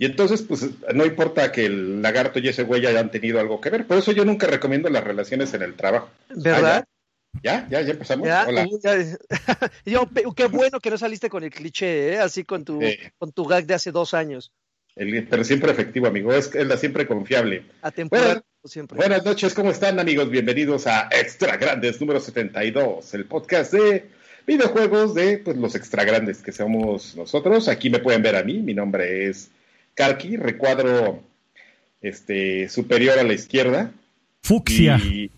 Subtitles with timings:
[0.00, 3.70] Y entonces, pues no importa que el lagarto y ese güey hayan tenido algo que
[3.70, 3.84] ver.
[3.84, 6.08] Por eso yo nunca recomiendo las relaciones en el trabajo.
[6.28, 6.84] ¿Verdad?
[6.86, 8.28] Ah, ya, ya, ya, empezamos.
[8.28, 8.66] Hola.
[9.84, 12.18] yo, qué bueno que no saliste con el cliché, ¿eh?
[12.20, 12.80] así con tu,
[13.18, 14.52] con tu gag de hace dos años.
[14.94, 16.32] pero siempre efectivo, amigo.
[16.32, 17.64] Es, es la siempre confiable.
[17.82, 18.96] Atemporal, siempre.
[18.96, 20.30] Buenas noches, ¿cómo están, amigos?
[20.30, 24.10] Bienvenidos a Extra Grandes número 72, el podcast de
[24.46, 27.66] videojuegos de pues, los extra grandes que somos nosotros.
[27.66, 28.60] Aquí me pueden ver a mí.
[28.60, 29.50] Mi nombre es
[29.98, 31.24] Karki, recuadro
[32.00, 33.90] este, superior a la izquierda.
[34.44, 34.96] Fucsia.
[34.98, 35.28] Y,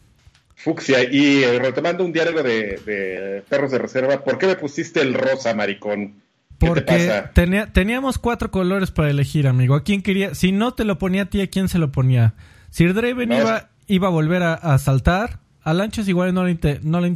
[0.55, 1.03] fucsia.
[1.11, 5.55] Y eh, retomando un diálogo de, perros de reserva, ¿por qué me pusiste el rosa,
[5.55, 6.17] maricón?
[6.59, 7.71] ¿Qué Porque te pasa?
[7.73, 9.75] teníamos cuatro colores para elegir, amigo.
[9.75, 10.35] ¿A quién quería?
[10.35, 12.35] Si no te lo ponía a ti, ¿a quién se lo ponía?
[12.69, 15.41] Sir Draven iba, iba a volver a, saltar.
[15.63, 17.15] A Lanchas igual no le, no, le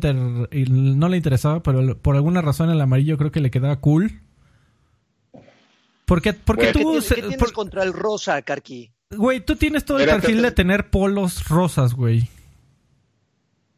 [0.71, 4.23] no le interesaba, pero por alguna razón el amarillo creo que le quedaba cool.
[6.05, 7.01] Porque, porque tú...
[7.09, 8.93] ¿Qué tienes, contra el rosa, Karki?
[9.11, 12.29] Güey, tú tienes todo el perfil de tener polos rosas, güey.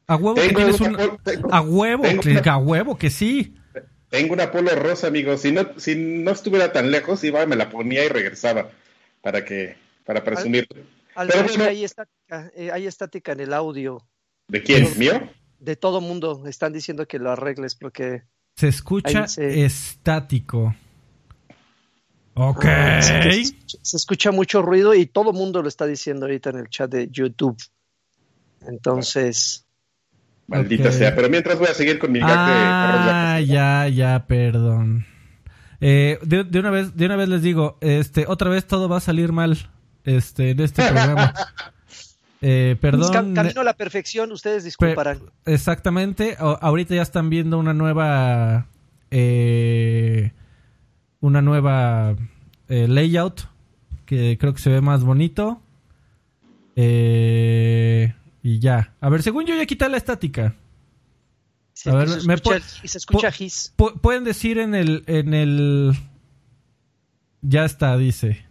[0.08, 0.96] A huevo que tienes un...
[1.50, 3.56] a huevo, que, a huevo que sí.
[4.08, 5.36] Tengo una polo rosa, amigo.
[5.36, 8.70] Si no, si no estuviera tan lejos, iba, me la ponía y regresaba
[9.20, 10.68] para que, para presumir.
[11.16, 14.06] Al, Pero hay, estática, eh, hay estática en el audio.
[14.48, 14.88] ¿De quién?
[14.96, 15.28] ¿Mío?
[15.58, 16.44] De todo mundo.
[16.46, 18.22] Están diciendo que lo arregles porque...
[18.54, 20.74] Se escucha estático.
[22.38, 22.64] Ok.
[23.00, 26.90] se, escucha mucho ruido y todo el mundo lo está diciendo ahorita en el chat
[26.90, 27.56] de YouTube.
[28.68, 29.64] Entonces.
[30.46, 31.14] Maldita sea.
[31.16, 35.06] Pero mientras voy a seguir con mi gag ah, ya, ya, perdón.
[35.80, 39.00] Eh, de, una vez, de una vez les digo, este, otra vez todo va a
[39.00, 39.70] salir mal,
[40.04, 41.32] este, en este programa.
[42.42, 43.34] Eh, perdón.
[43.34, 45.20] Camino a la perfección, ustedes disculparán.
[45.46, 46.36] exactamente.
[46.38, 48.66] ahorita ya están viendo una nueva
[49.10, 50.32] eh,
[51.20, 52.16] una nueva
[52.68, 53.42] eh, layout
[54.04, 55.60] que creo que se ve más bonito.
[56.76, 58.94] Eh, y ya.
[59.00, 60.54] A ver, según yo ya quité la estática.
[61.86, 63.74] a ver, se, escucha, se escucha his.
[63.76, 65.92] Pueden decir en el, en el.
[67.42, 68.46] Ya está, dice.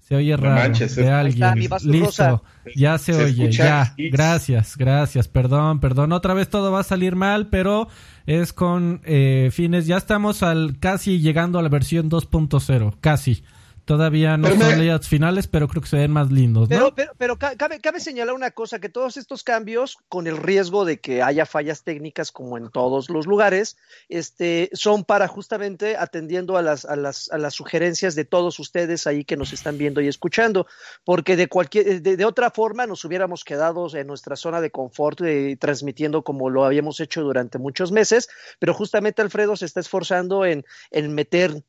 [0.00, 1.68] Se oye raro de alguien.
[1.84, 2.42] Listo.
[2.74, 3.52] Ya se, oye.
[3.52, 3.94] Ya.
[3.98, 5.28] Gracias, gracias.
[5.28, 6.12] Perdón, perdón.
[6.12, 7.88] Otra vez todo va a salir mal, pero
[8.28, 9.86] es con eh, fines.
[9.86, 12.94] Ya estamos al casi llegando a la versión 2.0.
[13.00, 13.42] Casi.
[13.88, 16.68] Todavía no son layouts finales, pero creo que se ven más lindos.
[16.68, 16.94] ¿no?
[16.94, 21.00] Pero, pero, cabe, cabe, señalar una cosa, que todos estos cambios, con el riesgo de
[21.00, 23.78] que haya fallas técnicas como en todos los lugares,
[24.10, 29.06] este, son para justamente atendiendo a las, a, las, a las sugerencias de todos ustedes
[29.06, 30.66] ahí que nos están viendo y escuchando,
[31.06, 35.56] porque de cualquier, de, otra forma nos hubiéramos quedado en nuestra zona de confort eh,
[35.58, 38.28] transmitiendo como lo habíamos hecho durante muchos meses,
[38.58, 41.62] pero justamente Alfredo se está esforzando en, en meter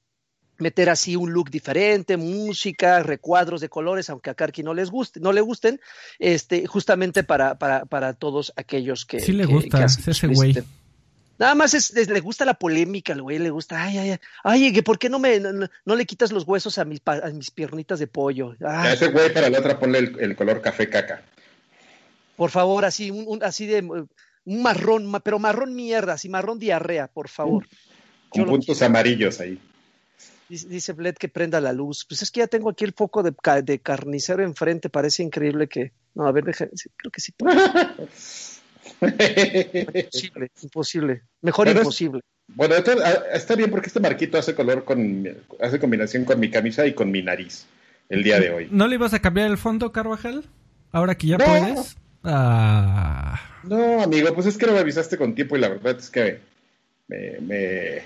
[0.59, 5.19] meter así un look diferente, música, recuadros de colores, aunque a Karki no les guste,
[5.19, 5.79] no le gusten,
[6.19, 10.55] este, justamente para, para, para todos aquellos que sí le gusta ese güey.
[11.39, 14.81] Nada más es, le gusta la polémica, al güey le gusta, ay, ay, ay, ay,
[14.81, 18.07] ¿por qué no me no, le quitas los huesos a mis, a mis piernitas de
[18.07, 18.55] pollo?
[18.61, 21.23] A ese güey para la otra ponle el, color café caca.
[22.35, 27.29] Por favor, así, un, así de un marrón, pero marrón mierda, así marrón diarrea, por
[27.29, 27.65] favor.
[28.27, 29.57] Con puntos amarillos ahí.
[30.49, 32.05] Dice Bled que prenda la luz.
[32.09, 34.89] Pues es que ya tengo aquí el foco de, de carnicero enfrente.
[34.89, 35.91] Parece increíble que.
[36.15, 36.67] No, a ver, deja,
[36.97, 37.33] creo que sí.
[39.01, 41.21] imposible, imposible.
[41.41, 42.21] Mejor imposible.
[42.47, 45.27] bueno, ah, está bien porque este marquito hace color con.
[45.61, 47.67] hace combinación con mi camisa y con mi nariz
[48.09, 48.67] el día de hoy.
[48.71, 50.45] ¿No le ibas a cambiar el fondo, Carvajal?
[50.91, 51.95] Ahora que ya puedes.
[52.23, 53.39] Ah.
[53.63, 56.39] No, amigo, pues es que no me avisaste con tiempo y la verdad es que
[57.07, 58.01] me, me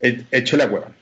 [0.00, 0.92] eché la hueva.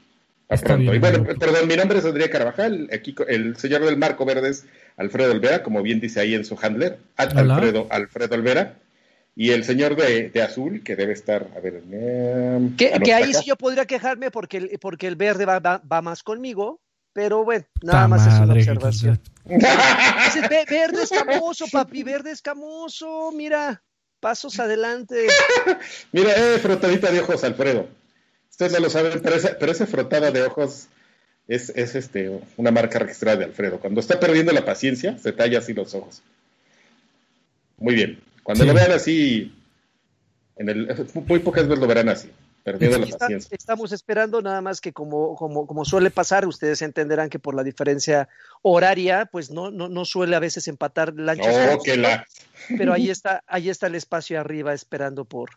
[0.49, 0.95] Pronto.
[0.95, 2.89] y bueno, perdón, mi nombre es Andrea Carvajal.
[2.93, 4.65] Aquí el señor del marco verde es
[4.97, 6.99] Alfredo Olvera, como bien dice ahí en su handler.
[7.17, 8.79] Alfredo, Alfredo Olvera.
[9.37, 11.83] Y el señor de, azul, que debe estar, a ver.
[11.93, 16.25] Eh, que, ahí sí yo podría quejarme porque el, porque el verde va, va, más
[16.25, 16.81] conmigo,
[17.13, 19.21] pero bueno, nada más es una observación.
[19.45, 23.81] verde escamoso, papi, verde escamoso, mira,
[24.19, 25.29] pasos adelante.
[26.13, 27.87] mira, eh, frotadita de ojos, Alfredo.
[28.51, 30.89] Ustedes no lo saben, pero, esa, frotada de ojos
[31.47, 33.79] es, este, una marca registrada de Alfredo.
[33.79, 36.23] Cuando está perdiendo la paciencia, se talla así los ojos.
[37.79, 38.21] Muy bien.
[38.43, 39.55] Cuando lo vean así,
[40.57, 42.31] en el, muy pocas veces lo verán así,
[42.65, 43.55] perdiendo la paciencia.
[43.57, 47.63] Estamos esperando nada más que como, como, como suele pasar, ustedes entenderán que por la
[47.63, 48.29] diferencia
[48.63, 51.79] horaria, pues no, no, no suele a veces empatar lanchas.
[51.85, 52.27] que la...
[52.77, 55.51] Pero ahí está, ahí está el espacio arriba esperando por,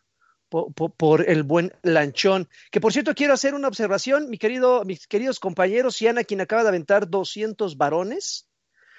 [0.51, 2.47] por, el buen lanchón.
[2.71, 6.63] Que por cierto, quiero hacer una observación, mi querido, mis queridos compañeros, Siana, quien acaba
[6.63, 8.47] de aventar 200 varones.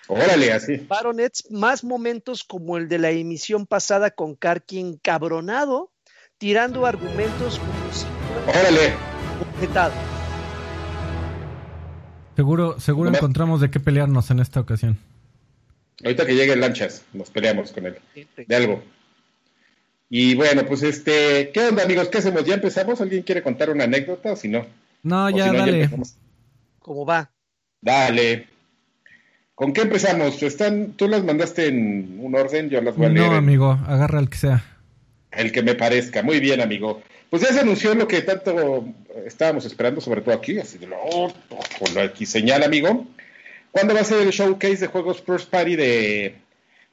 [0.08, 0.78] Órale, así.
[0.78, 5.93] Baronets, más momentos como el de la emisión pasada con Karkin cabronado,
[6.38, 8.06] tirando argumentos como si
[8.48, 8.94] Órale.
[12.34, 14.98] Seguro, seguro encontramos de qué pelearnos en esta ocasión.
[16.02, 17.98] Ahorita que llegue lanchas, nos peleamos con él.
[18.37, 18.82] De algo.
[20.14, 22.08] Y bueno, pues este, ¿qué onda amigos?
[22.08, 22.44] ¿Qué hacemos?
[22.44, 23.00] ¿Ya empezamos?
[23.00, 24.66] ¿Alguien quiere contar una anécdota o si no?
[25.02, 25.88] No, ya dale.
[26.80, 27.30] ¿Cómo va?
[27.80, 28.46] Dale.
[29.54, 30.42] ¿Con qué empezamos?
[30.42, 33.30] Están, tú las mandaste en un orden, yo las voy a leer.
[33.30, 34.62] No, amigo, agarra el que sea.
[35.30, 36.22] El que me parezca.
[36.22, 37.00] Muy bien, amigo.
[37.30, 38.84] Pues ya se anunció lo que tanto
[39.24, 40.98] estábamos esperando, sobre todo aquí, así de lo,
[41.78, 43.06] con lo aquí señala, amigo.
[43.70, 46.34] ¿Cuándo va a ser el showcase de juegos First Party de,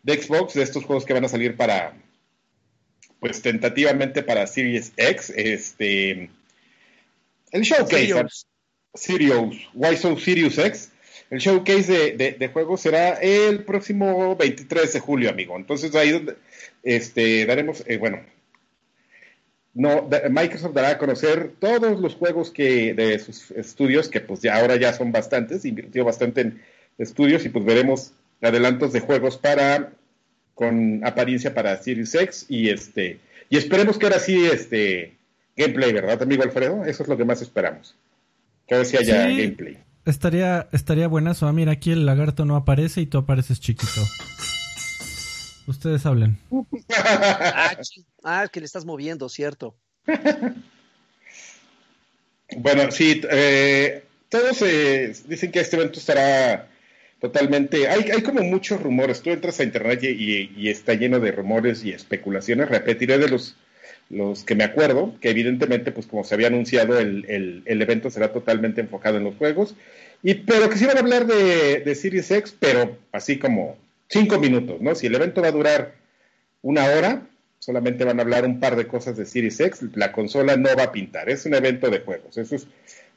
[0.04, 1.92] de Xbox, de estos juegos que van a salir para,
[3.20, 5.34] pues tentativamente para Series X?
[5.36, 6.30] Este,
[7.52, 8.14] el showcase.
[8.96, 9.56] Sirius.
[9.74, 10.92] Why So Sirius X.
[11.30, 15.56] El showcase de, de, juegos será el próximo 23 de julio, amigo.
[15.56, 16.36] Entonces ahí donde
[16.82, 18.22] este, daremos, eh, bueno,
[19.76, 24.58] no, Microsoft dará a conocer todos los juegos que de sus estudios, que pues ya
[24.58, 26.62] ahora ya son bastantes, invirtió bastante en
[26.98, 28.12] estudios y pues veremos
[28.42, 29.94] adelantos de juegos para
[30.60, 35.16] con apariencia para Series X y este y esperemos que ahora sí este
[35.56, 36.84] gameplay, ¿verdad, amigo Alfredo?
[36.84, 37.96] Eso es lo que más esperamos.
[38.68, 39.78] Que ahora sí haya gameplay.
[40.04, 41.48] Estaría estaría buenazo.
[41.48, 44.02] Ah, mira, aquí el lagarto no aparece y tú apareces chiquito.
[45.66, 46.38] Ustedes hablen.
[46.94, 47.78] ah,
[48.26, 49.78] ah, que le estás moviendo, cierto.
[52.58, 56.69] bueno, sí, eh, todos eh, dicen que este evento estará
[57.20, 57.88] totalmente...
[57.88, 59.22] Hay, hay como muchos rumores.
[59.22, 62.70] Tú entras a internet y, está lleno de rumores y especulaciones.
[62.70, 63.56] Repetiré de los,
[64.46, 68.82] que me acuerdo, que evidentemente, pues como se había anunciado, el, el, evento será totalmente
[68.82, 69.76] enfocado en los juegos.
[70.24, 73.78] Y, pero que sí van a hablar de, de Series X, pero así como
[74.10, 74.96] cinco minutos, ¿no?
[74.96, 75.94] Si el evento va a durar
[76.62, 77.22] una hora,
[77.60, 80.84] solamente van a hablar un par de cosas de Series X, la consola no va
[80.84, 82.68] a pintar, es un evento de juegos, eso es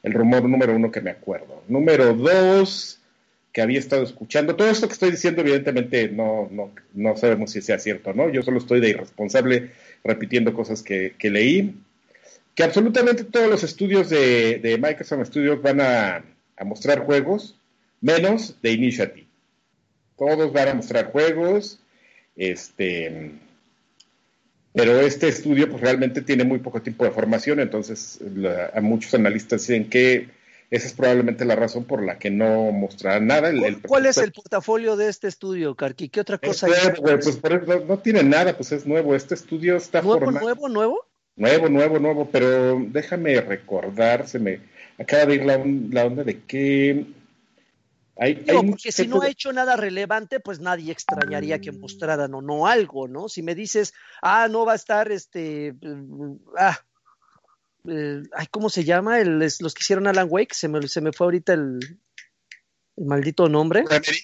[0.03, 1.63] el rumor número uno que me acuerdo.
[1.67, 3.01] Número dos,
[3.53, 7.61] que había estado escuchando, todo esto que estoy diciendo evidentemente no, no, no sabemos si
[7.61, 8.29] sea cierto, ¿no?
[8.29, 9.71] Yo solo estoy de irresponsable
[10.03, 11.75] repitiendo cosas que, leí,
[12.55, 16.25] que absolutamente todos los estudios de, de Microsoft Studios van a,
[16.57, 17.55] a mostrar juegos,
[18.01, 19.27] menos de Initiative.
[20.17, 21.79] Todos van a mostrar juegos,
[22.35, 23.33] este,
[24.73, 28.19] pero este estudio pues realmente tiene muy poco tiempo de formación, entonces
[28.73, 30.27] a muchos analistas dicen que
[30.73, 33.51] esa es probablemente la razón por la que no mostrará nada.
[33.87, 36.09] ¿Cuál es el portafolio de este estudio, Carqui?
[36.09, 36.99] ¿Qué otra cosa hay?
[36.99, 37.39] Pues
[37.87, 39.13] no, tiene nada, pues es nuevo.
[39.13, 41.05] Este estudio está ¿Nuevo, nuevo, nuevo?
[41.35, 44.61] Nuevo, nuevo, nuevo, pero déjame recordar, se me
[44.97, 45.61] acaba de ir la,
[45.91, 47.05] la onda de que
[48.15, 53.07] porque si no ha hecho nada relevante, pues nadie extrañaría que mostraran o no algo,
[53.07, 53.27] ¿no?
[53.27, 55.75] Si me dices, ah, no va a estar este,
[56.57, 56.79] ah,
[57.87, 59.19] eh, ay, ¿cómo se llama?
[59.19, 61.79] El, los que hicieron Alan Wake, se me, se me fue ahorita el,
[62.97, 63.83] maldito nombre.
[63.87, 64.19] Remedy.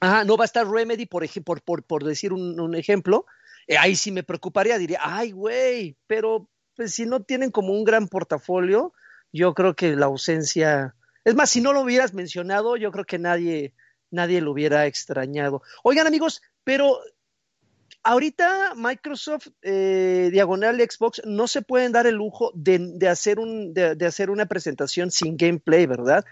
[0.00, 3.26] Ajá, no va a estar Remedy, por, por, por, por decir un, ejemplo.
[3.66, 7.84] Eh, ahí sí me preocuparía, diría, ay, güey, pero pues si no tienen como un
[7.84, 8.94] gran portafolio,
[9.32, 13.18] yo creo que la ausencia es más, si no lo hubieras mencionado, yo creo que
[13.18, 13.74] nadie,
[14.10, 15.62] nadie lo hubiera extrañado.
[15.82, 16.98] Oigan, amigos, pero
[18.02, 24.06] ahorita Microsoft, eh, diagonal Xbox, no se pueden dar el lujo de, hacer un, de,
[24.06, 26.24] hacer una presentación sin gameplay, ¿verdad?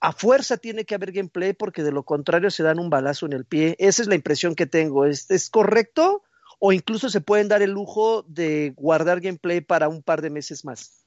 [0.00, 3.34] A fuerza tiene que haber gameplay porque de lo contrario se dan un balazo en
[3.34, 3.76] el pie.
[3.78, 5.04] Esa es la impresión que tengo.
[5.04, 6.22] ¿Es, es correcto?
[6.58, 10.64] O incluso se pueden dar el lujo de guardar gameplay para un par de meses
[10.64, 11.04] más.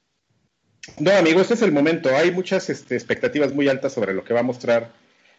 [1.00, 2.16] No, amigo, este es el momento.
[2.16, 4.92] Hay muchas este, expectativas muy altas sobre lo que va a mostrar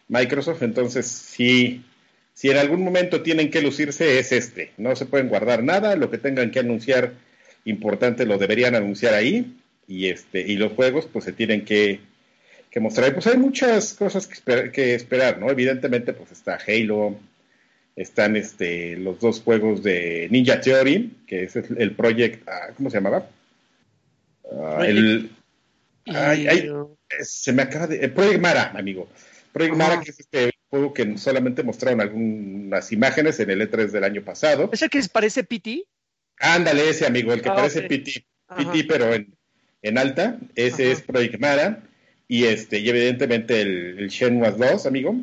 [0.08, 1.84] Microsoft, entonces si,
[2.34, 4.72] si en algún momento tienen que lucirse es este.
[4.76, 7.12] No se pueden guardar nada, lo que tengan que anunciar
[7.64, 12.00] importante lo deberían anunciar ahí y este y los juegos pues se tienen que,
[12.70, 13.14] que mostrar.
[13.14, 15.48] Pues hay muchas cosas que, que esperar, ¿no?
[15.48, 17.16] Evidentemente pues está Halo,
[17.94, 22.90] están este los dos juegos de Ninja Theory, que es el, el Project, ah, ¿cómo
[22.90, 23.28] se llamaba?
[24.52, 25.30] Ah, el,
[27.20, 28.08] se me acaba de.
[28.08, 29.08] Project Mara, amigo.
[29.52, 34.02] Project Mara, que es este juego que solamente mostraron algunas imágenes en el E3 del
[34.02, 34.70] año pasado.
[34.72, 35.84] ¿Ese que parece PT?
[36.40, 38.26] Ándale, ese amigo, el que ah, parece PT.
[38.56, 39.32] PT, pero en,
[39.82, 40.36] en alta.
[40.56, 41.80] Ese es Project Mara.
[42.26, 45.14] Y este, y evidentemente el, el Shenmue 2, amigo.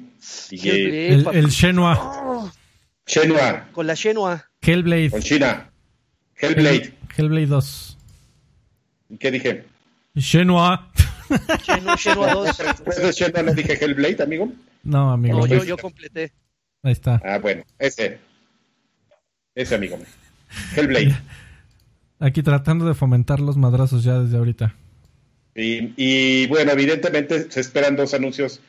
[0.52, 1.98] Y el, el Shenmue.
[3.06, 3.64] Shenmue.
[3.74, 4.40] Con la Shenmue.
[4.62, 5.10] Hellblade.
[5.10, 5.70] Con China.
[6.38, 6.94] Hellblade.
[7.18, 7.98] Hellblade 2.
[9.20, 9.66] ¿Qué dije?
[10.16, 10.92] Shenua.
[11.98, 12.58] Shenua, 2.
[12.58, 14.50] Después de Shenua no dije Hellblade, amigo.
[14.84, 15.40] No, amigo.
[15.40, 16.34] No, yo, yo completé.
[16.84, 17.22] Ahí está.
[17.24, 18.20] Ah, bueno, ese.
[19.54, 20.00] Ese, amigo.
[20.76, 21.16] Hellblade.
[22.20, 24.76] Aquí tratando de fomentar los madrazos ya desde ahorita.
[25.54, 28.62] Y, bueno, evidentemente se esperan dos anuncios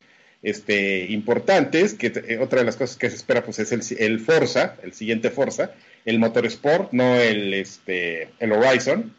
[0.42, 4.20] este, importantes, que eh, otra de las cosas que se espera pues es el, el
[4.20, 5.72] Forza, el siguiente Forza,
[6.04, 9.14] el Motorsport, no el, este, el Horizon.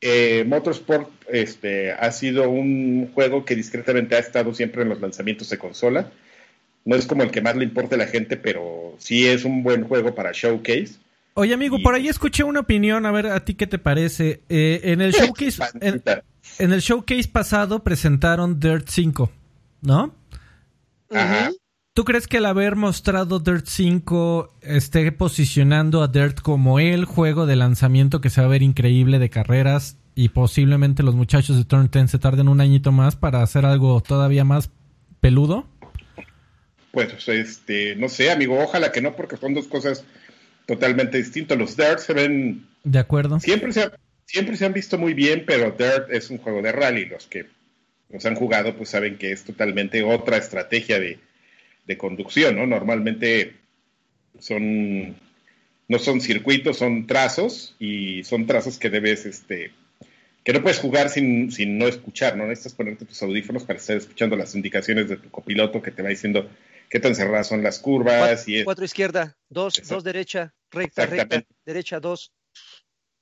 [0.00, 5.50] Eh, Motorsport este, ha sido un juego que discretamente ha estado siempre en los lanzamientos
[5.50, 6.12] de consola.
[6.84, 9.62] No es como el que más le importa a la gente, pero sí es un
[9.62, 10.94] buen juego para showcase.
[11.34, 14.40] Oye, amigo, por ahí escuché una opinión, a ver a ti qué te parece.
[14.48, 19.30] Eh, en el showcase, en, el showcase pasado presentaron Dirt 5,
[19.82, 20.14] ¿no?
[21.10, 21.50] Ajá.
[21.92, 27.46] ¿Tú crees que al haber mostrado Dirt 5 esté posicionando a Dirt como el juego
[27.46, 31.64] de lanzamiento que se va a ver increíble de carreras y posiblemente los muchachos de
[31.64, 34.70] Turn 10 se tarden un añito más para hacer algo todavía más
[35.20, 35.66] peludo?
[36.92, 40.04] Pues este, no sé, amigo, ojalá que no porque son dos cosas
[40.66, 41.58] totalmente distintas.
[41.58, 43.40] Los Dirt se ven De acuerdo.
[43.40, 43.90] Siempre se
[44.26, 47.46] siempre se han visto muy bien, pero Dirt es un juego de rally, los que
[48.10, 51.18] los han jugado pues saben que es totalmente otra estrategia de
[51.86, 52.66] de conducción, ¿no?
[52.66, 53.54] Normalmente
[54.38, 55.16] son
[55.90, 59.72] no son circuitos, son trazos y son trazos que debes, este,
[60.44, 62.46] que no puedes jugar sin, sin no escuchar, ¿no?
[62.46, 66.10] Necesitas ponerte tus audífonos para estar escuchando las indicaciones de tu copiloto que te va
[66.10, 66.48] diciendo
[66.88, 68.44] qué tan cerradas son las curvas.
[68.44, 72.32] Cuatro, y cuatro izquierda, dos, dos derecha, recta, recta, derecha, dos.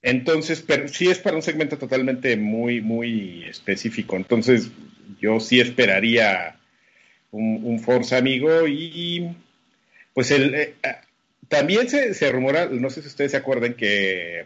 [0.02, 4.16] Entonces, pero sí es para un segmento totalmente muy, muy específico.
[4.16, 4.70] Entonces,
[5.18, 6.57] yo sí esperaría
[7.30, 9.34] un, Forza amigo y
[10.14, 11.00] pues el, eh, ah,
[11.48, 14.44] también se, se, rumora, no sé si ustedes se acuerdan que,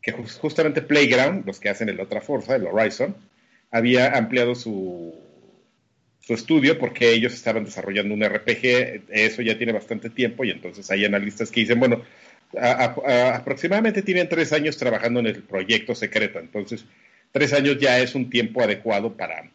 [0.00, 3.14] que justamente Playground, los que hacen el otra Forza, el Horizon,
[3.70, 5.14] había ampliado su,
[6.20, 10.90] su estudio porque ellos estaban desarrollando un RPG, eso ya tiene bastante tiempo y entonces
[10.90, 12.02] hay analistas que dicen, bueno,
[12.54, 16.84] aproximadamente tienen tres años trabajando en el proyecto secreto, entonces
[17.32, 19.50] tres años ya es un tiempo adecuado para,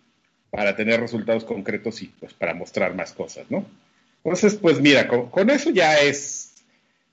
[0.58, 3.64] para tener resultados concretos y pues para mostrar más cosas, ¿no?
[4.24, 6.56] Entonces, pues mira, con, eso ya es,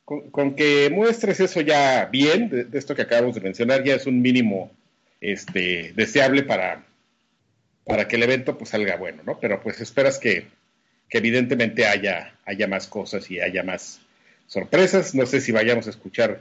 [0.07, 4.23] con, que muestres eso ya bien, de, esto que acabamos de mencionar, ya es un
[4.23, 4.73] mínimo
[5.21, 6.87] este, deseable para,
[7.85, 9.39] para que el evento pues salga bueno, ¿no?
[9.39, 10.47] Pero pues esperas que,
[11.11, 14.01] que evidentemente haya, haya más cosas y haya más
[14.47, 15.15] sorpresas.
[15.15, 16.41] No sé si vayamos a escuchar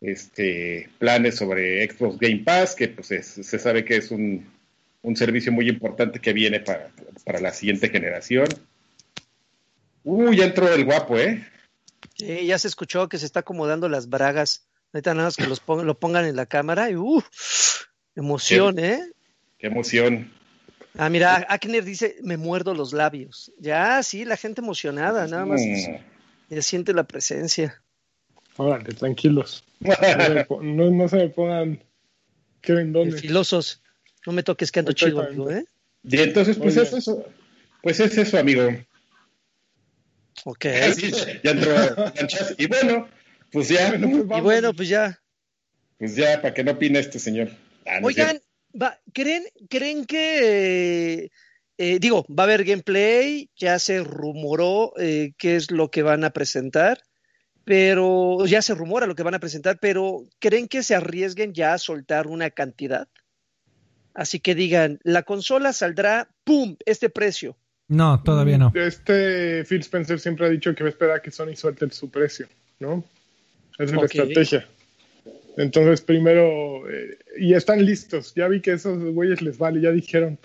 [0.00, 4.52] este planes sobre Xbox Game Pass, que pues se sabe que es un
[5.04, 6.90] un servicio muy importante que viene para,
[7.40, 8.48] la siguiente generación.
[10.02, 11.46] Uy, ya entró el guapo, ¿eh?
[12.16, 14.66] Sí, ya se escuchó que se está acomodando las bragas.
[14.92, 17.22] Ahorita nada más que los lo pongan en la cámara y ¡uh!
[18.16, 19.00] Emoción, ¿eh?
[19.58, 20.32] Qué emoción.
[20.96, 23.52] Ah, mira, Akner dice, me muerdo los labios.
[23.58, 25.60] Ya, sí, la gente emocionada, nada más.
[25.60, 25.96] Mm.
[26.48, 27.82] Ya siente la presencia.
[28.56, 29.64] Órale, tranquilos.
[29.80, 31.82] No, se me pongan
[32.62, 32.74] qué
[33.20, 33.83] Filosos.
[34.26, 35.64] No me toques que ando chido, amigo, ¿eh?
[36.02, 37.24] Y entonces, pues es eso.
[37.82, 38.68] Pues es eso, amigo.
[40.44, 40.64] Ok.
[41.42, 41.74] ya entró
[42.58, 43.08] Y bueno,
[43.52, 43.94] pues ya.
[43.94, 45.20] y bueno, pues ya.
[45.98, 47.50] Pues ya, para que no opine este señor.
[47.86, 48.40] Ah, Oigan,
[48.80, 51.30] va, ¿creen, ¿creen que...
[51.76, 56.22] Eh, digo, va a haber gameplay, ya se rumoró eh, qué es lo que van
[56.22, 57.02] a presentar,
[57.64, 61.74] pero ya se rumora lo que van a presentar, pero ¿creen que se arriesguen ya
[61.74, 63.08] a soltar una cantidad?
[64.14, 67.56] Así que digan, la consola saldrá, ¡pum!, este precio.
[67.88, 68.72] No, todavía no.
[68.74, 72.10] Este Phil Spencer siempre ha dicho que va a esperar a que Sony suelte su
[72.10, 73.04] precio, ¿no?
[73.74, 74.68] Esa es la estrategia.
[75.56, 78.32] Entonces, primero, eh, y están listos.
[78.34, 80.38] Ya vi que esos güeyes les vale, ya dijeron,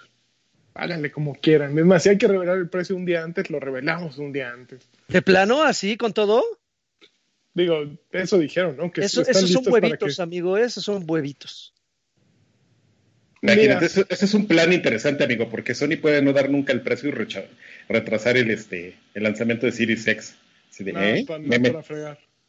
[0.73, 1.77] háganle como quieran.
[1.77, 4.51] Es más, si hay que revelar el precio un día antes, lo revelamos un día
[4.51, 4.87] antes.
[5.07, 6.43] ¿De plano así, con todo?
[7.53, 8.91] Digo, eso dijeron, ¿no?
[8.91, 11.73] Que esos son huevitos, amigo, esos son huevitos.
[13.41, 17.09] Imagínate, ese, es un plan interesante, amigo, porque Sony puede no dar nunca el precio
[17.09, 17.13] y
[17.87, 20.35] retrasar el, este, el lanzamiento de Series X.
[20.79, 21.25] de, ¿eh?
[21.39, 21.73] meme,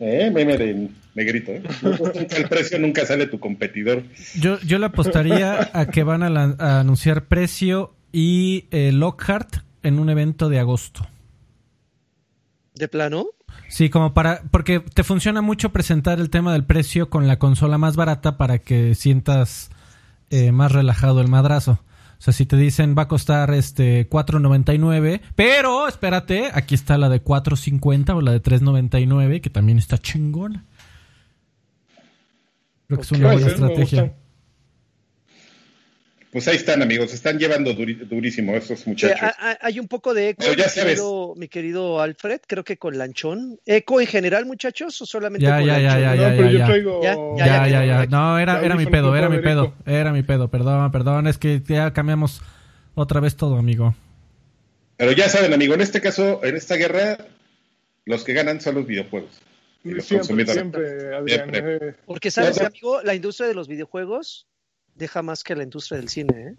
[0.00, 0.30] ¿eh?
[0.30, 1.52] meme de negrito.
[1.52, 1.62] ¿eh?
[2.36, 4.02] el precio nunca sale tu competidor.
[4.34, 10.10] Yo, yo le apostaría a que van a, anunciar precio y eh, Lockhart en un
[10.10, 11.06] evento de agosto.
[12.74, 13.26] ¿De plano?
[13.68, 14.42] Sí, como para.
[14.50, 18.58] Porque te funciona mucho presentar el tema del precio con la consola más barata para
[18.58, 19.70] que sientas
[20.30, 21.80] eh, más relajado el madrazo.
[22.18, 27.08] O sea, si te dicen va a costar este 4.99, pero espérate, aquí está la
[27.08, 30.64] de 4.50 o la de 3.99 que también está chingona.
[32.86, 34.14] Creo que es una buena estrategia.
[36.32, 39.18] Pues ahí están, amigos, están llevando durísimo estos muchachos.
[39.60, 43.58] hay un poco de eco, mi, querido, Alfred, creo que con Lanchón.
[43.66, 46.00] ¿Eco en general, muchachos, o solamente ya, con ya, Lanchón?
[46.00, 47.00] Ya, ya, no, pero yo traigo...
[47.02, 50.92] Ya, ya, ya, No, era, era mi pedo, era mi pedo, era mi pedo, perdón,
[50.92, 52.42] perdón, es que ya cambiamos
[52.94, 53.96] otra vez todo, amigo.
[54.98, 57.18] Pero ya saben, amigo, en este caso, en esta guerra,
[58.04, 59.40] los que ganan son los videojuegos.
[59.82, 61.50] Y los siempre, siempre, Adrián.
[61.54, 61.94] Eh.
[62.06, 63.02] Porque, ¿sabes, amigo?
[63.02, 64.46] La industria de los videojuegos
[65.00, 66.54] deja más que la industria del cine, ¿eh?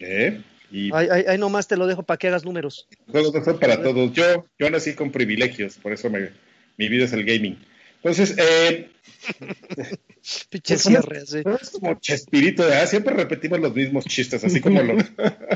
[0.00, 0.42] ¿Eh?
[0.70, 0.94] Y...
[0.94, 2.86] Ahí, nomás te lo dejo para que hagas números.
[3.10, 4.12] Juegos son para todos.
[4.12, 6.30] Yo, yo nací con privilegios, por eso me,
[6.76, 7.58] mi vida es el gaming.
[8.02, 8.90] Entonces, eh,
[10.50, 11.38] Pinche cierre, así.
[11.38, 12.86] Es como Chespirito, ¿eh?
[12.86, 15.04] siempre repetimos los mismos chistes, así como los.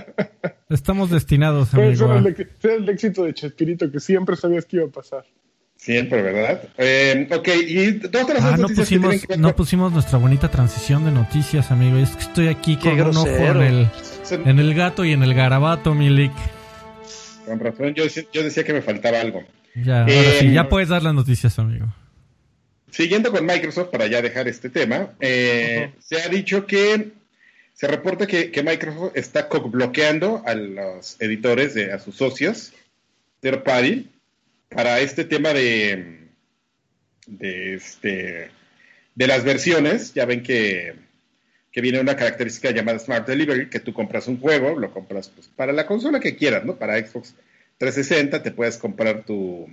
[0.70, 2.08] Estamos destinados, amigo.
[2.60, 5.24] Pero el, el éxito de Chespirito que siempre sabías que iba a pasar.
[5.82, 6.62] Siempre, ¿verdad?
[6.78, 11.72] Eh, ok, y dos otras ah, no pusimos, no pusimos nuestra bonita transición de noticias,
[11.72, 11.96] amigo.
[11.96, 13.88] Es que estoy aquí con un ojo en el,
[14.30, 16.30] en el gato y en el garabato, Milik.
[17.46, 19.42] Con razón, yo, yo, decía que me faltaba algo.
[19.74, 21.92] Ya, ahora sí, ya puedes dar las noticias, amigo.
[22.92, 27.10] Siguiendo con Microsoft, para ya dejar este tema, eh, se ha dicho que
[27.74, 32.72] se reporta que, que Microsoft está bloqueando a los editores, de, a sus socios,
[33.40, 34.11] third party,
[34.74, 36.28] para este tema de,
[37.26, 38.50] de, este,
[39.14, 40.94] de las versiones, ya ven que,
[41.74, 45.72] viene una característica llamada Smart Delivery, que tú compras un juego, lo compras pues, para
[45.72, 46.76] la consola que quieras, ¿no?
[46.76, 47.34] Para Xbox
[47.78, 49.68] 360 te puedes comprar tu,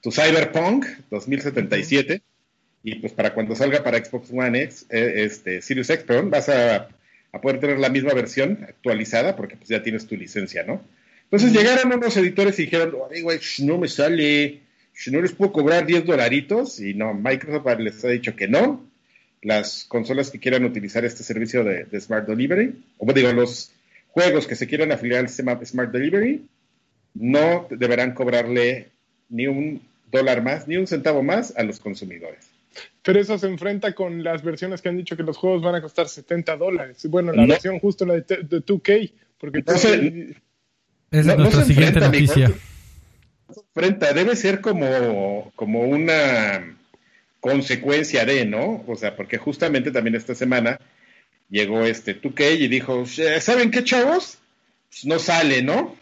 [0.00, 2.22] tu Cyberpunk 2077
[2.84, 6.48] y pues para cuando salga para Xbox One X, eh, este, Sirius X, perdón, vas
[6.48, 6.88] a,
[7.32, 10.82] a, poder tener la misma versión actualizada porque pues ya tienes tu licencia, ¿no?
[11.32, 14.60] Entonces llegaron unos editores y dijeron, ay, güey, no me sale,
[15.06, 16.78] no les puedo cobrar 10 dolaritos.
[16.78, 18.84] Y no, Microsoft les ha dicho que no.
[19.40, 23.72] Las consolas que quieran utilizar este servicio de, Smart Delivery, o digo, los
[24.08, 26.44] juegos que se quieran afiliar al sistema Smart Delivery,
[27.14, 28.90] no deberán cobrarle
[29.30, 32.50] ni un dólar más, ni un centavo más a los consumidores.
[33.02, 35.80] Pero eso se enfrenta con las versiones que han dicho que los juegos van a
[35.80, 37.06] costar 70 dólares.
[37.08, 39.62] Bueno, la versión justo la de, 2K, porque
[41.12, 42.52] esa es nuestra siguiente noticia.
[43.74, 46.76] Frenta, debe ser como, como una
[47.40, 48.84] consecuencia de, ¿no?
[48.86, 50.78] O sea, porque justamente también esta semana
[51.50, 53.04] llegó este 2K y dijo,
[53.40, 54.38] ¿saben qué, chavos?
[54.88, 55.96] Pues no sale, ¿no?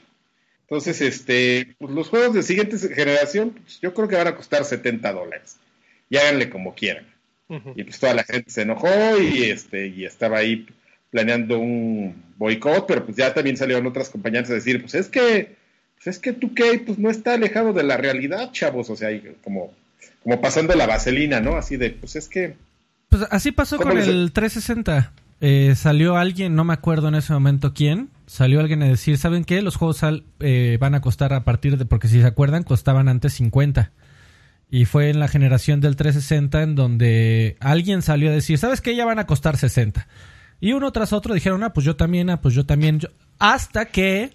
[0.63, 4.65] Entonces, este, pues los juegos de siguiente generación, pues yo creo que van a costar
[4.65, 5.57] 70 dólares.
[6.09, 7.07] Y háganle como quieran.
[7.75, 8.89] Y pues toda la gente se enojó
[9.21, 10.69] y este, y estaba ahí
[11.11, 15.57] planeando un boicot, pero pues ya también salieron otras compañías a decir, pues es que,
[15.97, 19.11] pues es que 2K pues no está alejado de la realidad, chavos, o sea,
[19.43, 19.73] como,
[20.23, 21.57] como pasando la vaselina, ¿no?
[21.57, 22.57] Así de, pues es que...
[23.09, 25.13] Pues así pasó con el 360.
[25.41, 29.45] Eh, salió alguien, no me acuerdo en ese momento quién, salió alguien a decir, ¿saben
[29.45, 29.63] qué?
[29.63, 30.01] Los juegos
[30.41, 33.91] eh, van a costar a partir de, porque si se acuerdan, costaban antes 50.
[34.71, 38.95] Y fue en la generación del 360 en donde alguien salió a decir, ¿sabes qué?
[38.95, 40.07] Ya van a costar 60.
[40.61, 43.01] Y uno tras otro dijeron, ah, pues yo también, ah, pues yo también.
[43.39, 44.33] Hasta que,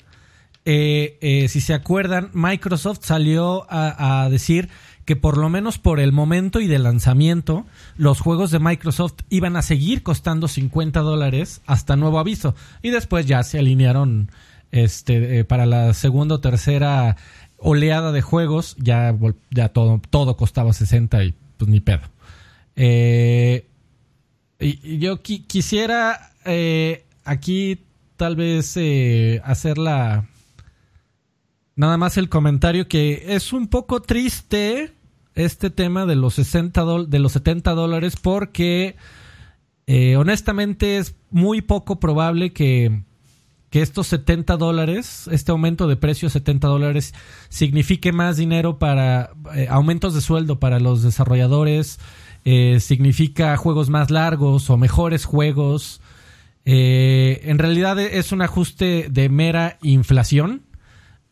[0.66, 4.70] eh, eh, si se acuerdan, Microsoft salió a, decir
[5.06, 9.56] que por lo menos por el momento y de lanzamiento, los juegos de Microsoft iban
[9.56, 12.56] a seguir costando 50 dólares hasta nuevo aviso.
[12.82, 14.32] Y después ya se alinearon
[14.72, 17.18] este, eh, para la segunda o tercera
[17.58, 19.16] oleada de juegos, ya,
[19.52, 22.02] ya todo, todo costaba 60 y pues ni pedo.
[22.76, 23.68] Eh,
[24.60, 27.80] y, yo quisiera eh, aquí
[28.18, 30.28] tal vez eh, hacer la...
[31.76, 34.94] Nada más el comentario que es un poco triste
[35.34, 38.96] este tema de los 60 de los 70 dólares porque
[39.86, 43.02] eh, honestamente es muy poco probable que,
[43.70, 47.14] que estos 70 dólares, este aumento de precio 70 dólares
[47.50, 49.32] signifique más dinero para
[49.68, 52.00] aumentos de sueldo para los desarrolladores,
[52.48, 56.00] eh, significa juegos más largos o mejores juegos.
[56.64, 60.62] Eh, en realidad es un ajuste de mera inflación.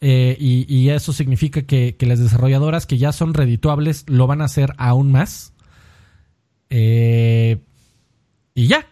[0.02, 4.74] Eh, y, eso significa que, las desarrolladoras que ya son redituables lo van a hacer
[4.78, 5.54] aún más.
[6.70, 7.58] y
[8.56, 8.88] ya.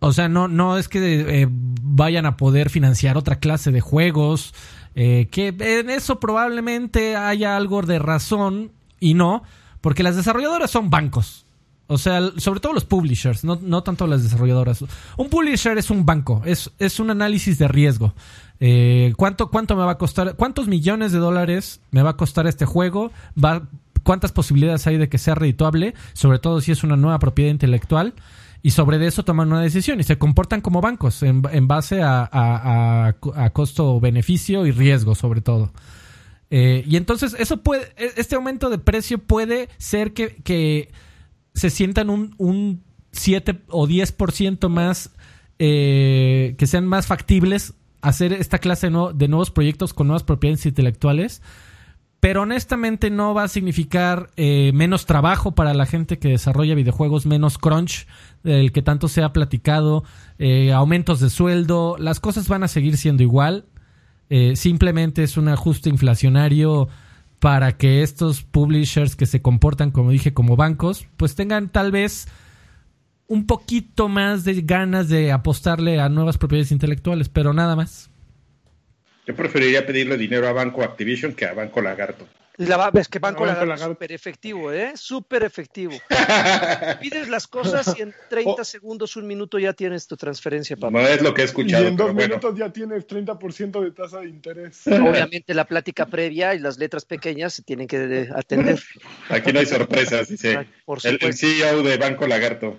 [0.00, 1.48] O sea, no, no es que
[1.82, 4.54] vayan a poder financiar otra clase de juegos.
[4.94, 9.44] que en eso probablemente haya algo de razón y no.
[9.80, 11.46] Porque las desarrolladoras son bancos.
[11.90, 14.84] O sea, sobre todo los publishers, no, no tanto las desarrolladoras.
[15.16, 18.14] Un publisher es un banco, es, es un análisis de riesgo.
[18.60, 20.36] Eh, ¿cuánto, ¿Cuánto me va a costar?
[20.36, 23.10] ¿Cuántos millones de dólares me va a costar este juego?
[23.42, 23.68] Va,
[24.04, 28.14] cuántas posibilidades hay de que sea redituable, sobre todo si es una nueva propiedad intelectual,
[28.62, 33.16] y sobre eso toman una decisión y se comportan como bancos en, base a,
[33.52, 35.72] costo-beneficio y riesgo, sobre todo.
[36.50, 40.92] Eh, y entonces, eso puede, e, este aumento de precio puede ser que,
[41.60, 45.10] se sientan un, un 7 o 10% más,
[45.58, 51.42] eh, que sean más factibles hacer esta clase de nuevos proyectos con nuevas propiedades intelectuales
[52.18, 57.26] pero honestamente no va a significar eh, menos trabajo para la gente que desarrolla videojuegos,
[57.26, 58.06] menos crunch
[58.42, 60.04] del que tanto se ha platicado,
[60.38, 63.66] eh, aumentos de sueldo, las cosas van a seguir siendo igual,
[64.54, 66.88] simplemente es un ajuste inflacionario
[67.40, 72.28] para que estos publishers que se comportan, como dije, como bancos, pues tengan tal vez
[73.26, 78.10] un poquito más de ganas de apostarle a nuevas propiedades intelectuales, pero nada más.
[79.26, 82.26] Yo preferiría pedirle dinero a Banco Activision que a Banco Lagarto.
[82.56, 84.92] La, es que Banco, Lagarto, es súper efectivo, ¿eh?
[84.94, 85.94] Súper efectivo.
[87.00, 90.90] Pides las cosas y en 30 segundos, un minuto ya tienes tu transferencia, papá.
[90.90, 91.84] No es lo que he escuchado.
[91.84, 94.86] Y en dos minutos ya tienes 30% de tasa de interés.
[94.86, 98.80] Obviamente la plática previa y las letras pequeñas se tienen que atender.
[99.28, 100.66] Aquí no hay sorpresas, dice.
[101.04, 102.78] el, el, CEO de Banco Lagarto.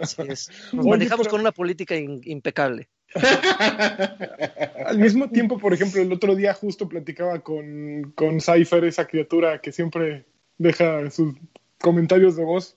[0.00, 0.50] Así es.
[0.72, 2.88] Nos manejamos con una política impecable.
[4.86, 9.60] Al mismo tiempo, por ejemplo, el otro día justo platicaba con, con Cypher, esa criatura
[9.60, 10.24] que siempre
[10.58, 11.34] deja sus
[11.78, 12.76] comentarios de voz,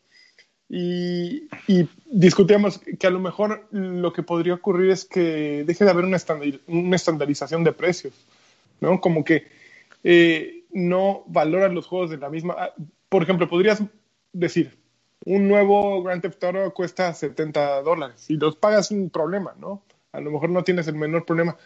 [0.70, 1.50] y,
[2.06, 6.18] discutíamos que a lo mejor lo que podría ocurrir es que deje de haber una,
[6.18, 8.14] estandarización de precios,
[8.80, 9.02] ¿no?
[9.02, 9.48] Como que
[10.04, 12.56] eh, no valoran los juegos de la misma...
[12.58, 12.74] Ah,
[13.10, 13.82] por ejemplo, podrías
[14.32, 14.78] decir,
[15.26, 19.82] un nuevo Grand Theft Auto cuesta 70 dólares y los pagas sin problema, ¿no?
[20.12, 21.58] A lo mejor no tienes el menor problema,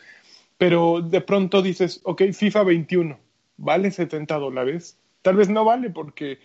[0.58, 3.20] pero de pronto dices, ok, FIFA 21,
[3.58, 4.98] ¿vale 70 dólares?
[5.22, 6.40] Tal vez no vale porque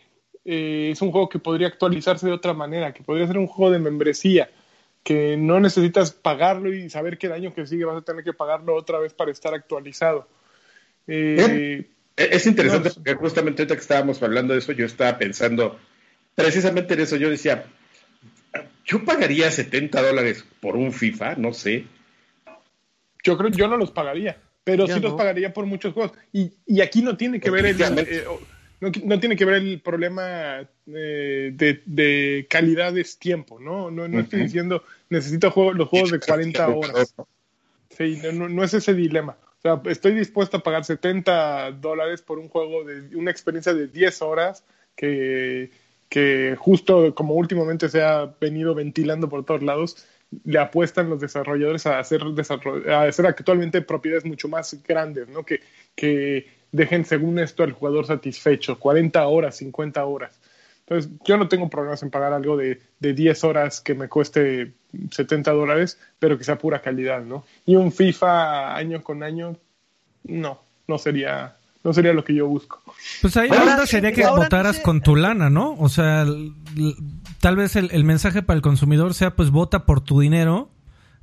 [0.45, 3.73] eh, es un juego que podría actualizarse de otra manera, que podría ser un juego
[3.73, 4.51] de membresía,
[5.03, 8.33] que no necesitas pagarlo y saber que el año que sigue vas a tener que
[8.33, 10.29] pagarlo otra vez para estar actualizado.
[11.07, 15.79] Eh, es interesante porque justamente ahorita que estábamos hablando de eso, yo estaba pensando
[16.35, 17.17] precisamente en eso.
[17.17, 17.65] Yo decía,
[18.85, 21.85] yo pagaría 70 dólares por un FIFA, no sé.
[23.23, 26.13] Yo creo que yo no los pagaría, pero sí los pagaría por muchos juegos.
[26.33, 28.25] Y, y aquí no tiene que ver el, eh,
[28.81, 33.91] no, tiene que ver el problema eh, de, de, calidad de tiempo, ¿no?
[33.91, 37.15] No, no estoy diciendo necesito los juegos de 40 horas.
[37.91, 39.37] Sí, no, no, es ese dilema.
[39.59, 43.89] O sea, estoy dispuesto a pagar 70 dólares por un juego de una experiencia de
[43.89, 45.71] 10 horas que
[46.09, 50.07] que justo como últimamente se ha venido ventilando por todos lados,
[50.45, 52.23] le apuestan los desarrolladores a hacer,
[52.91, 55.45] a hacer actualmente propiedades mucho más grandes, ¿no?
[55.45, 55.61] Que,
[55.95, 60.39] que dejen según esto al jugador satisfecho, 40 horas, 50 horas.
[60.81, 64.73] Entonces, yo no tengo problemas en pagar algo de, de 10 horas que me cueste
[65.11, 67.45] 70 dólares, pero que sea pura calidad, ¿no?
[67.67, 69.57] Y un FIFA año con año,
[70.25, 72.83] no, no sería, no sería lo que yo busco.
[73.23, 75.75] Pues ahí la onda sería que votaras con tu lana, ¿no?
[75.79, 76.27] O sea,
[77.41, 80.71] tal vez el, mensaje para el consumidor sea, pues vota por tu dinero,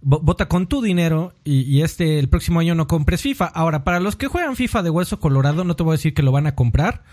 [0.02, 3.46] vota con tu dinero y, y, este el próximo año no compres FIFA.
[3.46, 6.24] Ahora, para los que juegan FIFA de hueso colorado, no te voy a decir que
[6.24, 7.04] lo van a comprar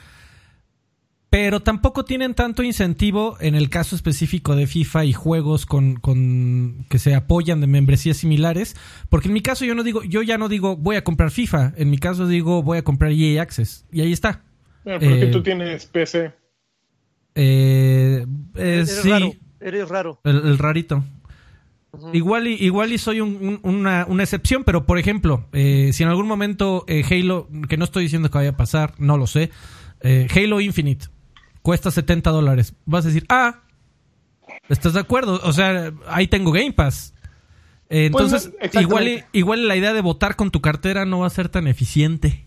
[1.33, 6.85] pero tampoco tienen tanto incentivo en el caso específico de FIFA y juegos con, con,
[6.90, 8.77] que se apoyan de membresías similares,
[9.09, 11.73] porque en mi caso yo no digo, yo ya no digo voy a comprar FIFA,
[11.79, 14.42] en mi caso digo voy a comprar EA Access y ahí está.
[14.85, 16.35] Pero porque tú eh, tienes PC.
[17.35, 20.21] Eh, eh, eres raro, eres raro.
[20.25, 21.03] El, rarito.
[22.12, 26.85] Igual y, igual y soy una, una, excepción, pero por ejemplo, si en algún momento
[27.11, 29.49] Halo, que no estoy diciendo que vaya a pasar, no lo sé,
[30.03, 31.07] Halo Infinite
[31.62, 32.75] cuesta 70 dólares.
[32.85, 33.62] Vas a decir, ah,
[34.68, 35.40] ¿estás de acuerdo?
[35.44, 37.14] O sea, ahí tengo Game Pass.
[37.88, 41.31] Eh, pues, entonces, igual, igual la idea de votar con tu cartera no va a
[41.31, 42.46] ser tan eficiente.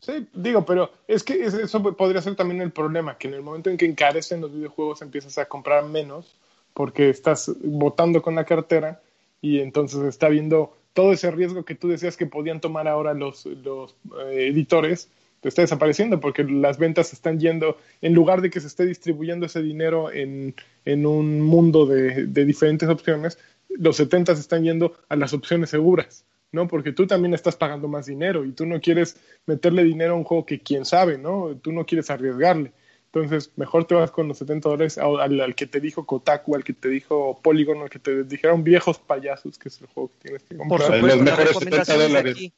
[0.00, 3.70] Sí, digo, pero es que eso podría ser también el problema, que en el momento
[3.70, 6.34] en que encarecen los videojuegos empiezas a comprar menos
[6.72, 9.02] porque estás votando con la cartera
[9.42, 13.46] y entonces está viendo todo ese riesgo que tú decías que podían tomar ahora los,
[13.46, 13.94] los
[14.26, 15.10] eh, editores
[15.48, 19.62] está desapareciendo porque las ventas están yendo, en lugar de que se esté distribuyendo ese
[19.62, 25.32] dinero en, en un mundo de, de, diferentes opciones, los 70 están yendo a las
[25.32, 26.68] opciones seguras, ¿no?
[26.68, 30.24] Porque tú también estás pagando más dinero y tú no quieres meterle dinero a un
[30.24, 31.56] juego que quién sabe, ¿no?
[31.56, 32.72] Tú no quieres arriesgarle.
[33.12, 36.74] Entonces, mejor te vas con los 70 dólares al, que te dijo Kotaku, al que
[36.74, 40.42] te dijo Polygon, al que te dijeron viejos payasos, que es el juego que tienes
[40.44, 40.78] que comprar.
[40.78, 42.52] Por supuesto, los mejores 70 dólares.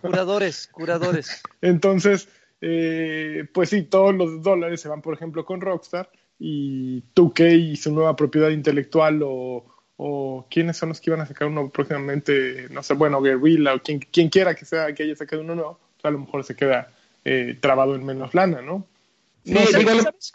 [0.00, 1.42] Curadores, curadores.
[1.60, 2.28] Entonces,
[2.60, 7.76] eh, pues sí, todos los dólares se van, por ejemplo, con Rockstar y 2K y
[7.76, 12.68] su nueva propiedad intelectual o, o quiénes son los que iban a sacar uno próximamente,
[12.70, 15.80] no sé, bueno, Guerrilla o quien, quien quiera que sea que haya sacado uno nuevo,
[16.02, 16.92] a lo mejor se queda
[17.24, 18.86] eh, trabado en menos lana, ¿no?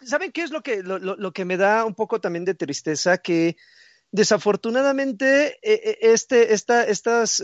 [0.04, 3.18] ¿saben, qué es lo que, lo, que me da un poco también de tristeza?
[3.18, 3.56] Que
[4.10, 7.40] desafortunadamente eh, este, esta, estas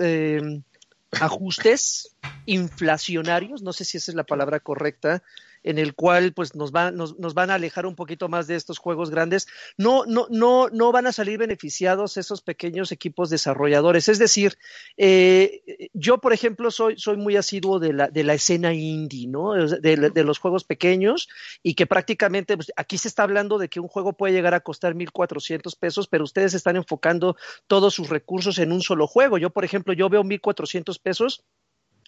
[1.12, 5.23] ajustes inflacionarios, no sé si esa es la palabra correcta,
[5.62, 9.11] en el cual pues nos, nos, van a alejar un poquito más de estos juegos
[9.11, 9.46] grandes,
[9.77, 14.09] no, no, no, no van a salir beneficiados esos pequeños equipos desarrolladores.
[14.09, 14.57] Es decir,
[14.96, 19.55] eh, yo, por ejemplo, soy, muy asiduo de la, de la escena indie, ¿no?
[19.55, 21.29] De, de los juegos pequeños
[21.62, 24.61] y que prácticamente pues, aquí se está hablando de que un juego puede llegar a
[24.61, 29.38] costar 1.400 pesos, pero ustedes están enfocando todos sus recursos en un solo juego.
[29.38, 31.44] Yo, por ejemplo, yo veo 1.400 pesos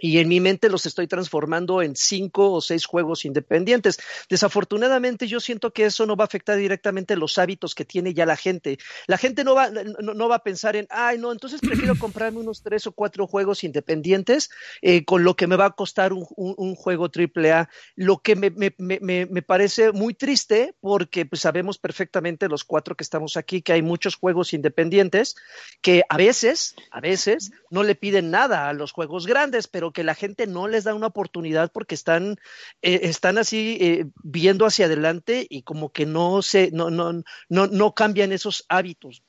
[0.02, 4.00] y en mi mente los estoy transformando en cinco o seis juegos independientes.
[4.28, 8.26] Desafortunadamente yo siento que eso no va a afectar directamente los hábitos que tiene ya
[8.26, 8.78] la gente.
[9.06, 12.62] La gente no va, no, va a pensar en, ay, no, entonces prefiero comprarme unos
[12.64, 16.74] tres o cuatro juegos independientes eh, con lo que me va a costar un, un,
[16.74, 17.68] juego AAA.
[17.94, 22.96] Lo que me, me, me, me, parece muy triste porque pues, sabemos perfectamente los cuatro
[22.96, 25.36] que estamos aquí que hay muchos juegos independientes
[25.80, 30.04] que a veces, a veces no le piden nada a los juegos grandes, pero que
[30.04, 32.36] la gente no les da una oportunidad porque están,
[32.82, 37.66] eh, están así eh, viendo hacia adelante y como que no se, no, no, no,
[37.66, 39.22] no cambian esos hábitos.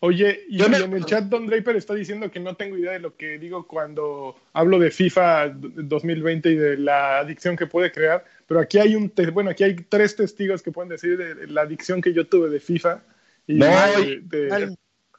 [0.00, 3.16] oye, y, en el chat Don Draper está diciendo que no tengo idea de lo
[3.16, 8.60] que digo cuando hablo de FIFA 2020 y de la adicción que puede crear, pero
[8.60, 12.12] aquí hay un, bueno, aquí hay tres testigos que pueden decir de la adicción que
[12.12, 13.02] yo tuve de FIFA.
[13.46, 13.66] Y no,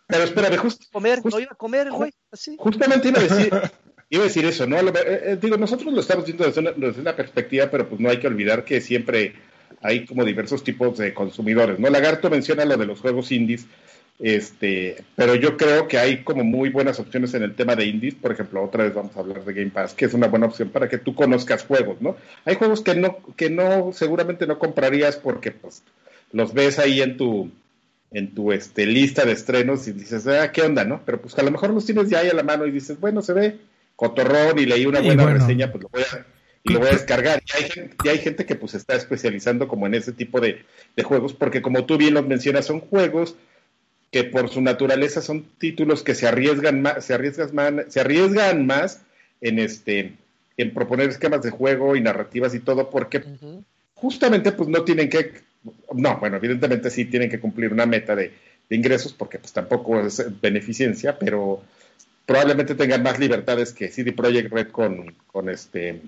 [0.09, 0.87] pero espérame, justo.
[0.91, 2.11] Comer, no iba a comer, güey.
[2.31, 2.55] Así.
[2.57, 3.53] Justamente iba a decir,
[4.09, 4.79] Iba a decir eso, ¿no?
[4.79, 8.27] Eh, eh, digo, nosotros lo estamos viendo desde una, perspectiva, pero pues no hay que
[8.27, 9.33] olvidar que siempre
[9.81, 11.89] hay como diversos tipos de consumidores, ¿no?
[11.89, 13.67] Lagarto menciona lo de los juegos indies,
[14.17, 18.15] este, pero yo creo que hay como muy buenas opciones en el tema de indies,
[18.15, 20.69] por ejemplo, otra vez vamos a hablar de Game Pass, que es una buena opción
[20.69, 22.17] para que tú conozcas juegos, ¿no?
[22.45, 25.83] Hay juegos que no, que no, seguramente no comprarías porque pues
[26.31, 27.51] los ves ahí en tu,
[28.11, 31.01] en tu este, lista de estrenos y dices, ah, ¿qué onda, no?
[31.05, 33.21] Pero pues a lo mejor los tienes ya ahí a la mano y dices, bueno,
[33.21, 33.59] se ve,
[33.99, 36.25] cotorrón y leí una buena reseña, pues lo voy a,
[36.63, 37.43] y lo voy a descargar.
[37.45, 40.63] Y hay, gente, y hay gente que pues está especializando como en ese tipo de,
[41.03, 43.35] juegos, porque como tú bien los mencionas, son juegos
[44.09, 48.65] que por su naturaleza son títulos que se arriesgan más, se arriesgan más, se arriesgan
[48.65, 49.01] más
[49.41, 50.13] en este
[50.55, 53.21] en proponer esquemas de juego y narrativas y todo, porque
[53.95, 55.33] justamente pues no tienen que,
[55.93, 58.31] no, bueno, evidentemente sí tienen que cumplir una meta de,
[58.69, 61.63] de ingresos, porque pues tampoco es beneficencia, pero
[62.29, 65.99] probablemente tengan más libertades que CD Projekt Red con, con este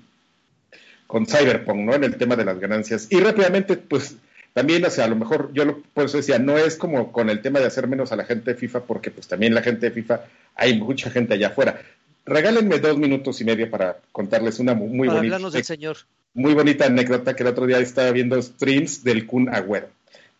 [1.07, 1.95] con Cyberpunk, ¿no?
[1.95, 3.07] En el tema de las ganancias.
[3.09, 4.17] Y rápidamente, pues
[4.53, 7.31] también, o sea, a lo mejor yo lo, por eso decía, no es como con
[7.31, 9.87] el tema de hacer menos a la gente de FIFA, porque pues también la gente
[9.87, 10.21] de FIFA,
[10.55, 11.81] hay mucha gente allá afuera.
[12.23, 15.39] Regálenme dos minutos y medio para contarles una muy, bonita.
[15.49, 15.97] del señor.
[16.35, 19.89] Muy bonita anécdota que el otro día estaba viendo streams del Kun Agüero.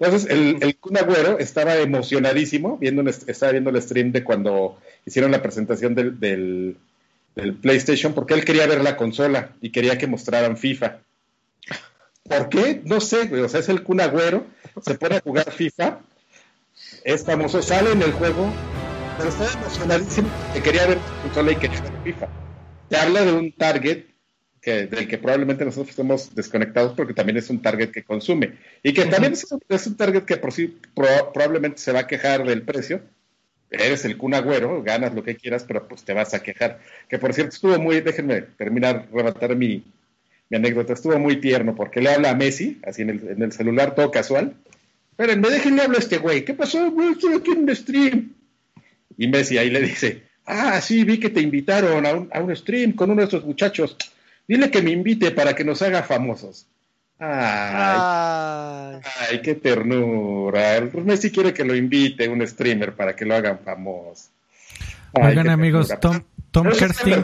[0.01, 5.29] Entonces, el, el Kun Agüero estaba emocionadísimo, viendo, estaba viendo el stream de cuando hicieron
[5.29, 6.75] la presentación del, del,
[7.61, 10.97] PlayStation, porque él quería ver la consola y quería que mostraran FIFA.
[12.23, 12.81] ¿Por qué?
[12.83, 14.47] No sé, O sea, es el Kun Agüero,
[14.81, 15.99] se pone a jugar FIFA,
[17.03, 18.51] es famoso, sale en el juego,
[19.17, 22.27] pero estaba emocionadísimo que quería ver la consola y quería ver FIFA.
[22.89, 24.05] Te habla de un target
[24.61, 28.93] que, del que probablemente nosotros estamos desconectados porque también es un target que consume y
[28.93, 33.01] que también es, un target que por sí probablemente se va a quejar del precio.
[33.71, 36.79] Eres el Kun Agüero, ganas lo que quieras, pero pues te vas a quejar.
[37.09, 39.83] Que por cierto estuvo muy, déjenme terminar, rematar mi,
[40.49, 43.51] mi anécdota, estuvo muy tierno porque le habla a Messi, así en el, en el
[43.53, 44.55] celular todo casual.
[45.11, 46.43] Espérenme, déjenle hablar a este güey.
[46.43, 46.93] ¿Qué pasó?
[47.11, 48.33] Estoy aquí en un stream.
[49.17, 52.55] Y Messi ahí le dice, ah, sí, vi que te invitaron a un, a un
[52.55, 53.97] stream con uno de estos muchachos.
[54.47, 56.67] Dile que me invite para que nos haga famosos.
[57.23, 58.99] Ay,
[59.29, 60.77] ay, qué ternura.
[60.77, 64.29] El Messi quiere que lo invite un streamer para que lo hagan famoso.
[65.13, 67.23] Oigan amigos, Tom, Tom Kersting.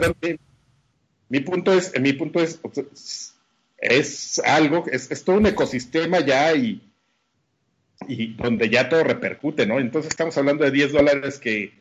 [1.28, 2.60] Mi punto es, mi punto es,
[3.76, 6.80] es algo, es, es todo un ecosistema ya y,
[8.06, 9.78] y donde ya todo repercute, ¿no?
[9.78, 11.72] Entonces estamos hablando de 10 dólares que,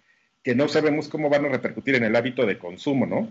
[0.43, 3.29] que no sabemos cómo van a repercutir en el hábito de consumo, ¿no?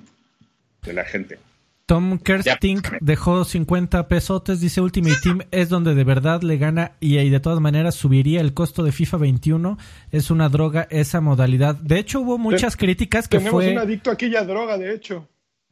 [0.83, 1.39] De la gente.
[1.87, 7.17] Tom Kersting dejó 50 pesotes, dice Ultimate Team es donde de verdad le gana y,
[7.29, 9.79] de todas maneras subiría el costo de FIFA 21.
[10.11, 11.77] Es una droga esa modalidad.
[11.77, 15.29] De hecho hubo muchas críticas que Tenemos un adicto a aquella droga, de hecho.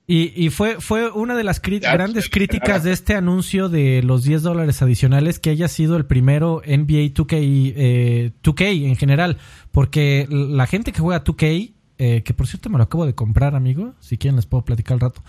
[0.06, 4.82] Y, fue, fue una de las grandes críticas de este anuncio de los 10 dólares
[4.82, 7.32] adicionales que haya sido el primero NBA 2K,
[7.74, 9.38] eh, 2K en general.
[9.72, 13.54] Porque la gente que juega 2K, eh, que por cierto me lo acabo de comprar,
[13.54, 15.22] amigo, si quieren les puedo platicar al rato.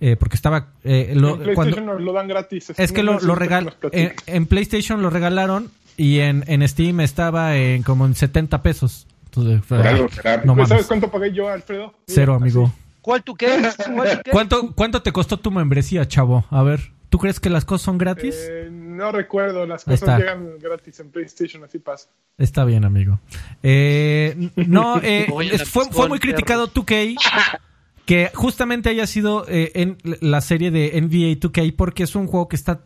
[0.00, 0.68] Eh, porque estaba...
[0.84, 2.72] Eh, lo, en PlayStation lo dan gratis.
[2.76, 3.36] Es, que lo, lo
[3.92, 9.06] en, PlayStation lo regalaron y en, en Steam estaba en como en 70 pesos.
[9.68, 11.94] ¿Sabes cuánto pagué yo, Alfredo?
[12.06, 12.72] Cero, amigo.
[13.02, 13.62] ¿Cuál tú qué?
[14.32, 16.44] ¿Cuánto, ¿Cuánto te costó tu membresía, chavo?
[16.50, 18.34] A ver, ¿tú crees que las cosas son gratis?
[18.48, 22.08] Eh, no recuerdo, las cosas llegan gratis en PlayStation, así pasa.
[22.38, 23.20] Está bien, amigo.
[23.62, 25.26] Eh, no, eh,
[25.66, 27.16] fue, fue muy criticado 2K
[28.06, 32.56] que justamente haya sido en la serie de NBA 2K porque es un juego que
[32.56, 32.80] está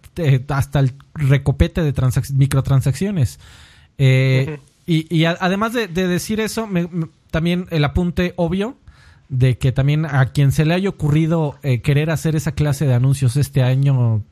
[0.49, 1.95] hasta el recopete de
[2.35, 3.39] microtransacciones.
[3.99, 6.69] y, además de, decir eso,
[7.31, 8.77] también el apunte obvio
[9.31, 12.95] de que también a quien se le haya ocurrido eh, querer hacer esa clase de
[12.95, 14.25] anuncios este año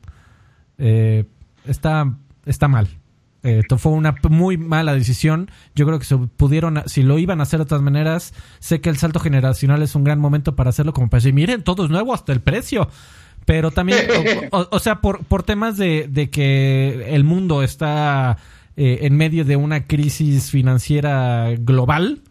[0.77, 1.25] eh,
[1.65, 2.13] está,
[2.45, 2.98] está mal.
[3.43, 5.49] Eh, fue una muy mala decisión.
[5.75, 8.89] Yo creo que se pudieron, si lo iban a hacer de otras maneras, sé que
[8.89, 11.89] el salto generacional es un gran momento para hacerlo como para decir, miren, todo es
[11.89, 12.89] nuevo hasta el precio.
[13.45, 13.99] Pero también,
[14.51, 18.37] o, sea, por, por temas de, de que el mundo está
[18.75, 22.21] en medio de una crisis financiera global,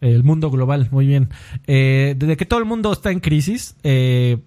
[0.00, 1.28] el mundo global, muy bien.
[1.66, 4.38] Eh, desde que todo el mundo está en crisis, eh,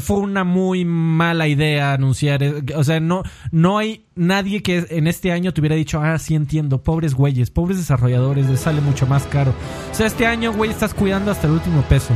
[0.00, 2.42] fue una muy mala idea anunciar.
[2.42, 6.18] Eh, o sea, no, no hay nadie que en este año te hubiera dicho, ah,
[6.18, 9.54] sí entiendo, pobres güeyes, pobres desarrolladores, les sale mucho más caro.
[9.90, 12.14] O sea, este año, güey, estás cuidando hasta el último peso.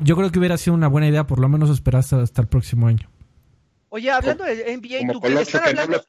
[0.00, 2.86] yo creo que hubiera sido una buena idea, por lo menos esperar hasta, el próximo
[2.86, 3.08] año.
[3.88, 6.02] Oye, hablando de NBA 2K, están hablando,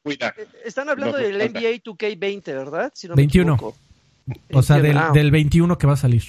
[0.64, 2.92] están hablando del NBA 2K20, ¿verdad?
[2.94, 3.56] Si no 21.
[4.52, 6.22] O sea, del, del 21 que va a salir.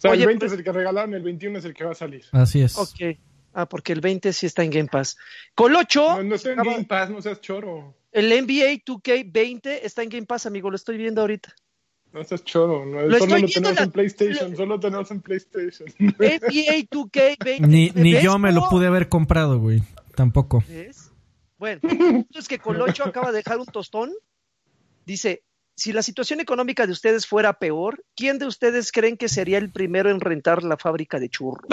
[0.00, 1.92] O sea, el 20 pues es el que regalaron, el 21 es el que va
[1.92, 2.24] a salir.
[2.32, 2.78] Así es.
[2.78, 3.18] Ok.
[3.52, 5.18] Ah, porque el 20 sí está en Game Pass.
[5.54, 6.16] Colocho.
[6.16, 7.94] No, no está en Game Pass, no seas choro.
[8.10, 11.54] El NBA 2K20 está en Game Pass, amigo, lo estoy viendo ahorita.
[12.14, 15.86] No seas choro, no, solo lo tenemos en PlayStation, solo tenemos en PlayStation.
[15.98, 17.60] NBA 2K20.
[17.60, 19.82] Ni, ni yo me lo pude haber comprado, güey.
[20.16, 20.64] Tampoco.
[20.66, 21.12] ¿Ves?
[21.58, 21.80] Bueno,
[22.34, 24.10] es que Colocho acaba de dejar un tostón.
[25.04, 25.44] Dice,
[25.80, 29.72] si la situación económica de ustedes fuera peor, ¿quién de ustedes creen que sería el
[29.72, 31.70] primero en rentar la fábrica de churros?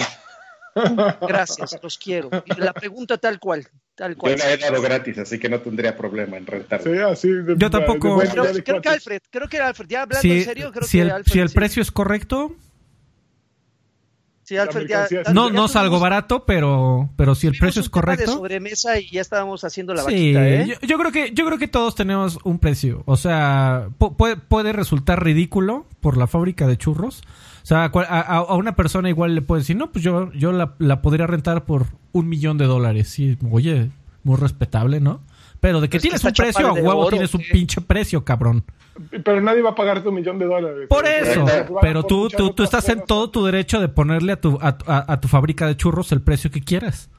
[1.27, 2.29] Gracias, los quiero.
[2.45, 4.37] Y la pregunta tal cual, tal cual.
[4.37, 6.81] Yo la he dado gratis, así que no tendría problema en rentar.
[6.83, 8.19] Sí, así Yo tampoco.
[8.63, 11.33] creo que Alfred, creo que Alfred, ya hablando en serio, creo si que el, Alfred,
[11.33, 12.55] Si el precio es correcto,
[14.47, 18.31] Sí, Alfred, ya, no, no salgo barato, pero, pero si el precio es correcto.
[18.31, 20.77] de sobremesa y ya estábamos haciendo la vaquita, ¿eh?
[20.83, 23.03] yo, creo que, yo creo que todos tenemos un precio.
[23.07, 27.23] O sea, puede, puede resultar ridículo por la fábrica de churros.
[27.61, 31.01] O sea, a, una persona igual le puede decir, no, pues yo, yo la, la
[31.01, 33.09] podría rentar por un millón de dólares.
[33.09, 33.91] Sí, oye,
[34.23, 35.19] muy respetable, ¿no?
[35.59, 38.63] Pero de que tienes un precio, a huevo tienes un pinche precio, cabrón.
[39.23, 40.87] Pero nadie va a pagar tu millón de dólares.
[40.89, 41.45] Por eso,
[41.81, 45.27] pero tú, tú, tú estás en todo tu derecho de ponerle a tu, a, tu
[45.27, 47.09] fábrica de churros el precio que quieras.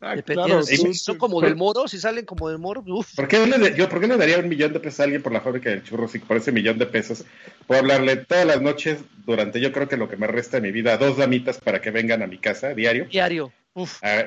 [0.00, 0.16] Ah,
[0.62, 3.14] si son como del moro, si salen como del moro, uff.
[3.14, 5.32] ¿Por qué, le, yo, ¿Por qué le daría un millón de pesos a alguien por
[5.32, 7.24] la fábrica de churros y por ese millón de pesos
[7.66, 10.72] puedo hablarle todas las noches durante yo creo que lo que me resta de mi
[10.72, 13.06] vida a dos damitas para que vengan a mi casa diario?
[13.06, 13.50] Diario.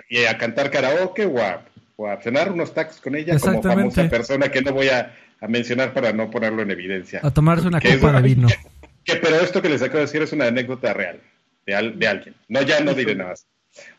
[0.09, 1.63] y a cantar karaoke o a
[1.97, 5.13] o a cenar unos tacos con ella como famosa persona que no voy a,
[5.47, 7.19] mencionar para no ponerlo en evidencia.
[7.21, 8.47] A tomarse una copa de vino.
[9.03, 11.21] Que, pero esto que les acabo de decir es una anécdota real
[11.65, 12.35] de, alguien.
[12.49, 13.47] No, ya no diré nada más.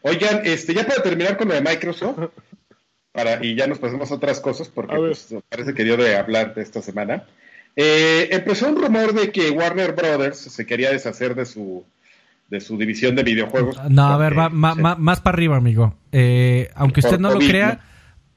[0.02, 2.30] Oigan, este, ya para terminar con lo de Microsoft,
[3.10, 6.54] para, y ya nos pasamos a otras cosas, porque pues, parece que dio de hablar
[6.54, 7.24] de esta semana.
[7.74, 11.86] Eh, empezó un rumor de que Warner Brothers se quería deshacer de su
[12.48, 13.78] de su división de videojuegos.
[13.90, 15.94] No, a ver, va, más para arriba, amigo.
[16.12, 17.80] Eh, aunque usted no lo crea,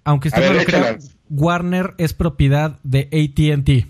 [0.04, 0.98] aunque usted no lo crea,
[1.30, 3.88] Warner es propiedad de ATT.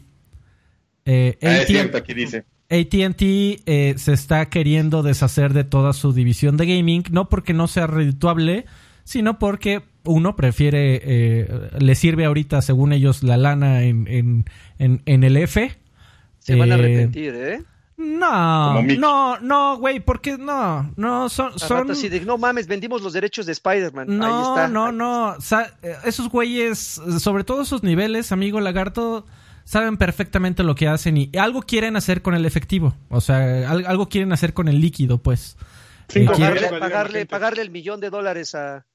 [1.06, 2.46] Eh, ah, aquí dice.
[2.70, 3.22] ATT
[3.66, 7.88] eh, se está queriendo deshacer de toda su división de gaming, no porque no sea
[7.88, 8.66] redituable,
[9.04, 14.46] sino porque uno prefiere, eh, le sirve ahorita, según ellos, la lana en, en,
[14.80, 15.78] en, en el F.
[16.40, 17.64] Se van a arrepentir, ¿eh?
[18.02, 21.58] No, no, no, güey, porque no, no, son...
[21.60, 21.88] son...
[22.26, 24.08] no mames, vendimos los derechos de Spider-Man.
[24.18, 29.26] No, no, no, eh, esos güeyes, sobre todo esos niveles, amigo lagarto,
[29.64, 34.10] saben perfectamente lo que hacen y algo quieren hacer con el efectivo, o sea, algo
[34.10, 35.58] quieren hacer con el líquido, pues.
[36.14, 38.86] Eh, pagarle, pagarle, el millón de dólares a,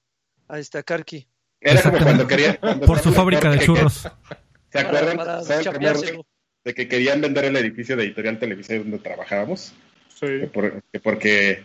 [0.48, 1.28] a esta Karki.
[1.60, 2.60] Era como cuando quería...
[2.86, 4.08] Por su fábrica de churros.
[4.70, 5.18] ¿Se acuerdan?
[6.66, 9.72] De que querían vender el edificio de Editorial Televisión donde trabajábamos.
[10.18, 10.26] Sí.
[11.02, 11.62] porque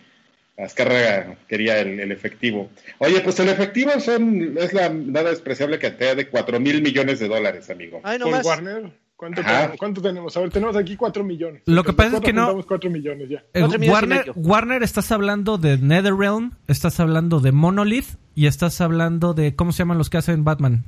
[0.58, 2.70] Azcárraga quería el, efectivo.
[3.00, 7.28] Oye, pues el efectivo son es la nada despreciable cantidad de 4 mil millones de
[7.28, 8.00] dólares, amigo.
[8.04, 8.92] Ay, no ¿Por Warner?
[9.16, 9.78] ¿Cuánto tenemos?
[9.78, 10.38] ¿Cuánto tenemos?
[10.38, 11.64] A ver, tenemos aquí 4 millones.
[11.66, 12.64] Lo que pasa es que no.
[12.64, 13.44] 4 millones ya.
[13.54, 19.56] Eh, Warner, Warner, estás hablando de NetherRealm, estás hablando de Monolith y estás hablando de.
[19.56, 20.84] ¿Cómo se llaman los que hacen Batman?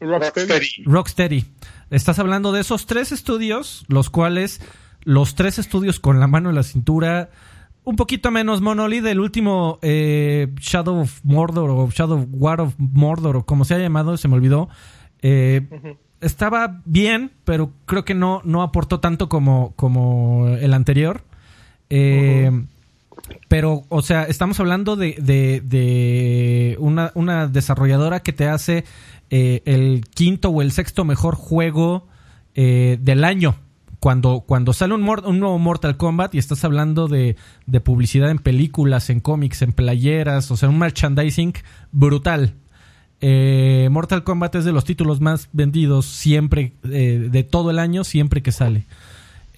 [0.00, 0.84] Rocksteady.
[0.84, 1.44] Rocksteady.
[1.90, 4.60] Estás hablando de esos tres estudios, los cuales.
[5.04, 7.30] Los tres estudios con la mano en la cintura
[7.88, 13.36] un poquito menos Monolith, el último eh, Shadow of Mordor o Shadow War of Mordor
[13.36, 14.68] o como se ha llamado, se me olvidó.
[15.22, 15.66] Eh,
[16.20, 21.22] estaba bien, pero creo que no, no aportó tanto como, como el anterior.
[21.88, 22.50] Eh,
[23.48, 25.14] pero, o sea, estamos hablando de,
[25.62, 28.84] de, una, una, desarrolladora que te hace
[29.30, 32.06] el quinto o el sexto mejor juego
[32.54, 33.56] del año
[34.00, 38.38] cuando, cuando sale un, un, nuevo Mortal Kombat y estás hablando de, de, publicidad en
[38.38, 41.54] películas, en cómics, en playeras, o sea, un merchandising
[41.90, 42.54] brutal.
[43.20, 48.04] Eh, Mortal Kombat es de los títulos más vendidos siempre, eh, de todo el año,
[48.04, 48.86] siempre que sale.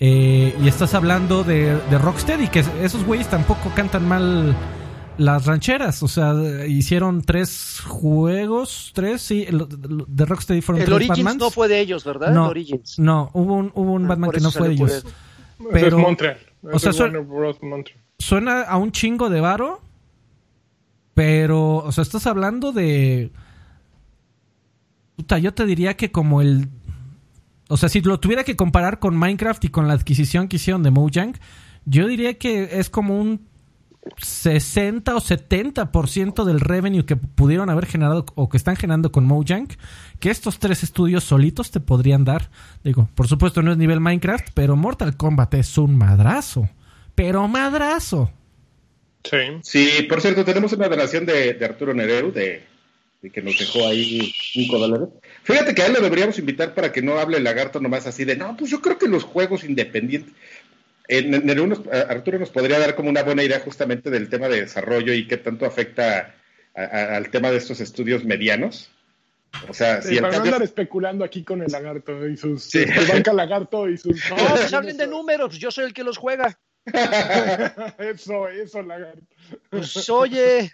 [0.03, 4.57] Eh, y estás hablando de, de Rocksteady, que esos güeyes tampoco cantan mal
[5.21, 6.35] las rancheras, o sea,
[6.67, 12.05] hicieron tres juegos, tres, sí, de Rocksteady fueron el tres Origins no fue de ellos,
[12.05, 12.33] ¿verdad?
[12.33, 12.99] No, el Origins.
[12.99, 15.05] no hubo un, hubo un ah, Batman que no fue de ellos.
[15.73, 16.39] Pero, es Montreal.
[16.63, 16.93] o sea,
[18.19, 19.83] suena, a un chingo de varo,
[21.13, 23.31] pero, o sea, estás hablando de...
[25.17, 26.71] Puta, yo te diría que como el...
[27.69, 30.83] O sea, si lo tuviera que comparar con Minecraft y con la adquisición que hicieron
[30.83, 31.35] de Mojang,
[31.85, 33.51] yo diría que es como un
[34.17, 39.69] 60 o 70% del revenue que pudieron haber generado o que están generando con Mojang,
[40.19, 42.51] que estos tres estudios solitos te podrían dar.
[42.83, 46.69] Digo, por supuesto no es nivel Minecraft, pero Mortal Kombat es un madrazo.
[47.15, 48.31] Pero madrazo.
[49.25, 49.37] Sí.
[49.63, 52.63] Sí, por cierto, tenemos una donación de, Arturo Nereu de,
[53.33, 55.09] que nos dejó ahí 5 dólares.
[55.43, 58.25] Fíjate que a él lo deberíamos invitar para que no hable el lagarto nomás así
[58.25, 60.33] de, no, pues yo creo que los juegos independientes,
[62.09, 65.37] Arturo nos podría dar como una buena idea justamente del tema de desarrollo y qué
[65.37, 66.35] tanto afecta
[66.75, 68.91] al tema de estos estudios medianos.
[69.69, 72.85] O sea, si para no andar especulando aquí con el lagarto y sus sí.
[73.09, 76.59] banca lagarto y sus no, pues hablen de números, yo soy el que los juega.
[77.99, 79.27] eso, eso, lagarto.
[79.69, 80.73] Pues oye.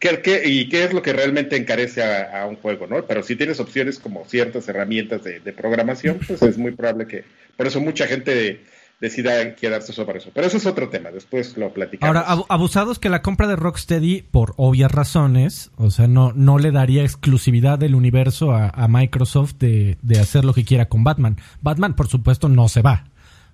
[0.00, 3.06] ¿Qué, y qué es lo que realmente encarece a, un juego, ¿no?
[3.06, 7.24] Pero si tienes opciones como ciertas herramientas de, de programación, pues es muy probable que.
[7.56, 8.60] Por eso mucha gente
[9.00, 10.30] decida quedarse sobre eso.
[10.32, 12.16] Pero eso es otro tema, después lo platicamos.
[12.16, 16.70] Ahora, abusados que la compra de Rocksteady, por obvias razones, o sea, no, no le
[16.70, 21.36] daría exclusividad del universo a, a Microsoft de, de hacer lo que quiera con Batman.
[21.60, 23.04] Batman, por supuesto, no se va.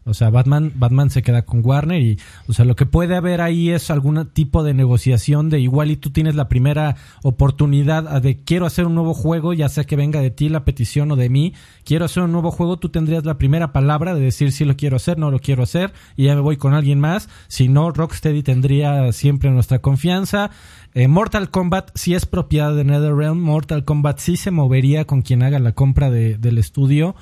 [0.05, 3.41] O sea, Batman, Batman se queda con Warner y, o sea, lo que puede haber
[3.41, 8.43] ahí es algún tipo de negociación de igual y tú tienes la primera oportunidad de
[8.43, 11.29] quiero hacer un nuevo juego, ya sea que venga de ti la petición o de
[11.29, 14.77] mí, quiero hacer un nuevo juego, tú tendrías la primera palabra de decir si lo
[14.77, 17.29] quiero hacer, no lo quiero hacer y ya me voy con alguien más.
[17.49, 20.51] Si no, Rocksteady tendría siempre nuestra confianza.
[20.95, 23.41] Eh, Mortal Kombat sí es propiedad de NetherRealm.
[23.41, 27.15] Mortal Kombat sí se movería con quien haga la compra de, del estudio.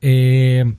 [0.00, 0.76] Eh,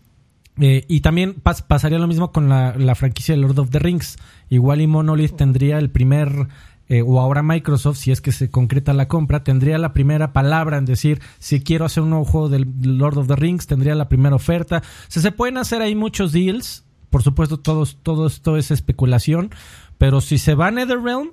[0.59, 4.17] eh, y también pasaría lo mismo con la, franquicia de Lord of the Rings.
[4.49, 6.47] Igual y Monolith tendría el primer,
[6.89, 10.77] eh, o ahora Microsoft, si es que se concreta la compra, tendría la primera palabra
[10.77, 14.09] en decir, si quiero hacer un nuevo juego del Lord of the Rings, tendría la
[14.09, 14.83] primera oferta.
[15.07, 16.83] O se pueden hacer ahí muchos deals.
[17.09, 17.83] Por supuesto, todo,
[18.27, 19.51] esto es especulación.
[19.97, 21.31] Pero si se va a NetherRealm,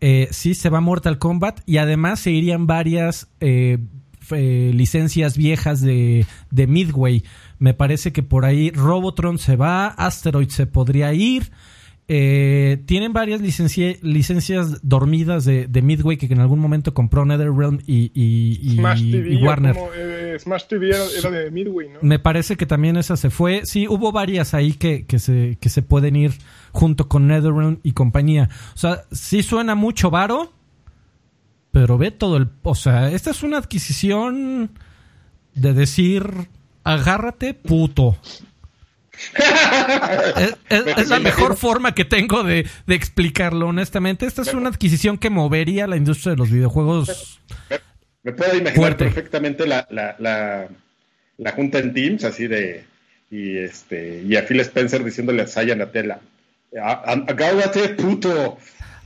[0.00, 3.78] eh, sí se va Mortal Kombat y además se irían varias eh,
[4.30, 7.24] licencias viejas de Midway.
[7.58, 11.50] Me parece que por ahí Robotron se va, Asteroid se podría ir.
[12.10, 18.80] Eh, tienen varias licencias dormidas de, Midway que en algún momento compró NetherRealm y, y,
[18.80, 19.76] Warner.
[19.94, 21.98] Eh, Smash TV era, de Midway, ¿no?
[22.00, 23.66] Me parece que también esa se fue.
[23.66, 26.32] Sí, hubo varias ahí que, que, se, que se pueden ir
[26.72, 28.48] junto con NetherRealm y compañía.
[28.74, 30.50] O sea, sí suena mucho varo,
[31.72, 32.48] pero ve todo el...
[32.62, 34.70] O sea, esta es una adquisición
[35.54, 36.48] de decir
[36.88, 38.16] agárrate, puto.
[40.68, 44.26] es, la mejor forma que tengo de, explicarlo, honestamente.
[44.26, 47.40] Esta es una adquisición que movería la industria de los videojuegos.
[48.22, 50.16] Me, puedo imaginar perfectamente la, la,
[51.36, 52.84] la, junta en Teams, así de.
[53.30, 56.20] Y, este, y a Phil Spencer diciéndole a Saya Natella:
[56.80, 58.58] Agárrate, puto.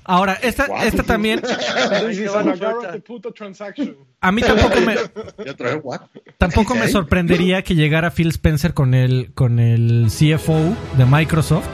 [0.04, 1.40] Ahora, esta, esta también.
[4.20, 4.96] A mí tampoco me.
[6.38, 11.68] tampoco me sorprendería que llegara Phil Spencer con el, con el CFO de Microsoft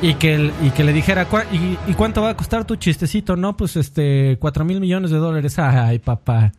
[0.00, 3.36] Y que, y que le dijera, ¿y, cuánto va a costar tu chistecito?
[3.36, 5.58] No, pues este, cuatro mil millones de dólares.
[5.58, 6.52] Ay, papá.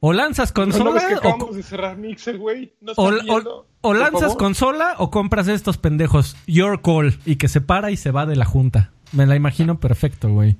[0.00, 1.02] O lanzas consola.
[1.24, 2.72] o, de cerrar Mixer, güey.
[2.96, 6.36] o, lanzas consola o compras estos pendejos.
[6.46, 7.18] Your call.
[7.24, 8.92] Y que se para y se va de la junta.
[9.12, 10.56] Me la imagino perfecto, güey.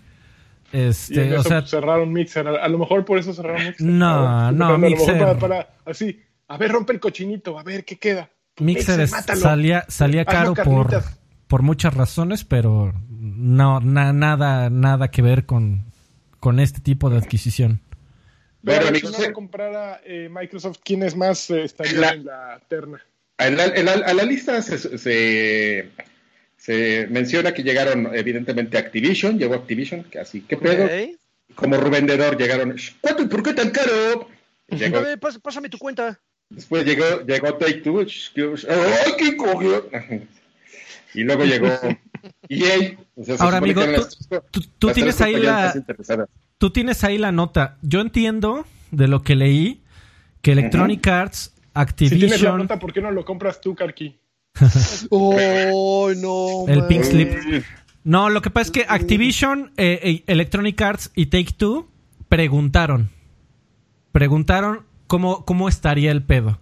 [0.73, 2.47] Este, o sea, cerraron Mixer.
[2.47, 3.87] A, lo mejor por eso cerraron Mixer.
[3.87, 5.39] No, no, Mixer.
[5.39, 8.31] para, así, a ver, rompe el cochinito, a ver qué queda.
[8.59, 11.03] Mixer, salía, salía caro por,
[11.47, 15.85] por muchas razones, pero no, nada, nada que ver con,
[16.41, 17.81] con este tipo de adquisición.
[18.65, 23.01] Pero, si no comprara eh, Microsoft, ¿quiénes más eh, estarían en la terna?
[23.39, 25.91] A la, lista se, se,
[26.67, 30.89] menciona que llegaron, evidentemente, Activision, llegó Activision, que así, ¿qué pedo?
[31.55, 34.29] Como revendedor llegaron, ¿cuánto y por qué tan caro?
[34.69, 35.01] Llegó,
[35.43, 36.21] pásame tu cuenta.
[36.51, 39.89] Después llegó, llegó Take Two, ¡ay, qué cogió!
[41.15, 41.69] Y luego llegó
[42.49, 42.97] EA.
[43.39, 43.83] Ahora, amigo,
[44.79, 45.75] tú, tienes ahí la
[46.59, 47.79] tú tienes ahí la nota.
[47.83, 49.83] Yo entiendo de lo que leí
[50.43, 52.21] que Electronic Arts, Activision.
[52.21, 54.19] Si tienes la nota, ¿por qué no lo compras tú, Karki?
[55.11, 56.73] Oh, no.
[56.73, 57.65] El Pink Slip.
[58.05, 61.89] No, lo que pasa es que Activision, eh, eh, Electronic Arts y Take Two
[62.29, 63.11] preguntaron.
[64.13, 66.59] Preguntaron cómo, cómo estaría el pedo.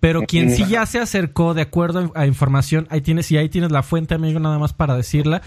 [0.00, 3.70] Pero quien sí ya se acercó de acuerdo a información, ahí tienes, y ahí tienes
[3.70, 5.42] la fuente, amigo, nada más para decirla.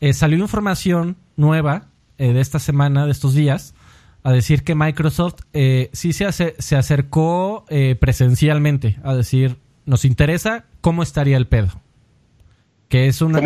[0.00, 3.74] Eh, salió información nueva eh, de esta semana, de estos días,
[4.22, 9.58] a decir que Microsoft eh, sí se, se acercó eh, presencialmente a decir,
[9.88, 11.68] nos interesa cómo estaría el pedo.
[12.88, 13.40] Que es, una,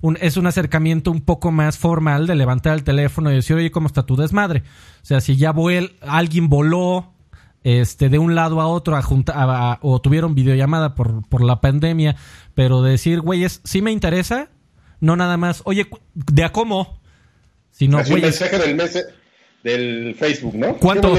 [0.00, 3.70] un, es un acercamiento un poco más formal de levantar el teléfono y decir, oye,
[3.70, 4.62] ¿cómo está tu desmadre?
[5.02, 7.14] O sea, si ya vuel, alguien voló
[7.64, 12.16] este, de un lado a otro a o tuvieron videollamada por, por la pandemia,
[12.54, 14.50] pero decir, güeyes, sí me interesa,
[15.00, 17.00] no nada más, oye, ¿de a cómo?
[17.70, 19.06] Si no, el mensaje del mes
[19.62, 20.76] del Facebook, ¿no?
[20.76, 21.14] ¿Cuánto?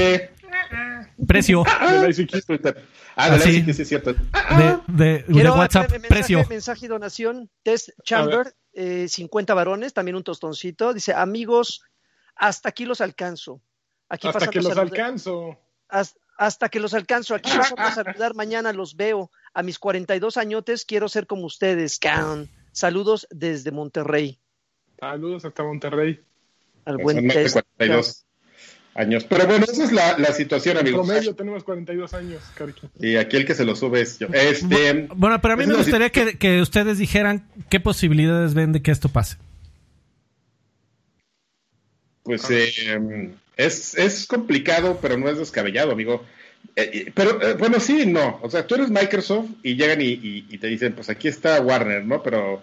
[1.26, 1.64] Precio.
[1.80, 4.14] ah, de sí es cierto.
[4.14, 6.46] De, de, WhatsApp, mensaje, precio.
[6.48, 10.94] Mensaje y donación, Test Chamber, eh, 50 varones, también un tostoncito.
[10.94, 11.82] Dice, amigos,
[12.36, 13.60] hasta aquí los alcanzo.
[14.08, 15.58] Aquí hasta que los alcanzo.
[15.88, 17.34] Hasta, que los alcanzo.
[17.34, 19.30] Aquí los a saludar, mañana los veo.
[19.52, 21.98] A mis 42 añotes quiero ser como ustedes.
[22.72, 24.40] Saludos desde Monterrey.
[24.98, 26.24] Saludos hasta Monterrey
[26.84, 27.60] al buen test.
[27.76, 28.26] 42
[28.94, 29.24] años.
[29.24, 31.00] Pero bueno, esa es la, la situación, amigos.
[31.02, 32.88] En promedio tenemos 42 años, Karki.
[32.98, 34.28] Y aquí el que se lo sube es yo.
[34.32, 38.82] Este, bueno, pero a mí me gustaría que, que, ustedes dijeran qué posibilidades ven de
[38.82, 39.36] que esto pase.
[42.22, 46.24] Pues eh, es, es complicado, pero no es descabellado, amigo.
[46.76, 48.38] Eh, pero eh, bueno, sí, no.
[48.42, 52.04] O sea, tú eres Microsoft y llegan y, y, te dicen, pues aquí está Warner,
[52.04, 52.22] ¿no?
[52.22, 52.62] Pero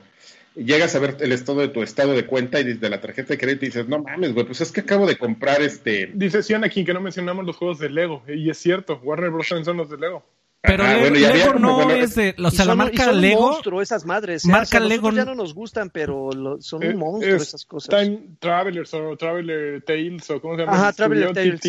[0.57, 3.37] llegas a ver el estado de tu estado de cuenta y desde la tarjeta de
[3.37, 6.11] crédito dices, no mames, güey, pues es que acabo de comprar este...
[6.13, 9.47] Dice aquí que no mencionamos los juegos de Lego, y es cierto, Warner Bros.
[9.47, 10.23] son los de Lego.
[10.61, 13.39] Pero Lego, no es de, o sea, la marca Lego.
[13.39, 14.43] Un monstruo esas madres.
[14.43, 14.49] ¿eh?
[14.49, 16.29] Marca Lego ya no nos gustan, pero
[16.59, 17.89] son un eh, monstruo esas cosas.
[17.89, 20.73] Time Travelers o Traveler Tales o cómo se llama.
[20.73, 21.61] Ajá, Traveler Tales.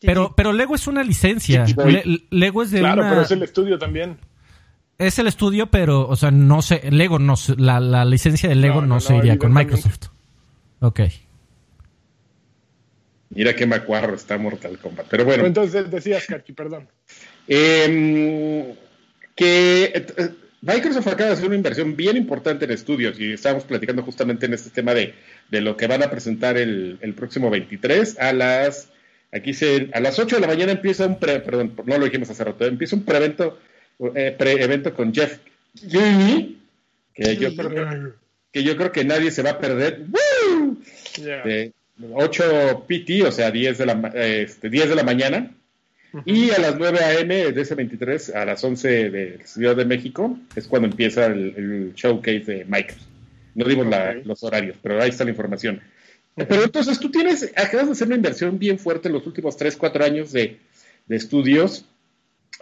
[0.00, 1.64] Pero, pero Lego es una licencia.
[2.30, 3.10] Lego es de claro, una.
[3.10, 4.18] pero es el estudio también
[4.98, 8.82] es el estudio, pero, o sea, no sé, Lego no, la, la licencia de Lego
[8.82, 10.08] no, se iría con Microsoft.
[10.80, 11.00] Ok.
[13.30, 15.06] Mira qué macuarro está Mortal Kombat.
[15.10, 15.44] Pero bueno.
[15.44, 16.88] Entonces decías, Karki, perdón.
[17.48, 18.74] Em,
[19.34, 20.30] que eh,
[20.62, 24.54] Microsoft acaba de hacer una inversión bien importante en estudios y estábamos platicando justamente en
[24.54, 25.14] este tema de,
[25.50, 28.88] de lo que van a presentar el, el, próximo 23 a las
[29.32, 32.30] aquí se, a las 8 de la mañana empieza un pre, perdón, no lo dijimos
[32.30, 33.58] hace rato, empieza un prevento
[34.14, 35.38] eh, pre-evento con Jeff
[37.16, 38.14] que yo, creo
[38.52, 40.04] que, yo creo que nadie se va a perder.
[42.12, 45.50] 8 PT, o sea, 10 de la, este, 10 de la mañana.
[46.24, 47.52] Y a las 9 a.m.
[47.52, 52.44] de ese 23 a las 11 de Ciudad de México es cuando empieza el, showcase
[52.44, 53.06] de Microsoft.
[53.54, 53.86] No dimos
[54.24, 55.80] los horarios, pero ahí está la información.
[56.34, 59.76] Pero entonces tú tienes, acabas de hacer una inversión bien fuerte en los últimos 3,
[59.76, 60.58] 4 años de,
[61.06, 61.86] de estudios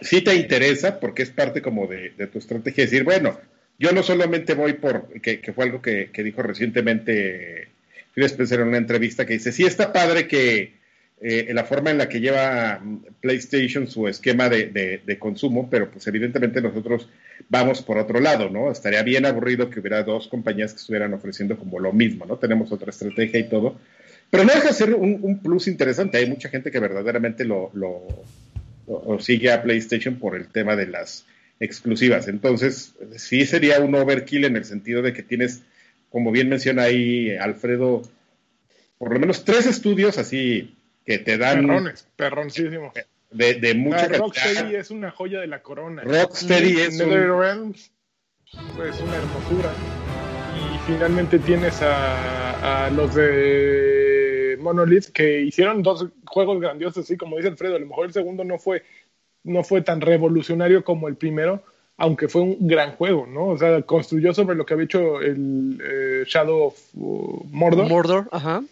[0.01, 3.39] si te interesa, porque es parte como de, tu estrategia, decir, bueno,
[3.79, 7.69] yo no solamente voy por, que, fue algo que, dijo recientemente
[8.13, 10.73] Phil Spencer en una entrevista, que dice, sí está padre que
[11.21, 12.81] eh, la forma en la que lleva
[13.21, 17.09] PlayStation su esquema de, consumo, pero pues evidentemente nosotros
[17.49, 18.71] vamos por otro lado, ¿no?
[18.71, 22.37] Estaría bien aburrido que hubiera dos compañías que estuvieran ofreciendo como lo mismo, ¿no?
[22.37, 23.77] Tenemos otra estrategia y todo.
[24.29, 26.17] Pero no deja de ser un, plus interesante.
[26.17, 27.71] Hay mucha gente que verdaderamente lo,
[28.87, 31.25] o, sigue a PlayStation por el tema de las
[31.59, 32.27] exclusivas.
[32.27, 35.63] Entonces, sí sería un overkill en el sentido de que tienes
[36.09, 38.01] como bien menciona ahí Alfredo,
[38.97, 41.67] por lo menos tres estudios así que te dan...
[41.67, 42.93] Perrones, perroncísimos.
[43.31, 46.03] De, de mucha Rocksteady es una joya de la corona.
[46.03, 47.91] Rocksteady es Realms,
[48.77, 49.73] pues una hermosura.
[50.73, 53.94] Y finalmente tienes a, a los de
[54.65, 58.43] Monolith que hicieron dos juegos grandiosos, así como dice Alfredo, a lo mejor el segundo
[58.43, 58.83] no fue,
[59.43, 61.63] no fue tan revolucionario como el primero,
[61.97, 63.47] aunque fue un gran juego, ¿no?
[63.47, 67.87] O sea, construyó sobre lo que había hecho el eh, Shadow of uh, Mordor.
[67.87, 68.63] Mordor, ajá.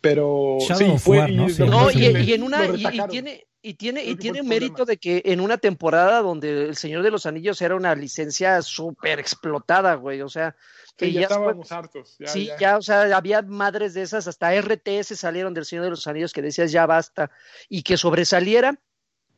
[0.00, 1.30] Pero sí, fue.
[1.30, 1.90] ¿no?
[1.92, 2.66] y, en una.
[2.66, 3.46] Y, tiene.
[3.62, 7.26] Y tiene, y tiene mérito de que en una temporada donde El Señor de los
[7.26, 10.22] Anillos era una licencia súper explotada, güey.
[10.22, 10.54] O sea,
[10.96, 12.16] que ya, estábamos hartos.
[12.26, 12.78] sí, ya.
[12.78, 16.42] o sea, había madres de esas, hasta RTS salieron del Señor de los Anillos que
[16.42, 17.30] decías ya basta.
[17.68, 18.80] Y que sobresaliera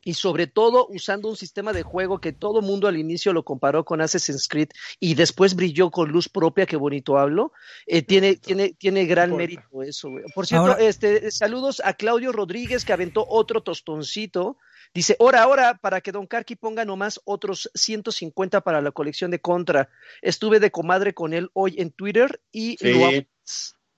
[0.03, 3.83] y sobre todo usando un sistema de juego que todo mundo al inicio lo comparó
[3.83, 7.51] con Assassin's Creed y después brilló con luz propia, qué bonito hablo,
[7.85, 10.09] eh, tiene, tiene, tiene gran mérito eso.
[10.33, 14.57] Por cierto, este, saludos a Claudio Rodríguez que aventó otro tostoncito.
[14.93, 19.39] Dice, ahora, ahora, para que Don Carqui ponga nomás otros 150 para la colección de
[19.39, 19.89] Contra.
[20.21, 22.77] Estuve de comadre con él hoy en Twitter y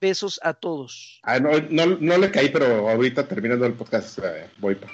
[0.01, 1.19] besos a todos.
[1.23, 4.91] Ah, no, no, le caí, pero ahorita terminando el podcast eh, voy para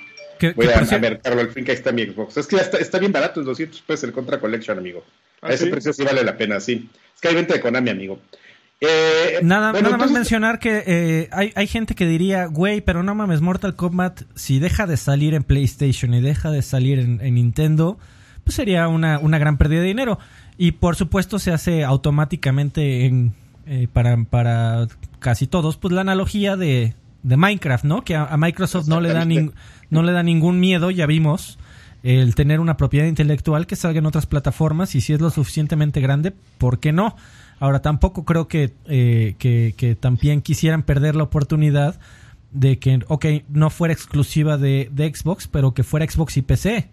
[0.56, 2.38] Voy a, a al fin que ahí está mi Xbox.
[2.38, 5.04] Es que ya está, está bien barato, es 200 pesos el Contra Collection, amigo.
[5.42, 6.90] a ¿Ah, ese precio sí vale la pena, sí.
[7.16, 8.20] Es que hay venta de Konami, amigo.
[8.80, 13.16] Eh, nada, nada más mencionar que eh, hay, hay, gente que diría, güey, pero no
[13.16, 17.98] mames, Mortal Kombat, si deja de salir en PlayStation y deja de salir en, Nintendo,
[18.44, 20.20] pues sería una, una, gran pérdida de dinero.
[20.60, 23.34] Y por supuesto se hace automáticamente en,
[23.66, 24.88] eh, para, para
[25.20, 28.04] casi todos, pues la analogía de, de Minecraft, ¿no?
[28.04, 29.26] Que a, Microsoft no le, da
[29.90, 31.58] no le da ningún miedo, ya vimos,
[32.04, 36.00] el tener una propiedad intelectual que salga en otras plataformas y si es lo suficientemente
[36.00, 37.16] grande, ¿por qué no?
[37.60, 42.00] Ahora, tampoco creo que, eh, que, también quisieran perder la oportunidad
[42.52, 46.90] de que, ok, no fuera exclusiva de, de Xbox, pero que fuera Xbox y PC.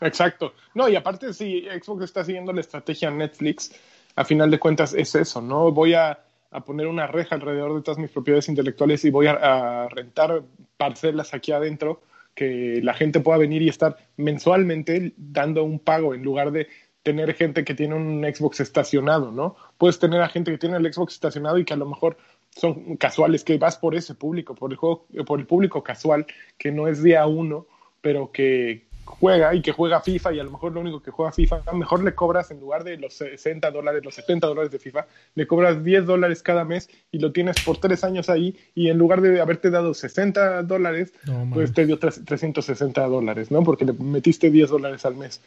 [0.00, 0.54] Exacto.
[0.74, 3.72] No, y aparte, si Xbox está siguiendo la estrategia Netflix,
[4.16, 5.70] a final de cuentas es eso, ¿no?
[5.70, 6.18] Voy a
[6.54, 10.42] a poner una reja alrededor de todas mis propiedades intelectuales y voy a, rentar
[10.76, 12.00] parcelas aquí adentro
[12.32, 16.68] que la gente pueda venir y estar mensualmente dando un pago en lugar de
[17.04, 19.54] tener gente que tiene un Xbox estacionado, ¿no?
[19.78, 22.16] Puedes tener a gente que tiene el Xbox estacionado y que a lo mejor
[22.50, 26.26] son casuales, que vas por ese público, por el, juego, por el público casual,
[26.58, 27.66] que no es día uno,
[28.00, 31.32] pero que, juega y que juega FIFA y a lo mejor lo único que juega
[31.32, 34.70] FIFA, a lo mejor le cobras en lugar de los 60 dólares, los 70 dólares
[34.70, 38.56] de FIFA, le cobras 10 dólares cada mes y lo tienes por tres años ahí
[38.74, 41.12] y en lugar de haberte dado 60 dólares,
[41.52, 43.62] pues te dio 360 dólares, ¿no?
[43.62, 45.40] Porque le metiste 10 dólares al mes.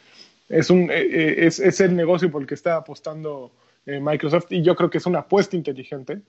[0.48, 3.52] Es, un, eh, eh, es, es el negocio por el que está apostando
[3.86, 6.22] eh, Microsoft y yo creo que es una apuesta inteligente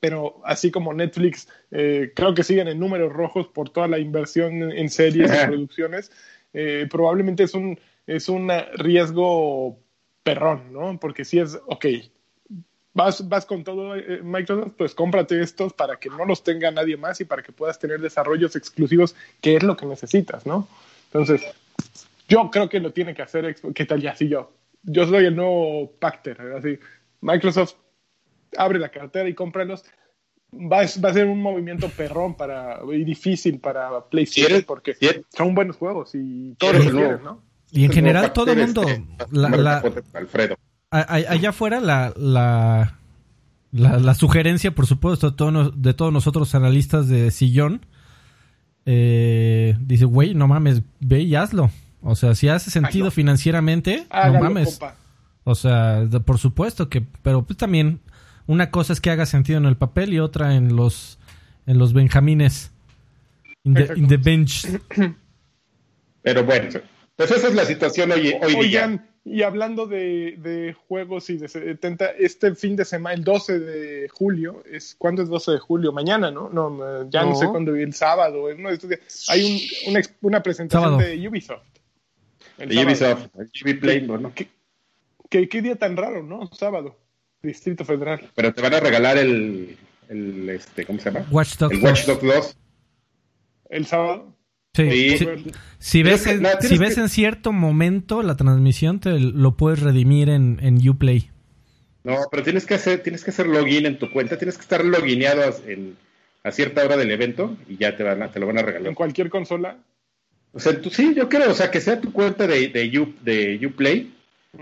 [0.00, 4.90] pero así como Netflix, creo que siguen en números rojos por toda la inversión en
[4.90, 6.10] series y producciones.
[6.54, 9.78] Eh, probablemente es un, es un riesgo
[10.22, 10.98] perrón, ¿no?
[11.00, 11.86] Porque si es, ok,
[12.94, 16.96] vas, vas con todo eh, Microsoft, pues cómprate estos para que no los tenga nadie
[16.96, 20.68] más y para que puedas tener desarrollos exclusivos, que es lo que necesitas, ¿no?
[21.06, 21.42] Entonces,
[22.34, 24.12] yo creo que lo tiene que hacer, ¿qué tal ya?
[24.12, 26.78] Así yo, yo soy el nuevo Pacter, así,
[27.20, 27.74] Microsoft
[28.56, 29.84] abre la cartera y cómpralos
[30.52, 34.96] va, va, a ser un movimiento perrón para, y difícil para PlayStation porque
[35.36, 37.42] son buenos juegos y todos los ¿no?
[37.72, 38.84] Y en general todo el mundo,
[39.32, 39.82] la,
[40.12, 40.56] Alfredo.
[40.90, 42.98] allá afuera la, la,
[43.72, 47.84] la, sugerencia, por supuesto, de todos, de todos nosotros analistas de sillón,
[48.86, 51.70] eh, dice, güey, no mames, ve y hazlo.
[52.04, 54.78] O sea, si hace sentido financieramente, no mames.
[55.44, 58.00] O sea, por supuesto que, pero pues también
[58.46, 61.18] una cosa es que haga sentido en el papel y otra en los
[61.66, 62.70] en los benjamines
[63.64, 64.66] in the, bench.
[66.22, 66.68] Pero bueno,
[67.16, 69.06] pues esa es la situación hoy, hoy día.
[69.26, 74.08] Y hablando de, de, juegos y de 70, este fin de semana, el 12 de
[74.10, 75.92] julio, es ¿cuándo es 12 de julio?
[75.92, 76.50] Mañana, ¿no?
[76.50, 78.44] No, ya no, sé cuándo, el sábado.
[78.54, 81.62] Uno de hay un, una, una, presentación de Ubisoft.
[82.58, 83.28] De Ubisoft,
[83.80, 84.32] Play, ¿no?
[84.34, 86.46] ¿Qué, qué, día tan raro, ¿no?
[86.52, 86.98] Sábado.
[87.42, 88.30] Distrito Federal.
[88.34, 89.76] Pero te van a regalar el,
[90.08, 91.26] el este, ¿cómo se llama?
[91.30, 92.56] Watch Dogs el Watch Dogs 2.
[93.70, 94.34] ¿El sábado?
[94.74, 95.16] Sí.
[95.78, 100.58] Si, ves, en, si ves en cierto momento la transmisión, te lo puedes redimir en,
[100.62, 101.30] en Uplay.
[102.02, 104.84] No, pero tienes que hacer, tienes que hacer login en tu cuenta, tienes que estar
[104.84, 105.96] logineado en,
[106.42, 108.88] a cierta hora del evento y ya te, van te lo van a regalar.
[108.88, 109.78] ¿En cualquier consola?
[110.54, 112.88] O sea, tú, sí, yo creo, o sea, que sea tu cuenta de, de,
[113.22, 114.14] de Uplay,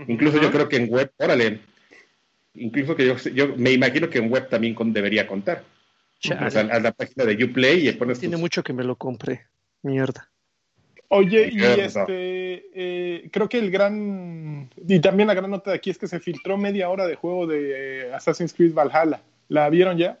[0.07, 1.59] incluso yo creo que en web, órale,
[2.55, 5.63] incluso que yo, me imagino que en web también debería contar.
[6.17, 9.45] O sea, a la página de Uplay y pones Tiene mucho que me lo compre.
[9.83, 10.29] Mierda.
[11.09, 15.91] Oye, y este, eh, creo que el gran, y también la gran nota de aquí
[15.91, 19.21] es que se filtró media hora de juego de eh, Assassin's Creed Valhalla.
[19.47, 20.17] ¿La vieron ya?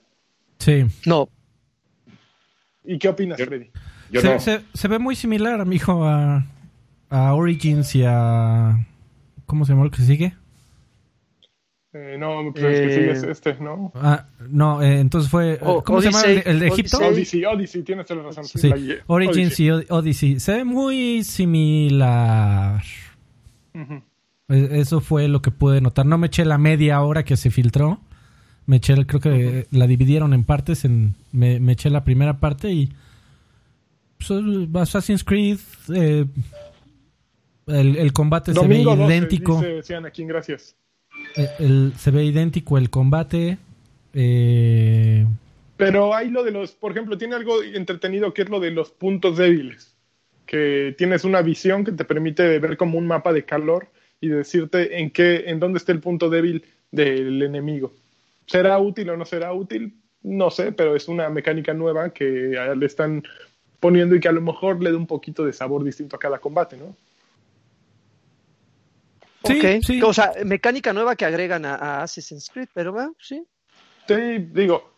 [0.59, 0.85] Sí.
[1.07, 1.29] No.
[2.83, 3.71] ¿Y qué opinas, Freddy?
[4.73, 6.45] Se, ve muy similar, amigo, a,
[7.09, 8.85] a Origins y a...
[9.45, 10.33] ¿Cómo se llama el que sigue?
[11.95, 13.91] Eh, no, pero es que sigue este, ¿no?
[13.93, 15.59] Ah, no, eh, entonces fue.
[15.59, 16.97] ¿Cómo se llama el, de Egipto?
[16.97, 18.45] Odyssey, Odyssey, tienes la razón.
[18.45, 18.71] Sí,
[19.05, 20.39] Origins y Odyssey.
[20.39, 22.81] Se ve muy similar.
[24.49, 26.07] E, eso fue lo que pude notar.
[26.07, 27.99] No me eché la media hora que se filtró.
[28.65, 30.85] Me eché, creo que la dividieron en partes.
[30.85, 32.91] En, me, me, eché la primera parte y.
[34.27, 35.59] Pues, Assassin's Creed.
[35.93, 36.25] Eh,
[37.67, 39.61] el, el, combate se ve idéntico.
[39.61, 40.75] Dice aquí, gracias.
[41.35, 43.57] Eh, se ve idéntico el combate.
[44.13, 45.25] Eh,
[45.77, 48.91] Pero hay lo de los, por ejemplo, tiene algo entretenido que es lo de los
[48.91, 49.95] puntos débiles.
[50.45, 53.87] Que tienes una visión que te permite ver como un mapa de calor
[54.19, 57.93] y decirte en qué, en dónde está el punto débil del enemigo.
[58.45, 59.93] ¿Será útil o no será útil?
[60.21, 63.23] No sé, pero es una mecánica nueva que le están
[63.83, 66.39] poniendo y que a lo mejor le da un poquito de sabor distinto a cada
[66.39, 66.95] combate, ¿no?
[69.43, 73.45] Sí, O sea, mecánica nueva que agregan a, Assassin's Creed, pero bueno, sí.
[74.07, 74.89] Sí, digo,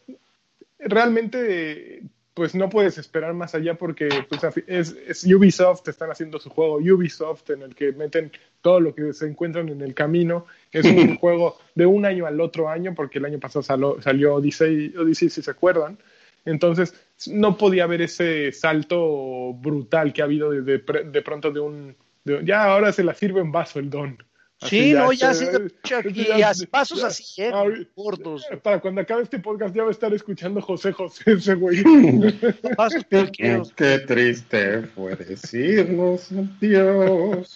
[0.77, 2.03] realmente
[2.35, 7.49] pues no puedes esperar más allá porque pues, es, Ubisoft, están haciendo su juego Ubisoft
[7.49, 8.31] en el que meten
[8.61, 10.45] todo lo que se encuentran en el camino.
[10.71, 14.35] Es un juego de un año al otro año porque el año pasado salió, salió
[14.35, 15.97] Odyssey, Odyssey, si se acuerdan.
[16.45, 16.93] Entonces
[17.27, 21.95] no podía haber ese salto brutal que ha habido de, de, pronto de un...
[22.43, 24.17] ya ahora se la sirve en vaso el don
[24.61, 25.45] sí, no, ya sí,
[26.09, 27.51] y pasos así, ¿eh?
[27.95, 28.45] gordos.
[28.63, 31.83] Para cuando acabe este podcast ya va a estar escuchando José José ese güey.
[33.75, 36.29] Qué triste fue decirnos
[36.59, 37.53] Dios.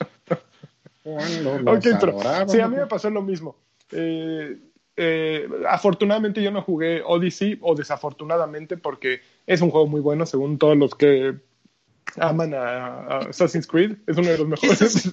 [1.03, 3.55] Cuando nos okay, pero, sí, a mí me pasó lo mismo.
[3.91, 4.57] Eh,
[5.01, 10.57] eh, afortunadamente yo no jugué Odyssey, o desafortunadamente, porque es un juego muy bueno, según
[10.57, 11.35] todos los que
[12.17, 15.09] aman a, Assassin's Creed, es uno de los mejores.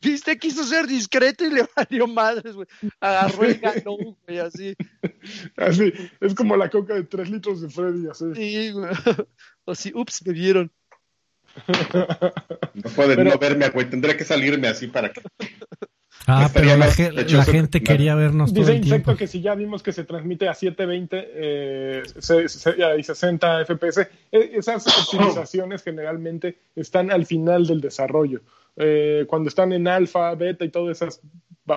[0.00, 2.66] Viste, quiso ser discreto y le valió madres, güey.
[2.98, 4.74] Agarró el ganó, güey, así.
[5.58, 8.24] Así, es como la coca de 3 litros de Freddy, así.
[8.34, 8.90] Sí, güey.
[9.66, 10.72] Así, ups, me vieron.
[12.74, 15.20] No pueden no verme, güey, tendré que salirme así para que.
[16.28, 16.90] Ah, pero la,
[17.44, 19.14] gente quería vernos Dice todo el tiempo.
[19.14, 22.02] que si ya vimos que se transmite a 720 eh,
[22.98, 28.40] y 60 FPS, esas optimizaciones generalmente están al final del desarrollo.
[28.76, 31.20] Eh, cuando están en alfa, beta y todas esas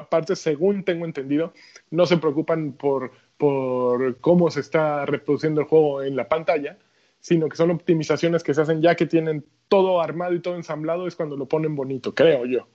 [0.09, 1.53] partes, según tengo entendido,
[1.91, 6.77] no se preocupan por, por cómo se está reproduciendo el juego en la pantalla,
[7.19, 11.07] sino que son optimizaciones que se hacen ya que tienen todo armado y todo ensamblado,
[11.07, 12.67] es cuando lo ponen bonito, creo yo.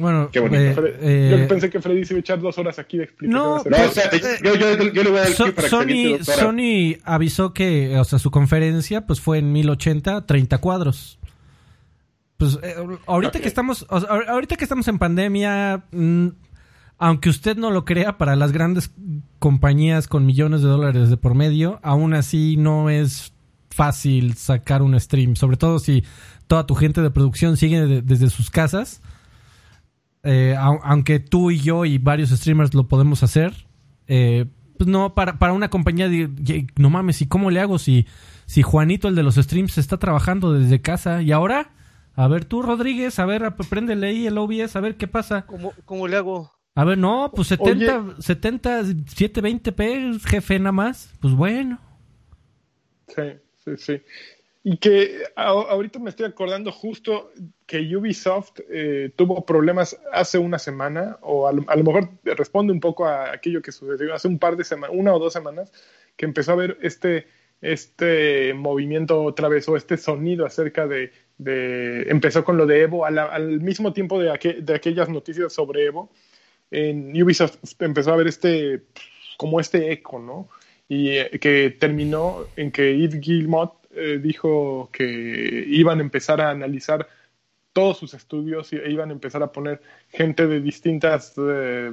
[0.00, 0.86] Bueno, Qué bonito.
[0.86, 3.38] Eh, eh, yo pensé que Freddy se iba a echar dos horas aquí de explicación.
[3.38, 6.24] No, no o sea, yo, yo, yo, le voy a dar so, para Sony, que
[6.24, 11.18] Sony avisó que, o sea, su conferencia pues fue en 1080, 30 cuadros.
[12.38, 12.74] Pues eh,
[13.06, 16.28] ahorita que estamos, o sea, ahorita que estamos en pandemia, mm,
[16.96, 18.92] aunque usted no lo crea, para las grandes
[19.38, 23.34] compañías con millones de dólares de por medio, aún así no es
[23.68, 26.04] fácil sacar un stream, sobre todo si
[26.46, 29.02] toda tu gente de producción sigue desde sus casas
[30.22, 33.52] eh, aunque tú y yo y varios streamers lo podemos hacer,
[34.06, 34.46] eh,
[34.76, 38.06] pues no, para, para una compañía, de, no mames, ¿y cómo le hago si,
[38.46, 41.72] si Juanito, el de los streams, está trabajando desde casa y ahora?
[42.14, 45.46] A ver, tú, Rodríguez, a ver, préndele ahí el OBS, a ver qué pasa.
[45.46, 46.50] ¿Cómo, cómo le hago?
[46.74, 51.12] A ver, no, pues 70, 70, 720p, jefe, nada más.
[51.20, 51.80] Pues bueno.
[53.08, 53.22] Sí,
[53.64, 54.02] sí, sí.
[54.62, 57.30] Y que ahorita me estoy acordando justo
[57.70, 63.06] que Ubisoft eh, tuvo problemas hace una semana, o a lo, mejor responde un poco
[63.06, 65.72] a aquello que sucedió hace un par de semanas, una o dos semanas,
[66.16, 67.28] que empezó a ver este,
[67.60, 73.06] este movimiento otra vez, o este sonido acerca de, de empezó con lo de Evo,
[73.06, 76.10] al, mismo tiempo de, de aquellas noticias sobre Evo,
[76.72, 78.82] en Ubisoft empezó a ver este,
[79.36, 80.48] como este eco, ¿no?
[80.88, 86.50] Y eh, que terminó en que Yves Guillemot eh, dijo que iban a empezar a
[86.50, 87.06] analizar
[87.72, 91.92] todos sus estudios iban a empezar a poner gente de distintas eh,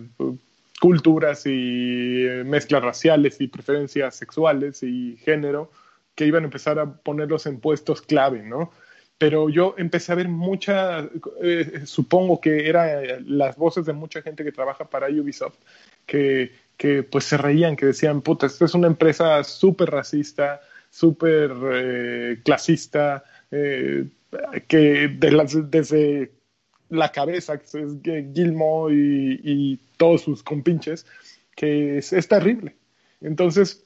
[0.79, 5.71] culturas y eh, mezclas raciales y preferencias sexuales y género
[6.15, 8.71] que iban a empezar a ponerlos en puestos clave, ¿no?
[9.19, 11.07] pero yo empecé a ver mucha,
[11.41, 15.57] eh, supongo que eran las voces de mucha gente que trabaja para Ubisoft,
[16.05, 20.61] que, que pues se reían, que decían, puta, esta es una empresa súper racista,
[20.91, 24.05] súper clasista, eh,
[24.67, 26.31] que desde
[26.89, 31.07] la cabeza, que es Gilmo y, todos sus compinches,
[31.55, 32.75] que es, es terrible.
[33.19, 33.83] Entonces,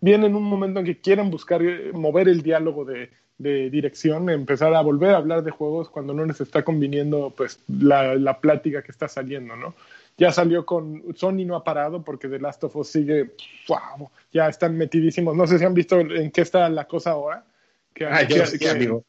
[0.00, 1.60] viene en un momento en que quieren buscar
[1.92, 3.10] mover el diálogo de,
[3.40, 7.58] de dirección, empezar a volver a hablar de juegos cuando no les está conviniendo pues
[7.68, 9.74] la, la plática que está saliendo, ¿no?
[10.18, 13.30] Ya salió con Sony no ha parado porque The Last of Us sigue,
[13.66, 15.34] wow, ya están metidísimos.
[15.34, 17.46] No sé si han visto en qué está la cosa ahora.
[17.94, 19.00] Que, que,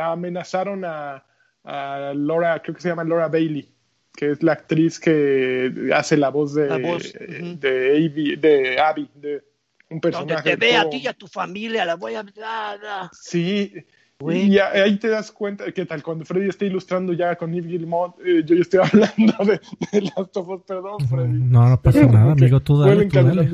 [0.00, 1.24] amenazaron a,
[1.64, 3.68] a, Laura, creo que se llama Laura Bailey,
[4.14, 6.68] que es la actriz que hace la voz de,
[7.58, 9.42] de, de Abby, de
[9.90, 10.34] un personaje.
[10.34, 12.24] Donde te ve a ti y a tu familia, la voy a.
[13.12, 13.84] Sí.
[14.28, 18.18] Y ahí te das cuenta que tal, cuando Freddy está ilustrando ya con Yves Guillemot,
[18.22, 19.60] eh, yo ya estoy hablando de,
[19.92, 21.38] de Last of perdón, Freddy.
[21.38, 23.48] No, no pasa nada, amigo, tú dale, tú dale.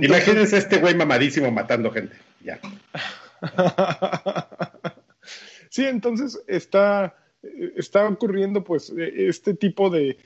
[0.00, 2.58] Imagínense este güey mamadísimo matando gente, ya.
[5.70, 7.14] sí, entonces está
[7.76, 10.18] está ocurriendo pues este tipo de,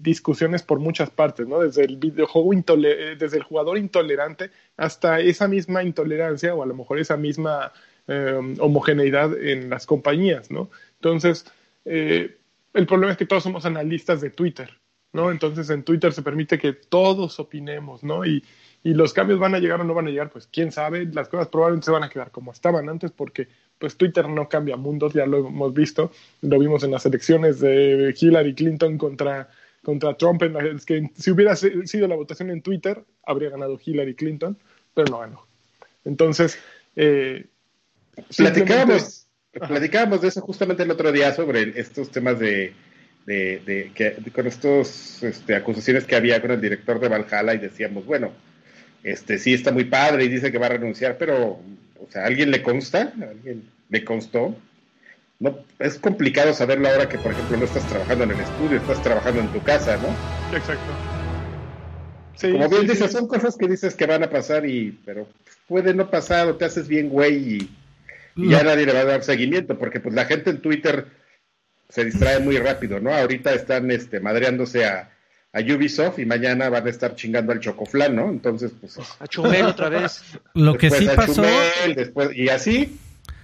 [0.00, 1.60] discusiones por muchas partes, ¿no?
[1.60, 6.98] Desde el videojuego desde el jugador intolerante hasta esa misma intolerancia o a lo mejor
[6.98, 7.72] esa misma
[8.06, 10.70] em, homogeneidad en las compañías, ¿no?
[10.94, 11.46] Entonces,
[11.84, 12.36] eh,
[12.74, 14.70] el problema es que todos somos analistas de Twitter,
[15.12, 15.30] ¿no?
[15.30, 18.24] Entonces en Twitter se permite que todos opinemos, ¿no?
[18.24, 18.44] Y,
[18.86, 21.28] y los cambios van a llegar o no van a llegar, pues quién sabe, las
[21.28, 23.48] cosas probablemente se van a quedar como estaban antes porque
[23.80, 26.12] pues Twitter no cambia mundos, ya lo hemos visto,
[26.42, 29.48] lo vimos en las elecciones de Hillary Clinton contra,
[29.82, 34.14] contra Trump, en las que si hubiera sido la votación en Twitter, habría ganado Hillary
[34.14, 34.56] Clinton,
[34.94, 35.46] pero no ganó.
[36.04, 36.56] Entonces,
[36.94, 37.44] eh,
[38.36, 42.72] platicábamos, platicábamos de eso justamente el otro día sobre estos temas de,
[43.26, 48.06] de, que, con estas este, acusaciones que había con el director de Valhalla y decíamos,
[48.06, 48.30] bueno,
[49.02, 51.60] este sí está muy padre y dice que va a renunciar, pero,
[52.00, 53.12] o sea, ¿alguien le consta?
[53.20, 54.56] ¿Alguien le constó?
[55.38, 59.02] No, es complicado saberlo ahora que, por ejemplo, no estás trabajando en el estudio, estás
[59.02, 60.56] trabajando en tu casa, ¿no?
[60.56, 60.92] Exacto.
[62.40, 65.26] Como bien dices, son cosas que dices que van a pasar y, pero
[65.68, 67.70] puede no pasar o te haces bien güey y,
[68.36, 71.06] ya nadie le va a dar seguimiento, porque pues la gente en Twitter
[71.88, 73.14] se distrae muy rápido, ¿no?
[73.14, 75.10] Ahorita están este, madreándose a,
[75.56, 78.28] a Ubisoft y mañana van a estar chingando al Chocoflan, ¿no?
[78.28, 78.98] Entonces, pues.
[79.20, 80.22] A Chumel otra vez.
[80.54, 81.42] Lo que sí pasó.
[81.94, 82.98] después, y así.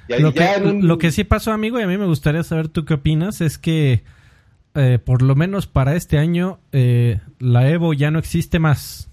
[0.09, 2.95] lo, que, lo que sí pasó, amigo, y a mí me gustaría saber tú qué
[2.95, 4.03] opinas, es que
[4.75, 9.09] eh, por lo menos para este año eh, la Evo ya no existe más.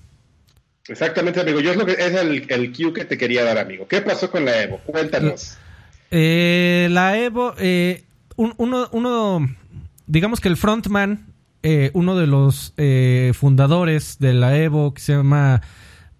[0.88, 1.62] Exactamente, amigo.
[1.62, 3.88] Yo es, lo que, es el, el cue que te quería dar, amigo.
[3.88, 4.78] ¿Qué pasó con la Evo?
[4.86, 5.58] Cuéntanos.
[6.12, 7.54] Eh, la Evo,
[8.36, 9.56] uno, uno,
[10.06, 11.28] digamos que el frontman
[11.62, 15.62] eh, uno de los eh, fundadores de la Evo, que se llama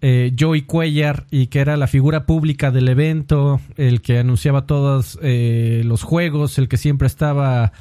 [0.02, 5.18] eh, Joey Cuellar, y que era la figura pública del evento, el que anunciaba todos
[5.22, 7.72] los juegos, el que siempre estaba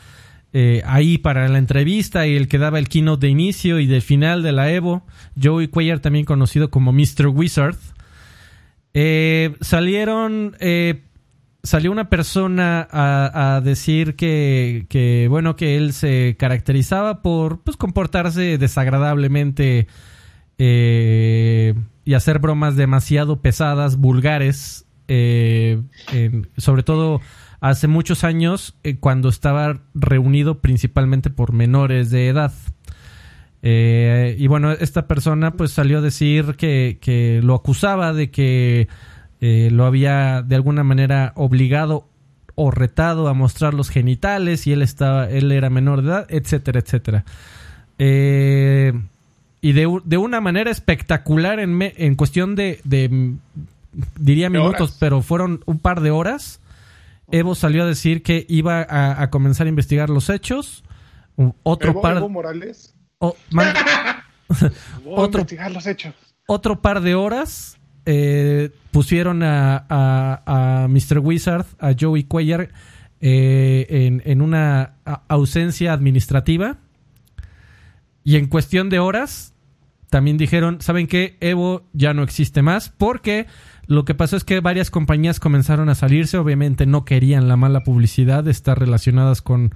[0.86, 4.42] ahí para la entrevista y el que daba el keynote de inicio y de final
[4.42, 5.04] de la Evo.
[5.42, 7.28] Joey Cuellar, también conocido como Mr.
[7.28, 7.76] Wizard.
[9.62, 10.56] salieron
[11.64, 19.88] salió una persona a, decir que, bueno, que él se caracterizaba por pues, comportarse desagradablemente
[20.58, 21.74] eh,
[22.06, 25.82] y hacer bromas demasiado pesadas, vulgares, eh,
[26.58, 27.20] sobre todo
[27.62, 32.54] hace muchos años eh, cuando estaba reunido principalmente por menores de edad.
[33.62, 38.88] y bueno, esta persona pues salió a decir que, que lo acusaba de que
[39.42, 42.08] eh, lo había de alguna manera obligado
[42.56, 46.80] o retado a mostrar los genitales y él estaba él era menor de edad etcétera
[46.80, 47.26] etcétera.
[47.98, 48.94] Eh,
[49.62, 53.34] y de, de, una manera espectacular en, en cuestión de, de
[54.18, 56.62] diría minutos pero fueron un par de horas
[57.32, 60.84] Evo salió a decir que iba a, comenzar a investigar los hechos.
[61.64, 62.96] Otro par Evo Morales.
[65.06, 66.16] Otro, investigar los hechos.
[66.48, 67.78] otro par de horas
[68.12, 71.20] eh, pusieron a, Mr.
[71.20, 72.70] Wizard, a Joey Cuellar,
[73.22, 74.96] eh, en, una
[75.28, 76.78] ausencia administrativa.
[78.24, 79.54] Y en cuestión de horas,
[80.10, 81.38] también dijeron, ¿saben qué?
[81.40, 83.46] Evo ya no existe más porque
[83.86, 87.84] lo que pasó es que varias compañías comenzaron a salirse, obviamente no querían la mala
[87.84, 89.76] publicidad de estar relacionadas con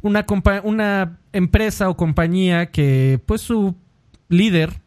[0.00, 3.76] una empresa o compañía que pues su
[4.30, 4.83] líder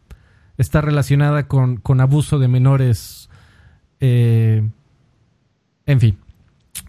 [0.58, 3.30] está relacionada con, con abuso de menores.
[4.00, 4.70] Eh,
[5.86, 6.18] en fin.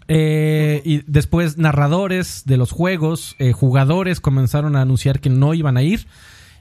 [0.07, 5.77] Eh, y después narradores de los juegos, eh, jugadores comenzaron a anunciar que no iban
[5.77, 6.07] a ir.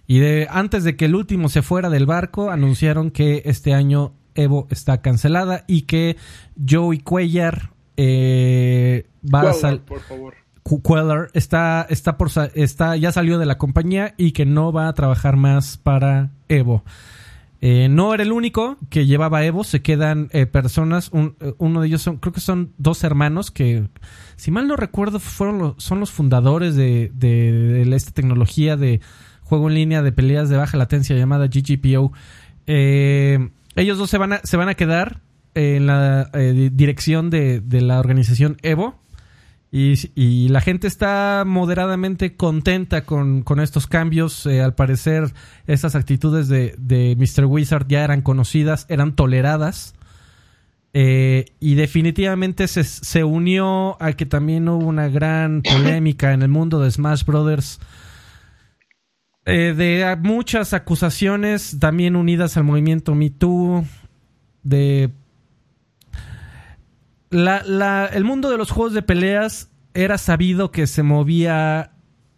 [0.06, 4.12] Y de, antes de que el último se fuera del barco, anunciaron que este año
[4.34, 6.16] Evo está cancelada y que
[6.68, 9.80] Joey Cuellar eh, va a salir.
[9.80, 10.34] Por favor.
[10.76, 14.92] Queller está, está, por, está, ya salió de la compañía y que no va a
[14.92, 16.84] trabajar más para Evo.
[17.60, 21.88] Eh, no era el único que llevaba Evo, se quedan eh, personas, eh, uno de
[21.88, 23.88] ellos son, creo que son dos hermanos que,
[24.36, 27.10] si mal no recuerdo, fueron los, son los fundadores de,
[27.92, 29.00] esta tecnología de
[29.42, 32.12] juego en línea de peleas de baja latencia llamada GGPO.
[32.66, 35.20] ellos dos se van a, se van a quedar
[35.54, 36.30] en la
[36.70, 39.00] dirección de, de la organización Evo
[39.70, 44.46] y, la gente está moderadamente contenta con, estos cambios.
[44.46, 45.32] Eh, al parecer,
[45.66, 47.44] estas actitudes de, de, Mr.
[47.44, 49.94] Wizard ya eran conocidas, eran toleradas.
[50.94, 56.48] Eh, y definitivamente se, se, unió a que también hubo una gran polémica en el
[56.48, 57.78] mundo de Smash Brothers.
[59.44, 63.84] Eh, de muchas acusaciones también unidas al movimiento Me Too.
[64.62, 65.10] De
[67.30, 71.92] la, el mundo de los juegos de peleas era sabido que se movía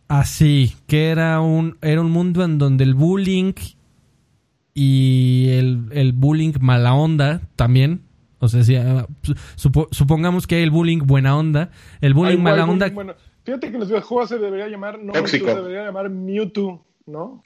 [0.09, 3.55] así, que era un, era un mundo en donde el bullying
[4.75, 8.03] y el, bullying mala onda también.
[8.39, 9.07] O sea, si, ah,
[9.55, 11.71] supongamos que hay el bullying buena onda.
[12.01, 12.87] El bullying mala onda.
[13.45, 16.87] fíjate que en los videojuegos se debería llamar, no se debería llamar Mewtwo.
[17.07, 17.43] ¿No?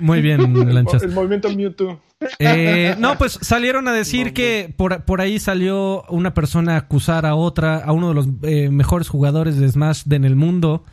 [0.00, 1.02] Muy, bien, Lanchas.
[1.02, 2.00] El movimiento Mewtwo.
[2.38, 7.26] Eh, no, pues salieron a decir que por, por, ahí salió una persona a acusar
[7.26, 10.84] a otra, a uno de los eh, mejores jugadores de Smash en el mundo.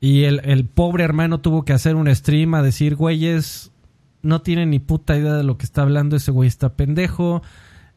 [0.00, 3.72] Y el, pobre hermano tuvo que hacer un stream a decir, güeyes,
[4.20, 7.42] no tiene ni puta idea de lo que está hablando, ese güey está pendejo.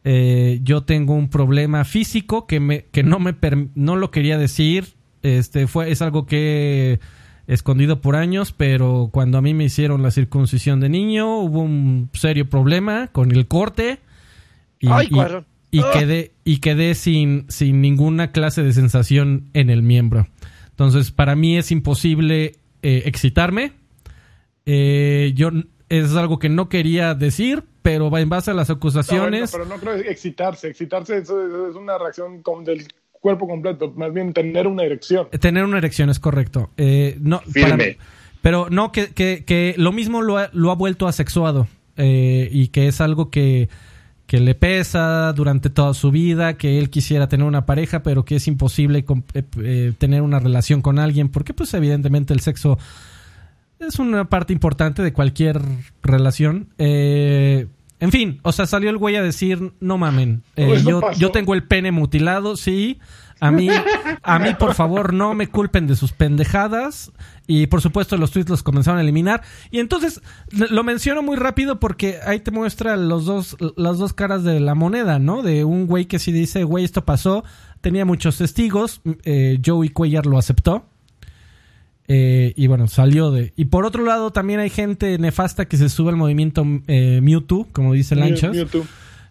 [0.04, 3.36] Eh, yo tengo un problema físico que, me, que no, me
[3.74, 4.94] no lo quería decir.
[5.22, 6.98] Este, fue, es algo que
[7.48, 12.10] escondido por años, pero cuando a mí me hicieron la circuncisión de niño hubo un
[12.12, 13.98] serio problema con el corte
[14.78, 15.90] y, y, ah.
[15.92, 20.28] quedé, y quedé sin, sin ninguna clase de sensación en el miembro.
[20.68, 23.72] Entonces, para mí es imposible eh, excitarme.
[24.66, 25.50] Eh, yo
[25.88, 29.50] es algo que no quería decir, pero va en base a las acusaciones.
[29.50, 30.68] pero no creo excitarse.
[30.68, 32.86] Excitarse es, es una reacción como del
[33.20, 35.28] cuerpo completo, más bien tener una erección.
[35.40, 36.70] Tener una erección es correcto.
[36.76, 37.40] Eh, no,
[38.42, 41.66] pero no, que, que, lo mismo lo ha, lo ha vuelto asexuado
[41.96, 43.68] eh, y que es algo que,
[44.26, 48.36] que le pesa durante toda su vida, que él quisiera tener una pareja, pero que
[48.36, 49.04] es imposible
[49.34, 52.78] eh, tener una relación con alguien, porque pues evidentemente el sexo
[53.78, 55.60] es una parte importante de cualquier
[56.02, 56.68] relación.
[56.78, 57.68] Eh,
[58.00, 61.54] en fin, o sea, salió el güey a decir, no mamen, eh, yo, yo tengo
[61.54, 62.98] el pene mutilado, sí.
[63.40, 63.68] A mí,
[64.22, 67.12] a mí, por favor, no me culpen de sus pendejadas.
[67.46, 69.42] Y por supuesto, los tweets los comenzaron a eliminar.
[69.70, 70.20] Y entonces,
[70.50, 74.74] lo menciono muy rápido porque ahí te muestra los dos, las dos caras de la
[74.74, 75.42] moneda, ¿no?
[75.42, 77.44] De un güey que sí dice, güey, esto pasó.
[77.80, 79.00] Tenía muchos testigos.
[79.22, 80.87] Eh, Joey Cuellar lo aceptó.
[82.10, 83.52] Eh, y bueno, salió de.
[83.54, 87.68] Y por otro lado, también hay gente nefasta que se sube al movimiento eh, Mewtwo,
[87.70, 88.56] como dice Lanchas.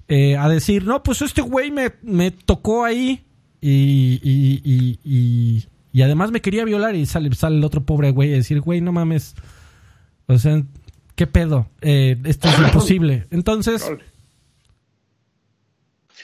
[0.07, 3.25] Eh, a decir, no, pues este güey me, me tocó ahí
[3.59, 6.95] y, y, y, y, además me quería violar.
[6.95, 9.33] Y sale, sale el otro pobre güey a decir, güey, no mames.
[10.27, 10.61] O sea,
[11.15, 11.67] ¿qué pedo?
[11.81, 13.25] esto es imposible.
[13.31, 13.91] Entonces,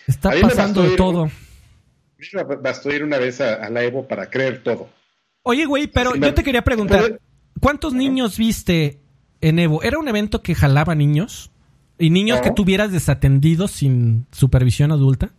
[0.06, 1.32] está pasando de todo.
[2.62, 4.88] bastó ir una vez a la Evo para creer todo.
[5.44, 7.20] Oye, güey, pero yo te quería preguntar,
[7.60, 9.00] ¿cuántos niños viste
[9.41, 9.84] en Evo?
[9.84, 11.52] ¿Era un evento que jalaba niños?
[12.00, 15.32] ¿Y niños que tuvieras desatendidos sin supervisión adulta?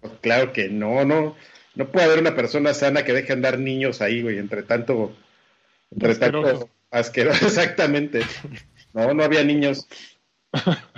[0.00, 1.34] Pues claro que no, no.
[1.74, 5.14] No puede haber una persona sana que deje andar niños ahí, güey, entre tanto...
[5.90, 8.22] Entre tanto asqueroso, exactamente.
[8.92, 9.86] No, no había niños.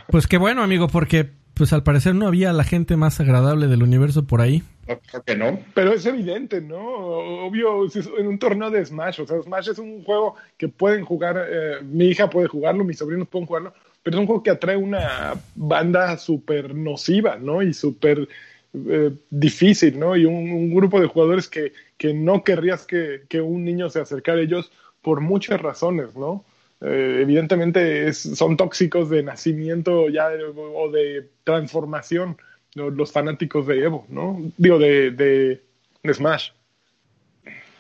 [0.09, 3.83] Pues qué bueno, amigo, porque pues al parecer no había la gente más agradable del
[3.83, 4.63] universo por ahí.
[4.87, 5.59] No, que no.
[5.75, 6.79] Pero es evidente, ¿no?
[6.79, 7.85] Obvio,
[8.19, 11.83] en un torneo de Smash, o sea, Smash es un juego que pueden jugar, eh,
[11.83, 15.35] mi hija puede jugarlo, mis sobrinos pueden jugarlo, pero es un juego que atrae una
[15.57, 17.61] banda súper nociva, ¿no?
[17.61, 18.29] Y súper
[18.73, 20.17] eh, difícil, ¿no?
[20.17, 24.39] Y un, grupo de jugadores que, que no querrías que, que, un niño se acercara
[24.39, 24.71] a ellos
[25.03, 26.45] por muchas razones, ¿no?
[26.81, 30.29] Eh, evidentemente son tóxicos de nacimiento ya
[30.75, 32.37] o de transformación
[32.75, 34.41] los fanáticos de Evo, ¿no?
[34.57, 35.65] Digo, de, de,
[36.13, 36.51] Smash.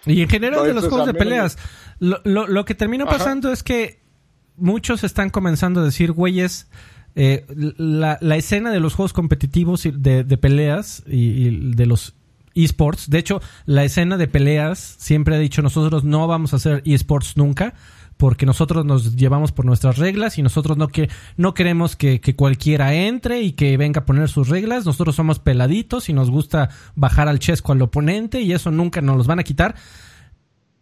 [0.06, 1.56] Y en general de los juegos de peleas,
[2.00, 4.00] lo, lo, que termina pasando es que
[4.56, 6.68] muchos están comenzando a decir, güeyes,
[7.14, 7.44] eh,
[7.76, 12.14] la, la, escena de los juegos competitivos de, de peleas y, de los
[12.54, 16.82] esports, de hecho, la escena de peleas siempre ha dicho nosotros no vamos a hacer
[16.84, 17.74] esports nunca
[18.18, 21.08] porque nosotros nos llevamos por nuestras reglas y nosotros no, que,
[21.38, 24.84] no queremos que, que, cualquiera entre y que venga a poner sus reglas.
[24.84, 29.16] Nosotros somos peladitos y nos gusta bajar al chesco al oponente y eso nunca nos
[29.16, 29.76] los van a quitar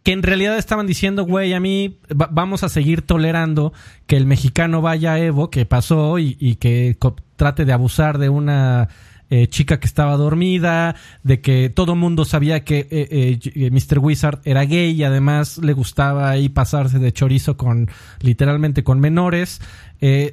[0.07, 3.73] que en realidad estaban diciendo, güey, a mí vamos a seguir tolerando
[4.05, 6.95] que el mexicano vaya a Evo, que pasó, y, que
[7.35, 8.87] trate de abusar de una
[9.29, 13.99] eh, chica que estaba dormida, de que todo el mundo sabía que eh, eh, Mr.
[13.99, 17.89] Wizard era gay y además le gustaba ahí pasarse de chorizo con,
[18.21, 19.61] literalmente, con menores.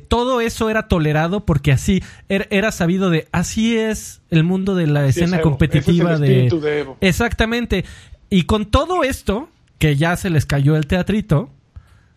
[0.09, 5.07] todo eso era tolerado porque así era, sabido de así es el mundo de la
[5.07, 6.99] escena competitiva de, de Evo.
[7.01, 7.85] exactamente
[8.31, 11.51] y con todo esto que ya se les cayó el teatrito,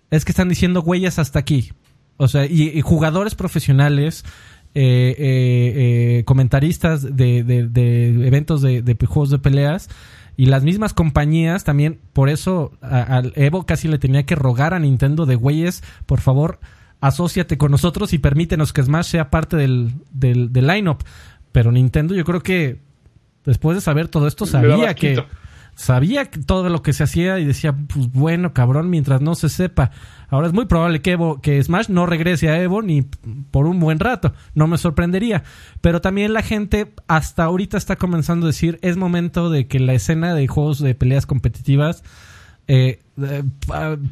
[0.09, 1.73] es que están diciendo huellas hasta aquí.
[2.17, 4.25] O sea, y, jugadores profesionales,
[4.79, 9.89] eh, eh, eh, comentaristas de, de, eventos de, juegos de peleas
[10.35, 14.79] y las mismas compañías también, por eso al Evo casi le tenía que rogar a
[14.79, 16.59] Nintendo de güeyes, por favor,
[17.01, 21.01] asóciate con nosotros y permítenos que Smash sea parte del, del, del lineup.
[21.51, 22.79] Pero Nintendo yo creo que
[23.45, 25.23] después de saber todo esto sabía que
[25.73, 29.89] sabía todo lo que se hacía y decía, pues bueno, cabrón, mientras no se sepa.
[30.29, 33.03] Ahora es muy probable que, Evo, que Smash no regrese a Evo ni
[33.51, 35.43] por un buen rato, no me sorprendería.
[35.81, 39.93] Pero también la gente hasta ahorita está comenzando a decir, es momento de que la
[39.93, 42.03] escena de juegos de peleas competitivas
[42.67, 43.43] eh, eh,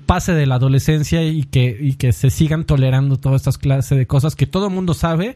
[0.06, 4.08] pase de la adolescencia y que, y que se sigan tolerando todas estas clases de
[4.08, 5.36] cosas que todo el mundo sabe,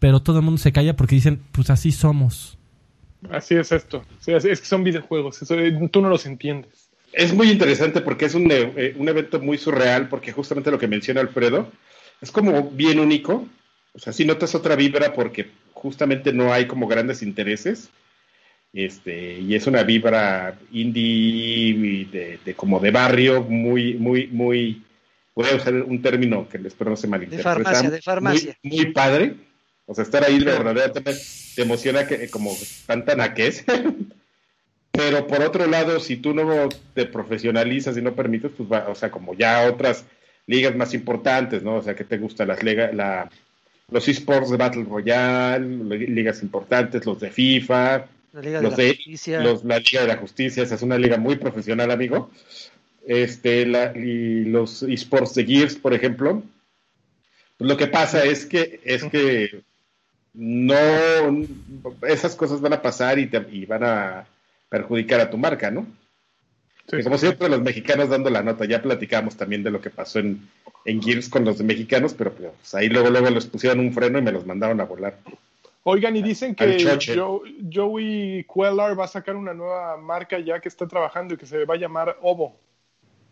[0.00, 2.58] pero todo el mundo se calla porque dicen, pues así somos.
[3.30, 4.04] Así es esto.
[4.26, 5.40] es que son videojuegos.
[5.90, 6.85] tú no los entiendes.
[7.12, 10.88] Es muy interesante porque es un, eh, un, evento muy surreal, porque justamente lo que
[10.88, 11.70] menciona Alfredo
[12.20, 13.48] es como bien único.
[13.92, 17.88] O sea, si notas otra vibra porque justamente no hay como grandes intereses.
[18.72, 24.82] Este, y es una vibra indie de, de como de barrio, muy, muy, muy,
[25.34, 27.58] voy a usar un término que espero no se malinterprete.
[27.58, 28.58] De farmacia, de farmacia.
[28.62, 29.34] Muy, muy padre
[29.86, 33.04] o sea, estar ahí de verdad te emociona que, como tan
[33.34, 33.64] que es.
[34.96, 38.94] Pero por otro lado, si tú no te profesionalizas y no permites, pues va, o
[38.94, 40.04] sea, como ya otras
[40.46, 41.76] ligas más importantes, ¿no?
[41.76, 43.28] O sea, que te gustan las ligas, la,
[43.90, 45.66] los esports de Battle Royale,
[46.08, 49.40] ligas importantes, los de FIFA, la Liga de la Justicia.
[49.40, 52.30] la Liga de la Justicia, esa es una liga muy profesional, amigo.
[53.06, 56.42] Este, la, y los esports de Gears, por ejemplo.
[57.56, 59.62] Pues lo que pasa es que, es que
[60.34, 60.76] no,
[62.06, 64.26] esas cosas van a pasar y, te, van a
[64.68, 65.86] perjudicar a tu marca, ¿no?
[67.02, 70.48] como siempre, los mexicanos dando la nota, ya platicamos también de lo que pasó en,
[70.84, 74.22] en Gears con los mexicanos, pero pues, ahí luego, luego les pusieron un freno y
[74.22, 75.18] me los mandaron a volar.
[75.82, 76.78] Oigan, y dicen que
[77.72, 81.64] Joey Quellar va a sacar una nueva marca ya que está trabajando y que se
[81.64, 82.56] va a llamar Ovo.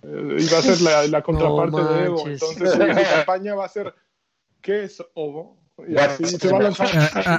[0.03, 2.28] Eh, y va a ser la, contraparte de Evo.
[2.28, 3.95] Entonces, la campaña va a ser
[4.61, 5.57] ¿qué es Ovo?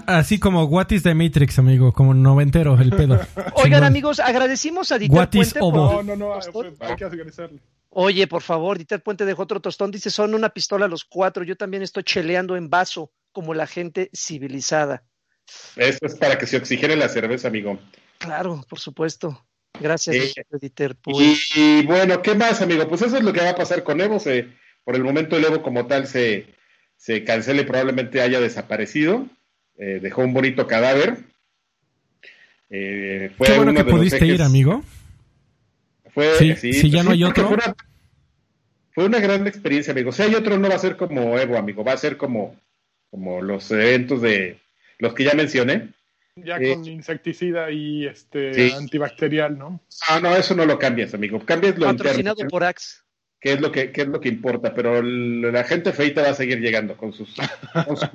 [0.07, 3.19] Así, como What is the Matrix, amigo, como noventero el pedo.
[3.55, 5.59] Oigan, amigos, agradecimos a Dieter Puente.
[5.59, 7.59] No, no, no, hay que agradecerle.
[7.89, 9.89] Oye, por favor, Dieter Puente dejó otro tostón.
[9.89, 11.45] Dice, son una pistola los cuatro.
[11.45, 15.03] Yo también estoy cheleando en vaso, como la gente civilizada.
[15.77, 17.79] Esto es para que se oxigene la cerveza, amigo.
[18.17, 19.45] Claro, por supuesto.
[19.79, 21.37] Gracias, Dieter Puente.
[21.55, 22.85] Y, bueno, ¿qué más, amigo?
[22.87, 24.19] Pues eso es lo que va a pasar con Evo.
[24.83, 26.54] por el momento el Evo como tal se
[26.97, 29.27] se cancele probablemente haya desaparecido.
[29.77, 31.17] Eh, dejó un bonito cadáver.
[32.69, 34.83] Eh, fue Qué bueno que pudiste ir, amigo.
[36.13, 37.55] Fue, sí, si ya no hay otro.
[38.93, 40.13] Fue una, gran experiencia, amigo.
[40.13, 41.83] Si hay otro, no va a ser como Evo, amigo.
[41.83, 42.55] Va a ser como,
[43.11, 44.59] como los eventos de
[44.99, 45.89] los que ya mencioné.
[46.37, 49.81] Ya eh, con insecticida y este antibacterial, ¿no?
[50.07, 51.45] Ah, no, eso no lo cambias, amigo.
[51.45, 53.04] Cambias lo Patrocinado por Axe
[53.45, 56.33] qué es lo que, qué es lo que importa, pero la gente feita va a
[56.33, 57.29] seguir llegando con sus,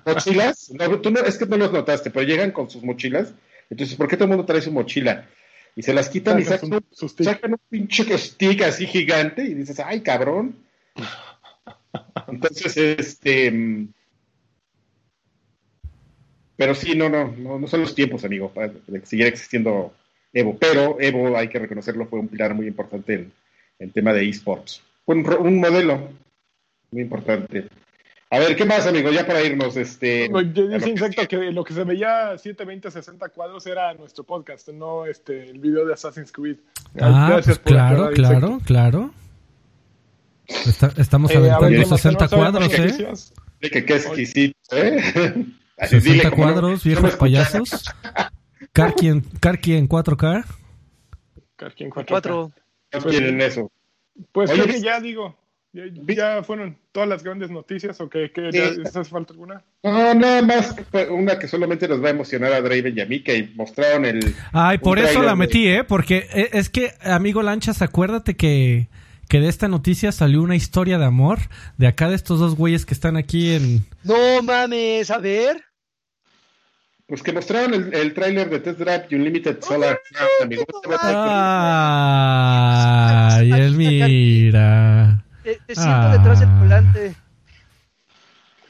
[0.04, 0.72] mochilas.
[0.74, 3.32] No, tú no, es que no los notaste, pero llegan con sus mochilas.
[3.70, 5.28] Entonces, ¿por qué todo el mundo trae su mochila?
[5.76, 10.56] Y se las quitan y sacan, un pinche stick así gigante y dices, ay, cabrón.
[12.26, 13.86] Entonces, este...
[16.56, 18.72] Pero sí, no, no, no, son los tiempos, amigo, para
[19.04, 19.94] seguir existiendo
[20.32, 20.58] Evo.
[20.58, 23.32] Pero Evo, hay que reconocerlo, fue un pilar muy importante en
[23.78, 24.82] el tema de esports
[25.16, 26.08] un, modelo
[26.90, 27.68] muy importante.
[28.30, 29.10] A ver, ¿qué más, amigo?
[29.10, 30.28] Ya para irnos, este...
[30.28, 35.50] dice Insecto que lo que se veía 720 60 cuadros era nuestro podcast, no este
[35.50, 36.58] el video de Assassin's Creed.
[37.00, 39.10] Ah, pues claro, claro, claro.
[40.96, 43.68] estamos aventando 60 cuadros, ¿eh?
[43.68, 45.44] Que qué exquisito, ¿eh?
[45.88, 47.84] 60 cuadros, viejos payasos.
[48.72, 50.44] Karki en, Karki en 4K.
[51.56, 52.52] Karki en 4K.
[52.90, 53.70] ¿Qué quieren eso?
[54.32, 55.36] Pues creo que ya digo,
[55.72, 58.48] ya, fueron todas las grandes noticias o que, que
[58.84, 59.62] hace falta alguna.
[59.84, 60.74] No, nada más
[61.10, 64.34] una que solamente nos va a emocionar a Draven y a mí que mostraron el.
[64.52, 65.84] Ay, por eso la metí, ¿eh?
[65.84, 68.88] Porque e, es que, amigo Lanchas, acuérdate que,
[69.28, 71.38] que de esta noticia salió una historia de amor
[71.78, 73.86] de acá de estos dos güeyes que están aquí en.
[74.02, 75.69] No mames, a ver.
[77.10, 80.00] Pues que mostraron el, el tráiler de Test Drive Unlimited Solar.
[83.32, 85.24] Ay, él mira.
[85.42, 87.16] Te, siento detrás del volante.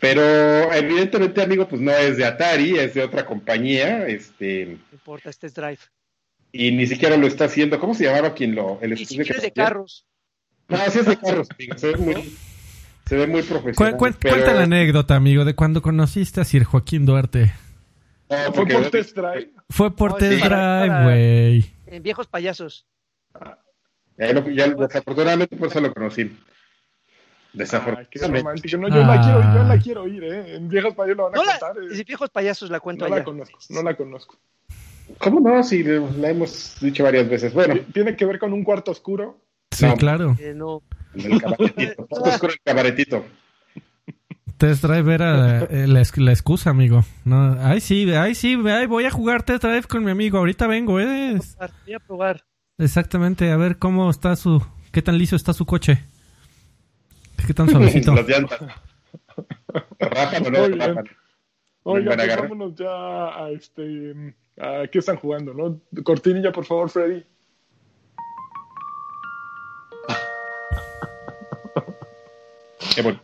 [0.01, 4.07] Pero evidentemente, amigo, pues no es de Atari, es de otra compañía.
[4.07, 4.65] Este...
[4.65, 5.81] No importa, este es Drive.
[6.51, 7.79] Y ni siquiera lo está haciendo.
[7.79, 8.79] ¿Cómo se llamaba quien lo.?
[8.81, 10.07] El ni siquiera es de carros.
[10.67, 11.77] No, sí es de carros, amigo.
[11.77, 12.35] Se ve muy,
[13.05, 13.99] se ve muy profesional.
[13.99, 17.53] Cuenta la anécdota, amigo, de cuando conociste a Sir Joaquín Duarte
[18.53, 19.51] fue por test drive.
[19.69, 21.75] Fue por test drive, güey.
[21.87, 22.87] En viejos payasos.
[24.17, 24.33] Ya,
[24.69, 26.37] desafortunadamente por eso lo conocí.
[27.53, 28.69] Desafortunadamente.
[28.69, 30.57] yo, la quiero, yo la quiero oír, ¿eh?
[30.57, 31.77] En viejos payasos la van a no contar.
[31.77, 32.05] La, eh.
[32.07, 34.37] viejos payasos la cuento no la conozco, no la conozco.
[35.19, 35.63] ¿Cómo no?
[35.65, 37.53] Si la hemos dicho varias veces.
[37.53, 37.75] Bueno.
[37.93, 39.41] ¿Tiene que ver con un cuarto oscuro?
[39.73, 40.37] Sí, claro.
[40.39, 40.83] Eh, no.
[41.15, 42.07] El cabaretito.
[42.11, 43.25] oscuro el cabaretito.
[44.61, 47.03] Test Drive era eh, la, excusa, amigo.
[47.25, 50.37] No, ay, sí, ay, sí, ay, voy a jugar Test Drive con mi amigo.
[50.37, 51.39] Ahorita vengo, ¿eh?
[51.87, 52.45] Voy a probar.
[52.77, 54.63] Exactamente, a ver cómo está su.
[54.93, 56.05] ¿Qué tan liso está su coche?
[57.47, 58.15] ¿Qué tan suavecito?
[58.15, 58.61] Las llantas.
[59.99, 61.05] Rájalo, no,
[61.85, 64.35] Oiga, pues vámonos ya a este.
[64.59, 65.81] A qué están jugando, ¿no?
[66.03, 67.25] Cortinilla, por favor, Freddy.
[72.95, 73.23] Qué bueno.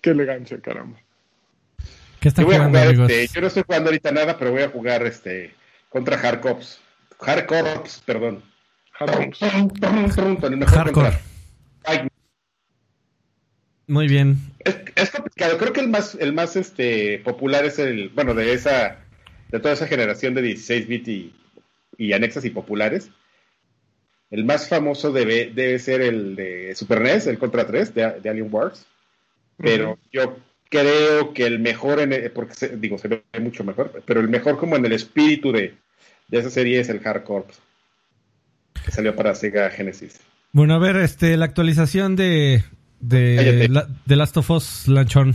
[0.00, 0.98] Qué elegancia, caramba.
[2.20, 3.10] ¿Qué está jugando, amigos?
[3.10, 5.54] Este, yo no estoy jugando ahorita nada, pero voy a jugar este
[5.88, 6.80] contra Hardcops.
[7.20, 8.42] Hardcops, perdón.
[8.92, 9.38] Hardcops.
[10.66, 11.18] Hardcore.
[13.86, 14.36] Muy bien.
[14.64, 15.56] Es, complicado.
[15.58, 18.98] Creo que el más, el más este, popular es el, bueno, de esa,
[19.50, 21.34] de toda esa generación de 16 bit y,
[21.96, 23.10] y anexas y populares.
[24.30, 28.28] El más famoso debe, debe ser el de Super NES, el Contra 3 de, de
[28.28, 28.86] Alien Wars
[29.58, 30.36] pero yo
[30.68, 34.76] creo que el mejor, en porque digo, se ve mucho mejor, pero el mejor como
[34.76, 35.74] en el espíritu de,
[36.30, 37.46] esa serie es el Hardcore,
[38.84, 40.20] que salió para Sega Genesis.
[40.52, 42.64] Bueno, a ver, este, la actualización de,
[43.00, 43.68] de,
[44.04, 45.34] de Last of Us Lanchón.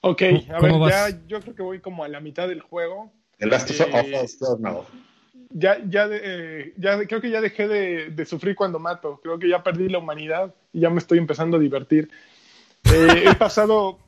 [0.00, 3.12] Ok, a ver, ya yo creo que voy como a la mitad del juego.
[3.38, 4.86] El Last of Us, eh, no.
[5.50, 9.20] Ya, ya, eh, ya creo que ya dejé de, de, sufrir cuando mato.
[9.22, 12.10] Creo que ya perdí la humanidad y ya me estoy empezando a divertir.
[12.84, 13.98] Eh, he pasado.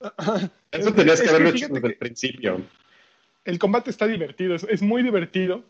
[0.70, 2.62] Eso tenías que haberlo hecho desde el principio.
[3.44, 5.64] El combate está divertido, es, muy divertido.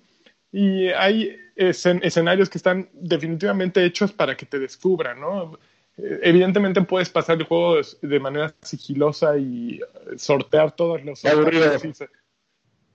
[0.52, 5.58] Y hay escenarios que están definitivamente hechos para que te descubran, ¿no?
[5.96, 9.80] Eh, evidentemente puedes pasar el juego de manera sigilosa y
[10.16, 11.22] sortear todos los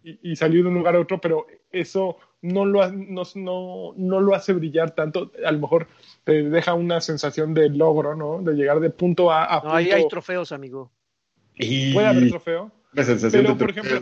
[0.04, 4.22] y, y, salir de un lugar a otro, pero eso no lo, no, no, no,
[4.22, 5.32] lo hace brillar tanto.
[5.46, 5.88] A lo mejor
[6.24, 8.42] te deja una sensación de logro, ¿no?
[8.42, 9.76] De llegar de punto A a punto...
[9.76, 10.92] Ahí hay trofeos, amigo.
[11.58, 12.72] Puede haber trofeo.
[13.32, 14.02] Pero, por ejemplo,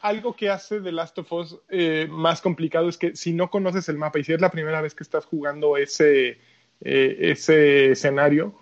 [0.00, 3.88] algo que hace The Last of Us eh, más complicado es que si no conoces
[3.88, 6.38] el mapa y si es la primera vez que estás jugando ese,
[6.80, 8.54] eh, ese escenario,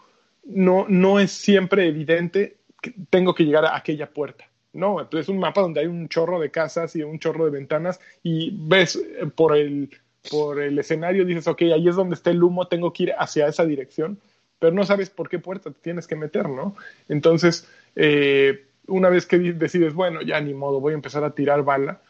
[0.44, 4.48] no, no es siempre evidente que tengo que llegar a aquella puerta.
[4.76, 8.00] No, es un mapa donde hay un chorro de casas y un chorro de ventanas
[8.22, 9.90] y ves eh, por el,
[10.30, 13.46] por el escenario, dices, ok, ahí es donde está el humo, tengo que ir hacia
[13.48, 14.18] esa dirección,
[14.58, 16.76] pero no sabes por qué puerta te tienes que meter, ¿no?
[17.08, 21.64] Entonces, eh, una vez que decides, bueno, ya ni modo, voy a empezar a tirar
[21.64, 22.00] bala,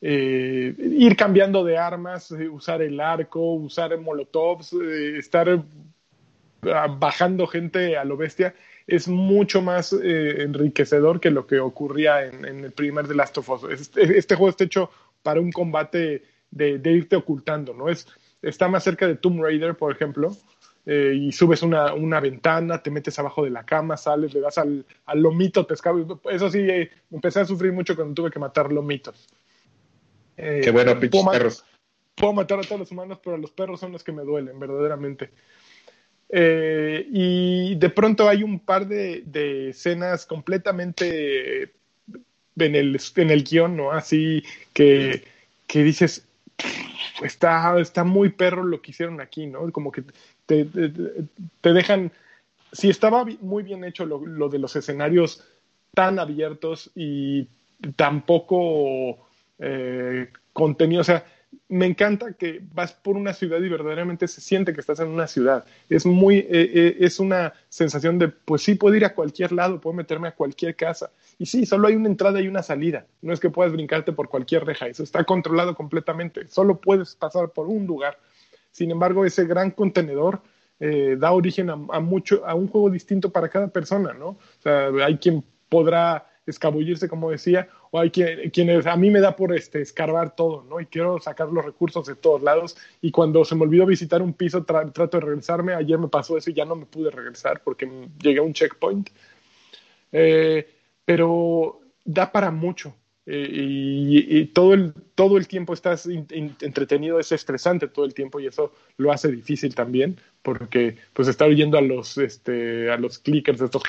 [0.00, 5.62] eh, ir cambiando de armas, usar el arco, usar molotovs, estar
[6.98, 8.54] bajando gente a lo bestia,
[8.86, 13.48] es mucho más eh, enriquecedor que lo que ocurría en, el primer The Last of
[13.48, 13.64] Us.
[13.70, 14.90] Este, este, juego está hecho
[15.22, 17.88] para un combate de, irte ocultando, ¿no?
[17.88, 18.06] Es,
[18.42, 20.36] está más cerca de Tomb Raider, por ejemplo,
[20.86, 24.58] eh, y subes una, una, ventana, te metes abajo de la cama, sales, le das
[24.58, 25.74] al, al lomito, te.
[26.30, 29.26] Eso sí, eh, empecé a sufrir mucho cuando tuve que matar lomitos.
[30.36, 31.64] Qué bueno, pinches perros.
[32.14, 35.30] Puedo matar a todos los humanos, pero los perros son los que me duelen, verdaderamente.
[36.28, 41.72] Eh, y de pronto hay un par de, escenas completamente
[42.56, 43.92] en el, en el guion, ¿no?
[43.92, 44.42] Así
[44.72, 45.24] que,
[45.66, 46.26] que dices,
[47.22, 49.70] está, está muy perro lo que hicieron aquí, ¿no?
[49.72, 50.02] Como que
[50.46, 52.12] te, te, dejan,
[52.72, 55.44] si estaba muy bien hecho lo, lo, de los escenarios
[55.94, 57.48] tan abiertos y
[57.96, 59.18] tampoco
[59.58, 61.24] eh, contenido, o sea,
[61.68, 65.26] me encanta que vas por una ciudad y verdaderamente se siente que estás en una
[65.26, 65.64] ciudad.
[65.88, 69.80] Es muy, eh, eh, es una sensación de, pues sí, puedo ir a cualquier lado,
[69.80, 71.10] puedo meterme a cualquier casa.
[71.38, 73.06] Y sí, solo hay una entrada y una salida.
[73.22, 76.46] No es que puedas brincarte por cualquier reja, eso está controlado completamente.
[76.48, 78.18] Solo puedes pasar por un lugar.
[78.70, 80.42] Sin embargo, ese gran contenedor
[80.80, 84.38] eh, da origen a, mucho, a un juego distinto para cada persona, ¿no?
[85.02, 89.80] Hay quien podrá escabullirse, como decía, o hay quienes a mí me da por este,
[89.80, 90.80] escarbar todo, ¿no?
[90.80, 92.76] Y quiero sacar los recursos de todos lados.
[93.00, 95.74] Y cuando se me olvidó visitar un piso, trato de regresarme.
[95.74, 97.90] Ayer me pasó eso y ya no me pude regresar porque
[98.20, 99.10] llegué a un checkpoint.
[100.12, 100.68] Eh,
[101.04, 102.94] pero da para mucho.
[103.26, 108.46] Eh, y, todo, el, todo el tiempo estás entretenido, es estresante todo el tiempo y
[108.46, 113.62] eso lo hace difícil también, porque pues estar oyendo a los, este, a los clickers
[113.62, 113.82] estos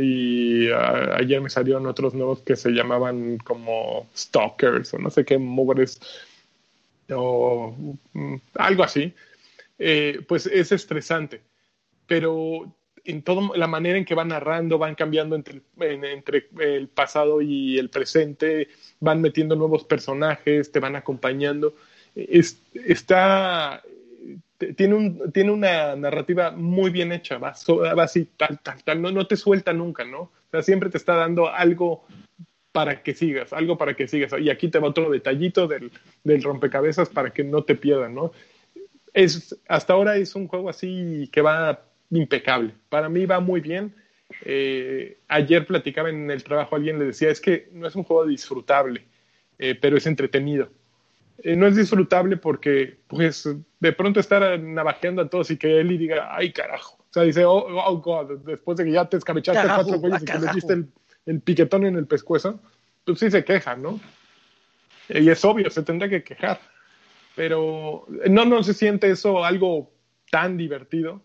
[0.00, 5.38] y ayer me salieron otros nuevos que se llamaban como stalkers o no sé qué
[5.38, 6.00] mugres
[7.10, 7.74] o
[8.12, 9.12] mm, algo así,
[9.78, 11.42] eh, pues es estresante.
[12.06, 12.72] Pero
[13.04, 17.78] en toda la manera en que van narrando, van cambiando entre, entre el pasado y
[17.78, 18.68] el presente,
[19.00, 21.74] van metiendo nuevos personajes, te van acompañando.
[22.14, 23.82] está,
[24.58, 27.54] tiene, un, tiene una narrativa muy bien hecha, va,
[28.02, 30.20] así, tal, tal, tal, no, no te suelta nunca, ¿no?
[30.20, 32.04] O sea, siempre te está dando algo
[32.72, 34.32] para que sigas, algo para que sigas.
[34.40, 35.90] Y aquí te va otro detallito del,
[36.24, 38.32] del rompecabezas para que no te pierdan, ¿no?
[39.14, 42.74] Es, hasta ahora es un juego así que va impecable.
[42.88, 43.94] Para mí va muy bien.
[44.44, 48.26] Eh, ayer platicaba en el trabajo, alguien le decía, es que no es un juego
[48.26, 49.06] disfrutable,
[49.58, 50.70] eh, pero es entretenido.
[51.42, 53.48] Eh, no es disfrutable porque, pues,
[53.78, 56.96] de pronto estar navajeando a todos y que él y diga, ay, carajo.
[56.98, 60.22] O sea, dice, oh, oh God, después de que ya te escabechaste a cuatro güeyes
[60.22, 60.84] y que le diste
[61.26, 62.60] el, piquetón en el pescuezo,
[63.04, 64.00] pues sí se queja, ¿no?
[65.08, 66.60] Y es obvio, se tendrá que quejar.
[67.36, 69.92] Pero no, no se siente eso algo
[70.30, 71.22] tan divertido.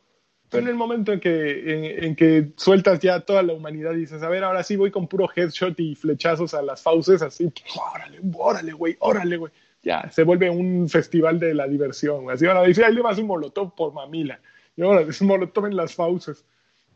[0.49, 4.21] Pero en el momento en que, en, que sueltas ya toda la humanidad y dices,
[4.21, 7.51] a ver, ahora sí voy con puro headshot y flechazos a las fauces, así,
[7.91, 9.51] órale, órale, güey, órale, güey
[9.83, 12.31] ya se vuelve un festival de la diversión.
[12.31, 14.39] Así ahora dice, ahí le vas un molotov por mamila.
[14.75, 16.43] Y ahora es un molotov en las fauces.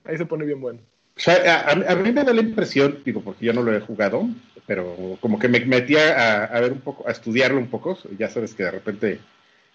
[0.05, 0.79] Ahí se pone bien bueno.
[1.25, 4.27] a, mí me da la impresión, digo, porque yo no lo he jugado,
[4.65, 8.53] pero como que me metí a, ver un poco, a estudiarlo un poco, ya sabes
[8.53, 9.19] que de repente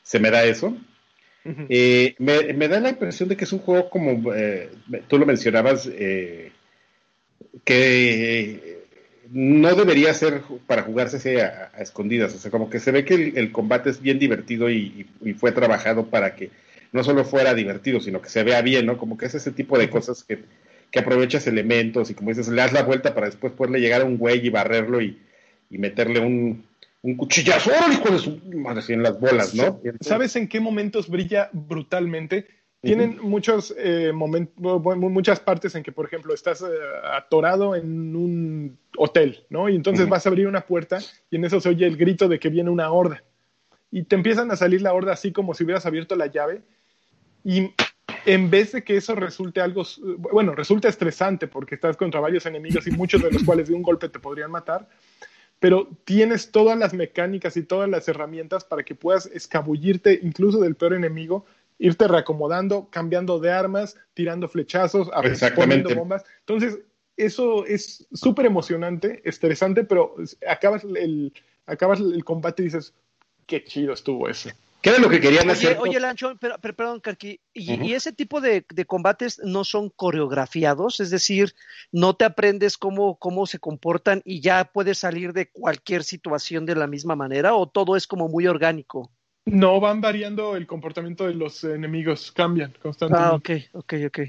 [0.03, 0.77] se me da eso.
[1.45, 4.71] Eh, me, da la impresión de que es un juego como, eh,
[5.09, 6.53] tú lo mencionabas, eh,
[7.65, 8.82] que
[9.33, 12.35] no debería ser para jugarse a, escondidas.
[12.35, 15.07] O sea, como que se ve que el, combate es bien divertido y,
[15.39, 16.51] fue trabajado para que
[16.93, 18.99] no solo fuera divertido, sino que se vea bien, ¿no?
[18.99, 20.45] Como que es ese tipo de cosas que,
[20.99, 24.19] aprovechas elementos y como dices, le das la vuelta para después poderle llegar a un
[24.19, 25.19] güey y barrerlo y,
[25.71, 26.67] meterle un,
[27.01, 28.83] un cuchillazo, hijo de su madre!
[28.89, 29.81] en las bolas, ¿no?
[30.03, 32.47] ¿Sabes en qué momentos brilla brutalmente?
[32.83, 34.55] Tienen muchos eh, momentos,
[34.97, 36.67] muchas partes en que, por ejemplo, estás eh,
[37.15, 39.69] atorado en un hotel, ¿no?
[39.69, 40.99] Y entonces vas a abrir una puerta
[41.31, 43.23] y en eso se oye el grito de que viene una horda.
[43.93, 46.63] Y te empiezan a salir la horda así como si hubieras abierto la llave.
[47.45, 47.71] Y
[48.27, 49.85] en vez de que eso resulte algo,
[50.19, 53.83] bueno, resulta estresante porque estás contra varios enemigos y muchos de los cuales de un
[53.83, 54.89] golpe te podrían matar,
[55.61, 60.75] pero tienes todas las mecánicas y todas las herramientas para que puedas escabullirte incluso del
[60.75, 61.45] peor enemigo
[61.83, 65.11] irte reacomodando, cambiando de armas, tirando flechazos,
[65.57, 66.25] poniendo bombas.
[66.41, 66.79] Entonces,
[67.17, 70.15] eso es súper emocionante, estresante, pero
[70.49, 71.33] acabas el,
[71.67, 72.95] acabas el combate y dices,
[73.47, 74.51] qué chido estuvo eso.
[74.81, 75.77] ¿Qué era lo que querían hacer?
[75.81, 81.01] Oye, Lancho, pero, perdón, Carqui, ¿y, ese tipo de, combates no son coreografiados?
[81.01, 81.55] Es decir,
[81.91, 86.77] ¿no te aprendes cómo, cómo se comportan y ya puedes salir de cualquier situación de
[86.77, 87.55] la misma manera?
[87.55, 89.11] ¿O todo es como muy orgánico?
[89.45, 93.71] No, van variando el comportamiento de los enemigos, cambian constantemente.
[93.73, 94.21] Ah, ok, ok, ok.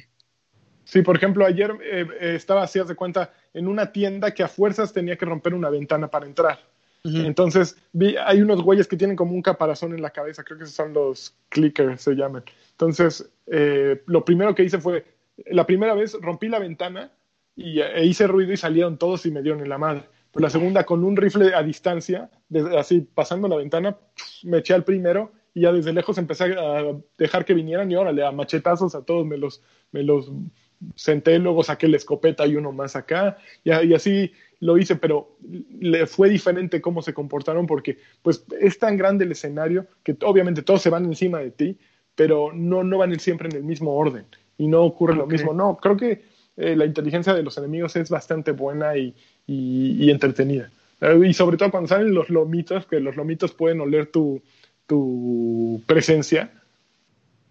[0.85, 4.47] Sí, por ejemplo, ayer eh, eh, estaba así, de cuenta, en una tienda que a
[4.47, 6.59] fuerzas tenía que romper una ventana para entrar.
[7.05, 10.63] Entonces, vi, hay unos güeyes que tienen como un caparazón en la cabeza, creo que
[10.63, 12.45] esos son los clickers, se llaman.
[12.71, 15.03] Entonces, eh, lo primero que hice fue,
[15.47, 17.11] la primera vez rompí la ventana
[17.57, 20.05] y e hice ruido y salieron todos y me dieron en la madre.
[20.35, 22.29] La segunda con un rifle a distancia,
[22.77, 23.97] así pasando la ventana,
[24.43, 26.83] me eché al primero y ya desde lejos empecé a
[27.17, 29.61] dejar que vinieran y órale, a machetazos a todos me los,
[29.91, 30.31] me los
[30.95, 35.37] senté, luego saqué la escopeta y uno más acá y, y así lo hice, pero
[35.79, 40.63] le fue diferente cómo se comportaron porque pues es tan grande el escenario que obviamente
[40.63, 41.77] todos se van encima de ti,
[42.15, 44.25] pero no, no van siempre en el mismo orden
[44.57, 45.53] y no ocurre lo mismo.
[45.53, 46.23] No, creo que
[46.55, 49.15] eh, la inteligencia de los enemigos es bastante buena y,
[49.47, 50.69] y, entretenida.
[51.01, 54.41] Eh, y sobre todo cuando salen los lomitos, que los lomitos pueden oler tu,
[54.87, 56.51] tu presencia,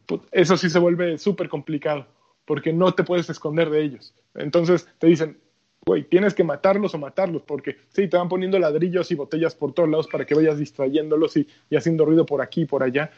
[0.06, 2.06] pues, eso sí se vuelve súper complicado,
[2.44, 4.14] porque no te puedes esconder de ellos.
[4.35, 5.39] Entonces te dicen,
[5.85, 9.73] güey, tienes que matarlos o matarlos, porque sí, te van poniendo ladrillos y botellas por
[9.73, 13.10] todos lados para que vayas distrayéndolos y, y haciendo ruido por aquí y por allá,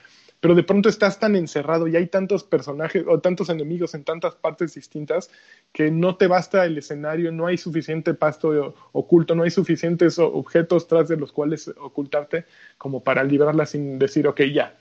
[0.44, 4.34] pero de pronto estás tan encerrado y hay tantos personajes o tantos enemigos en tantas
[4.34, 5.30] partes distintas
[5.72, 10.86] que no te basta el escenario, no hay suficiente pasto oculto, no hay suficientes objetos
[10.86, 12.44] tras de los cuales ocultarte
[12.76, 14.76] como para librarla sin decir, ok, ya,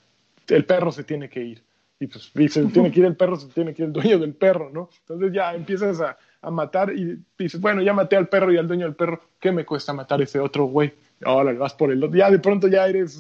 [0.50, 1.64] el perro se tiene que ir.
[1.98, 4.20] Y pues y se tiene que ir el perro, se tiene que ir el dueño
[4.20, 4.90] del perro, ¿no?
[5.00, 8.68] Entonces ya empiezas a, a matar y dices, bueno, ya maté al perro y al
[8.68, 10.92] dueño del perro, ¿qué me cuesta matar ese otro güey?
[11.26, 12.18] Ahora vas por el otro.
[12.18, 13.20] Ya de pronto ya eres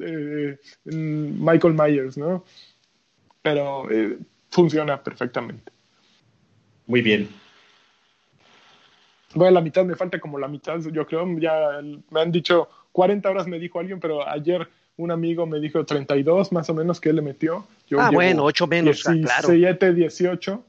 [0.00, 2.44] eh, Michael Myers, ¿no?
[3.42, 4.18] Pero eh,
[4.50, 5.72] funciona perfectamente.
[6.86, 7.28] Muy bien.
[9.34, 11.26] Voy a la mitad, me falta como la mitad, yo creo.
[11.38, 15.84] Ya me han dicho 40 horas, me dijo alguien, pero ayer un amigo me dijo
[15.84, 17.66] 32 más o menos que él le metió.
[17.88, 19.94] Yo ah, bueno, 8 menos, 17, ah, claro.
[19.94, 20.64] 18.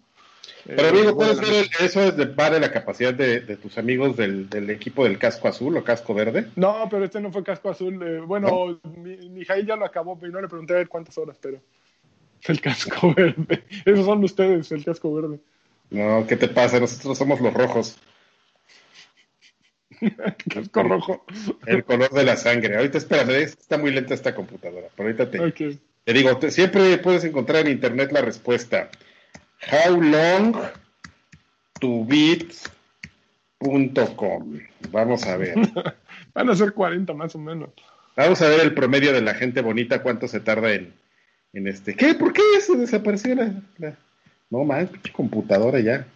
[0.65, 4.17] Pero amigo, eh, ¿puedes ver eso es de, va de la capacidad de, tus amigos
[4.17, 6.47] del, equipo del casco azul o casco verde?
[6.55, 8.01] No, pero este no fue casco azul.
[8.01, 11.59] Eh, bueno, mi, ya lo acabó, pero no le pregunté a ver cuántas horas, pero
[12.47, 13.63] el casco verde.
[13.85, 15.39] Esos son ustedes, el casco verde.
[15.91, 16.79] No, ¿qué te pasa?
[16.79, 17.97] Nosotros somos los rojos.
[20.49, 21.25] casco rojo.
[21.65, 22.75] El color de la sangre.
[22.75, 27.65] Ahorita espérame, está muy lenta esta computadora, pero ahorita te, te digo, siempre puedes encontrar
[27.65, 28.89] en internet la respuesta.
[29.71, 30.55] How long
[31.79, 32.69] to beat.com.
[34.91, 35.55] Vamos a ver.
[36.33, 37.69] Van a ser 40 más o menos.
[38.15, 40.93] Vamos a ver el promedio de la gente bonita, cuánto se tarda en,
[41.53, 41.95] en este.
[41.95, 42.13] ¿Qué?
[42.13, 43.51] ¿Por qué se desapareció la,
[44.49, 46.07] No más, pinche computadora ya.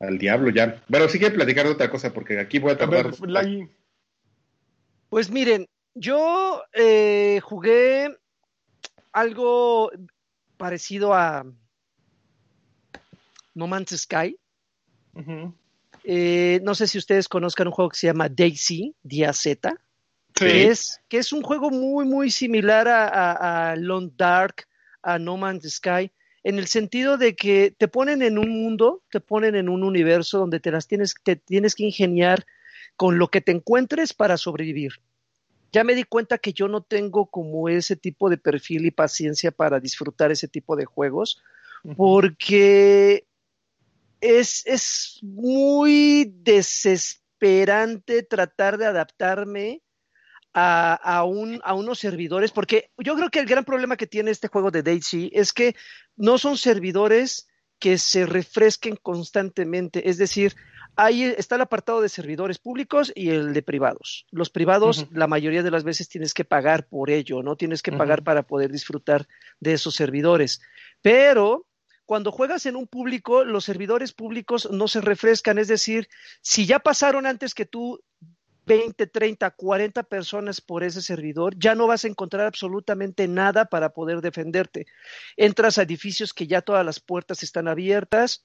[0.00, 0.82] Al diablo ya.
[0.88, 3.12] Bueno, sí que platicar de otra cosa porque aquí voy a tardar.
[5.08, 8.16] pues miren, yo eh, jugué
[9.12, 9.90] algo
[10.62, 11.44] parecido a
[13.52, 14.38] No Man's Sky.
[16.04, 19.74] Eh, no sé si ustedes conozcan un juego que se llama Daisy, Día Z,
[20.32, 24.68] que, es, que es un juego muy, muy similar a, a, Long Dark,
[25.02, 26.12] a No Man's Sky,
[26.44, 30.38] en el sentido de que te ponen en un mundo, te ponen en un universo
[30.38, 32.46] donde te las tienes, te tienes que ingeniar
[32.94, 34.92] con lo que te encuentres para sobrevivir
[35.72, 39.50] ya me di cuenta que yo no tengo como ese tipo de perfil y paciencia
[39.50, 41.42] para disfrutar ese tipo de juegos,
[41.96, 43.26] porque
[44.20, 49.82] es, es muy desesperante tratar de adaptarme
[50.52, 54.30] a, a, un, a, unos servidores, porque yo creo que el gran problema que tiene
[54.30, 55.74] este juego de Daisy es que
[56.16, 57.48] no son servidores
[57.82, 60.54] que se refresquen constantemente, es decir,
[60.94, 64.26] Ahí está el apartado de servidores públicos y el de privados.
[64.30, 67.56] Los privados, la mayoría de las veces tienes que pagar por ello, ¿no?
[67.56, 69.26] Tienes que pagar para poder disfrutar
[69.58, 70.60] de esos servidores.
[71.00, 71.66] Pero
[72.04, 75.56] cuando juegas en un público, los servidores públicos no se refrescan.
[75.58, 76.08] Es decir,
[76.42, 77.98] si ya pasaron antes que tú
[78.66, 83.90] 20, 30, 40 personas por ese servidor, ya no vas a encontrar absolutamente nada para
[83.90, 84.86] poder defenderte.
[85.36, 88.44] Entras a edificios que ya todas las puertas están abiertas,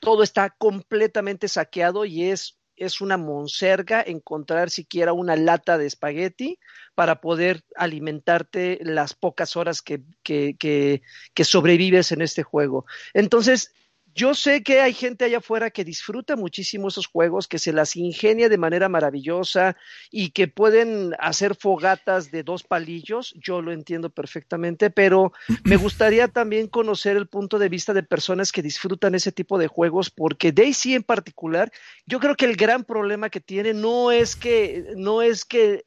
[0.00, 6.58] todo está completamente saqueado y es, es una monserga encontrar siquiera una lata de espagueti
[6.94, 11.02] para poder alimentarte las pocas horas que, que, que,
[11.32, 12.86] que sobrevives en este juego.
[13.14, 13.72] Entonces,
[14.14, 17.96] yo sé que hay gente allá afuera que disfruta muchísimo esos juegos, que se las
[17.96, 19.76] ingenia de manera maravillosa
[20.10, 25.32] y que pueden hacer fogatas de dos palillos, yo lo entiendo perfectamente, pero
[25.64, 29.66] me gustaría también conocer el punto de vista de personas que disfrutan ese tipo de
[29.66, 31.72] juegos, porque Daisy en particular,
[32.06, 35.86] yo creo que el gran problema que tiene no es que, no es que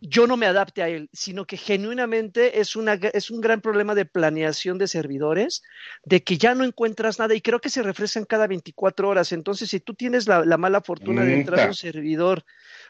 [0.00, 3.94] yo no me adapte a él, sino que genuinamente es, una, es un gran problema
[3.94, 5.62] de planeación de servidores,
[6.04, 9.32] de que ya no encuentras nada y creo que se refrescan cada 24 horas.
[9.32, 12.44] Entonces, si tú tienes la, mala fortuna de entrar a un servidor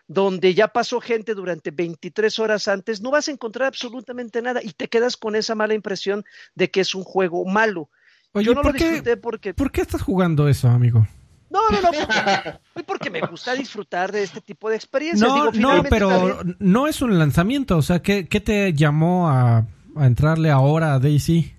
[0.06, 4.72] donde ya pasó gente durante 23 horas antes, no vas a encontrar absolutamente nada y
[4.72, 6.24] te quedas con esa mala impresión
[6.54, 7.90] de que es un juego malo.
[8.34, 9.54] yo no lo disfruté porque...
[9.54, 11.06] ¿Por qué estás jugando eso, amigo?
[11.50, 15.28] No, no, no, porque, porque me gusta disfrutar de este tipo de experiencias.
[15.28, 19.66] No, no, pero no es un lanzamiento, o sea, ¿qué, qué te llamó a,
[19.96, 21.54] a, entrarle ahora a Daisy?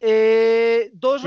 [0.00, 1.22] Eh, dos,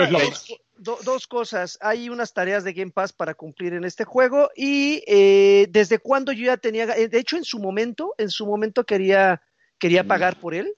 [1.03, 1.77] dos, cosas.
[1.81, 6.31] Hay unas tareas de Game Pass para cumplir en este juego y eh, desde cuando
[6.31, 9.41] yo ya tenía, de hecho en su momento, en su momento quería,
[9.77, 10.73] quería pagar por él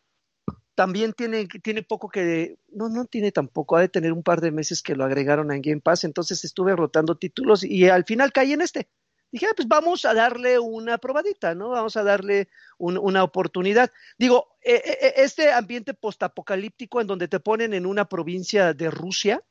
[0.77, 4.51] también tiene, tiene poco que, no, no tiene tampoco, ha de tener un par de
[4.51, 8.53] meses que lo agregaron en Game Pass, entonces estuve rotando títulos y al final caí
[8.53, 8.87] en este.
[9.31, 11.69] Dije, ah, pues vamos a darle una probadita, ¿no?
[11.69, 13.91] Vamos a darle una oportunidad.
[14.19, 18.91] Digo, e, e, e, este ambiente postapocalíptico en donde te ponen en una provincia de
[18.91, 19.43] Rusia,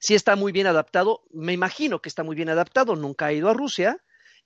[0.00, 3.48] sí está muy bien adaptado, me imagino que está muy bien adaptado, nunca he ido
[3.48, 3.98] a Rusia,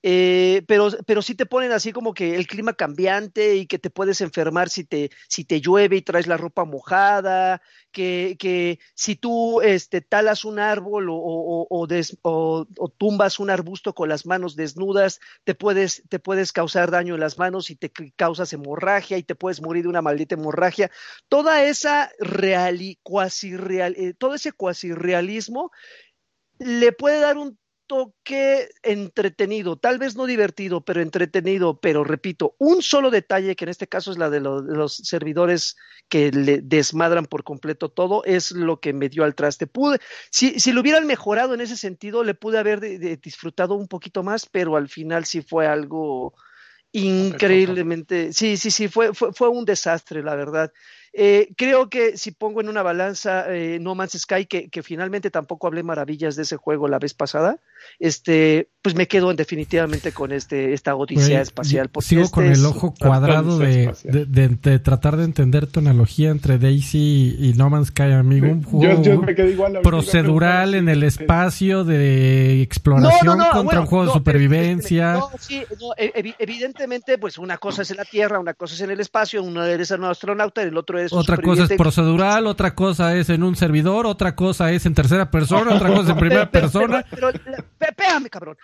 [0.07, 3.89] eh, pero, pero sí te ponen así como que el clima cambiante y que te
[3.89, 7.59] puedes enfermar si te, si te llueve y traes la ropa mojada,
[7.91, 11.87] que, que si tú este, talas un árbol o, o,
[12.21, 17.21] o, tumbas un arbusto con las manos desnudas, te puedes, te puedes causar daño en
[17.21, 20.91] las manos y te causas hemorragia y te puedes morir de una maldita hemorragia.
[21.29, 25.71] Toda esa real, cuasi real, eh, todo ese cuasi realismo
[26.59, 27.57] le puede dar un
[27.87, 33.69] toque entretenido, tal vez no divertido, pero entretenido, pero repito, un solo detalle, que en
[33.69, 35.75] este caso es la de, los servidores
[36.09, 39.67] que le desmadran por completo todo, es lo que me dio al traste.
[39.67, 39.99] Pude,
[40.29, 42.79] si, si lo hubieran mejorado en ese sentido, le pude haber
[43.19, 46.33] disfrutado un poquito más, pero al final sí fue algo
[46.91, 50.71] increíblemente, sí, sí, sí, fue, fue, fue un desastre, la verdad.
[51.17, 55.31] Eh, creo que si pongo en una balanza eh, No Man's Sky, que, que, finalmente
[55.31, 57.59] tampoco hablé maravillas de ese juego la vez pasada,
[57.99, 61.89] este, pues me quedo definitivamente con este, esta odisea espacial.
[62.01, 67.37] Sigo este con el ojo cuadrado de, de, tratar de entender tu analogía entre Daisy
[67.39, 68.47] y No Man's Sky, amigo.
[68.47, 69.21] Un juego
[69.83, 75.19] procedural en el espacio de exploración contra un juego de supervivencia.
[75.49, 79.41] E, evidentemente, pues una cosa es en la Tierra, una cosa es en el espacio,
[79.41, 83.43] uno eres un astronauta, el otro es otra cosa es procedural, otra cosa es en
[83.43, 87.05] un servidor, otra cosa es en tercera persona, otra cosa es en primera persona.
[87.09, 88.57] Pero, espérame, cabrón.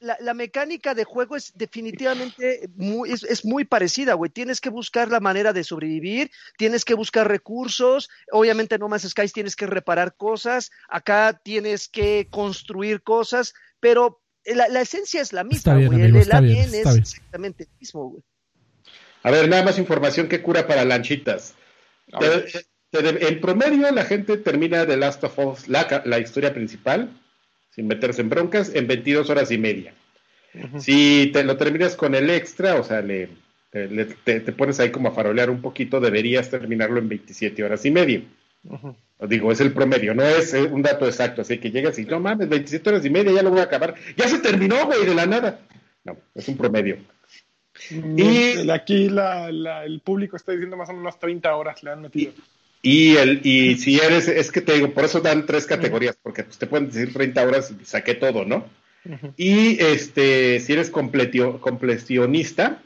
[0.00, 4.30] La, mecánica de juego es definitivamente muy, es, muy parecida, güey.
[4.30, 8.08] Tienes que buscar la manera de sobrevivir, tienes que buscar recursos.
[8.32, 10.70] Obviamente, no más Skies tienes que reparar cosas.
[10.88, 16.00] Acá tienes que construir cosas, pero la, esencia es la misma, güey.
[16.00, 18.22] el, es exactamente el mismo, güey.
[19.22, 21.54] A ver, nada más información que cura para lanchitas.
[22.92, 27.10] en promedio, la gente termina The Last of Us, la, historia principal,
[27.70, 29.94] sin meterse en broncas, en 22 horas y media.
[30.78, 33.28] Si te lo terminas con el extra, o sea, le,
[33.70, 38.22] te, pones ahí como a farolear un poquito, deberías terminarlo en 27 horas y media.
[39.28, 42.20] Digo, es el promedio, no es eh, un dato exacto, así que llegas y no
[42.20, 43.94] mames, 27 horas y media, ya lo voy a acabar.
[44.16, 45.60] Ya se terminó, güey, de la nada.
[46.04, 46.96] No, es un promedio.
[47.90, 52.32] Y aquí el público está diciendo más o menos 30 horas le han metido.
[52.82, 56.44] Y, el, y si eres, es que te digo, por eso dan tres categorías, porque
[56.44, 58.64] pues, te pueden decir 30 horas y saqué todo, ¿no?
[59.36, 62.80] Y este, si eres completio, completionista.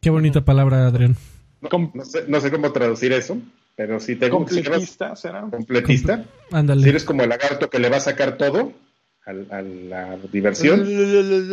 [0.00, 1.16] Qué bonita palabra, Adrián.
[1.60, 3.38] No, sé, no sé cómo traducir eso,
[3.76, 5.42] pero si te completista, ¿será?
[5.42, 6.24] Completista.
[6.50, 6.82] Ándale.
[6.82, 8.72] Si eres como el lagarto que le va a sacar todo,
[9.24, 10.86] a, la diversión.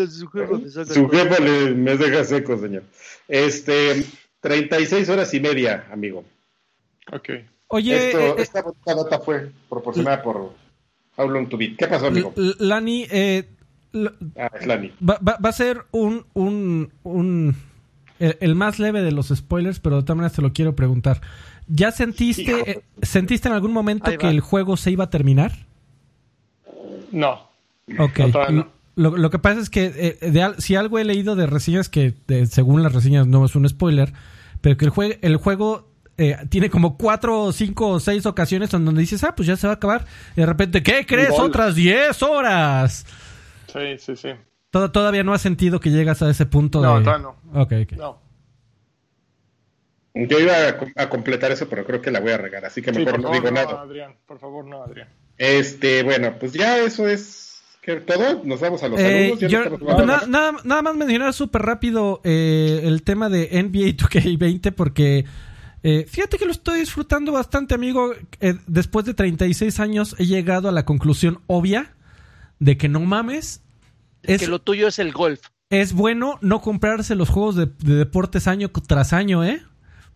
[0.10, 2.84] Su jefe me deja seco, señor.
[3.28, 4.04] Este,
[4.42, 6.24] 36 horas y media, amigo.
[7.12, 7.30] Ok.
[7.68, 8.64] Oye, Esto, eh, esta
[8.96, 10.54] nota fue proporcionada por
[11.16, 11.78] How Long to Beat.
[11.78, 12.34] ¿Qué pasó, amigo?
[12.58, 13.48] Lani, eh,
[14.38, 14.92] ah, es Lani.
[15.08, 17.56] Va, va, a ser un, un, un
[18.20, 21.22] el, más leve de los spoilers, pero de todas maneras te lo quiero preguntar.
[21.68, 25.52] ¿Ya sentiste, eh, sentiste en algún momento que el juego se iba a terminar?
[27.12, 27.49] No.
[27.98, 28.20] Ok.
[28.96, 32.14] lo, que pasa es que eh, si algo he leído de reseñas que
[32.50, 34.14] según las reseñas no es un spoiler,
[34.62, 35.90] pero que el, el juego
[36.20, 39.68] eh, tiene como cuatro, cinco o seis ocasiones en donde dices, ah, pues ya se
[39.68, 40.06] va a acabar.
[40.36, 41.32] Y de repente, ¿qué crees?
[41.32, 43.06] Otras diez horas.
[43.72, 44.30] Sí, sí, sí.
[44.70, 47.06] todavía no has sentido que llegas a ese punto no, de...
[47.06, 47.62] Todavía no.
[47.62, 47.92] Ok, ok.
[47.94, 48.22] No.
[50.14, 50.54] Yo iba
[50.98, 53.50] a, completar eso, pero creo que la voy a regar, así que mejor no digo
[53.52, 53.82] nada.
[53.82, 55.08] Adrián, por favor, no, Adrián.
[55.38, 57.49] Este, bueno, pues ya eso es
[57.98, 58.42] todo?
[58.44, 59.80] ¿Nos vamos a los eh, saludos?
[59.80, 65.26] Pues nada, nada, más mencionar súper rápido eh, el tema de NBA 2K20 porque
[65.84, 68.14] eh, fíjate que lo estoy disfrutando bastante, amigo.
[68.68, 71.94] después de 36 años he llegado a la conclusión obvia
[72.60, 73.62] de que no mames.
[74.24, 75.42] Es, que lo tuyo es el golf.
[75.70, 79.64] Es bueno no comprarse los juegos de, deportes año tras año, ¿eh?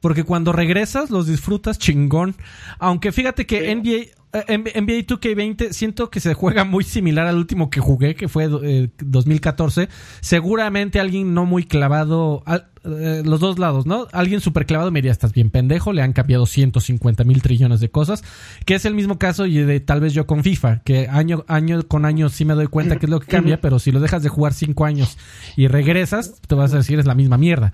[0.02, 2.36] Porque cuando regresas los disfrutas chingón.
[2.80, 7.80] Aunque fíjate que NBA NBA 2K20 siento que se juega muy similar al último que
[7.80, 9.84] jugué, que fue 2014.
[9.84, 9.88] Eh,
[10.22, 12.44] Seguramente alguien no muy clavado,
[12.84, 14.08] eh, los dos lados, ¿no?
[14.12, 17.90] Alguien súper clavado me diría, estás bien pendejo, le han cambiado 150 mil trillones de
[17.90, 18.24] cosas,
[18.66, 21.84] que es el mismo caso y de tal vez yo con FIFA, que año, año
[21.88, 24.24] con año sí me doy cuenta que es lo que cambia, pero si lo dejas
[24.24, 25.18] de jugar cinco años
[25.56, 27.72] y regresas, te vas a decir es la misma mierda.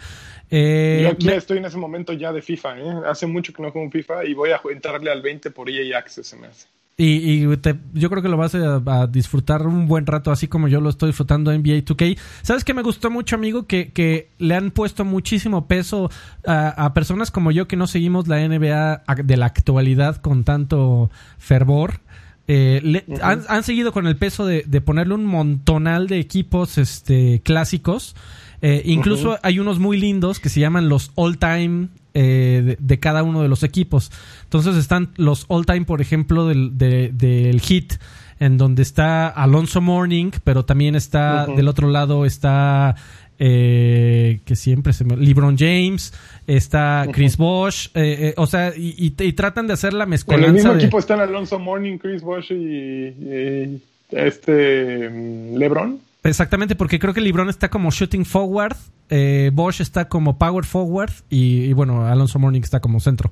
[0.51, 2.93] Eh, yo aquí estoy en ese momento ya de FIFA, ¿eh?
[3.05, 6.27] Hace mucho que no juego FIFA y voy a entrarle al 20 por EA Access,
[6.27, 6.67] se me hace.
[7.01, 7.47] Y,
[7.93, 11.09] yo creo que lo vas a, disfrutar un buen rato, así como yo lo estoy
[11.09, 12.17] disfrutando en NBA 2K.
[12.41, 13.67] ¿Sabes qué me gustó mucho, amigo?
[13.67, 16.11] Que, que le han puesto muchísimo peso
[16.45, 22.01] a, personas como yo que no seguimos la NBA de la actualidad con tanto fervor.
[22.49, 28.13] Eh, han, seguido con el peso de, de, ponerle un montonal de equipos este, clásicos.
[28.61, 33.23] Eh, incluso hay unos muy lindos que se llaman los all time eh, de, cada
[33.23, 34.11] uno de los equipos.
[34.43, 37.93] Entonces están los all time, por ejemplo, del, del Hit,
[38.39, 42.95] en donde está Alonso Morning, pero también está del otro lado está
[43.37, 45.15] eh, que siempre se me...
[45.15, 46.13] LeBron James,
[46.45, 50.35] está Chris Bosh, eh, o sea, y, tratan de hacer la mezcla.
[50.35, 53.81] En el mismo equipo están Alonso Morning, Chris Bosh y,
[54.11, 56.08] este mm, LeBron.
[56.23, 58.75] Exactamente, porque creo que LeBron está como shooting forward
[59.09, 63.31] eh, Bosch está como power forward y, bueno, Alonso Morning está como centro.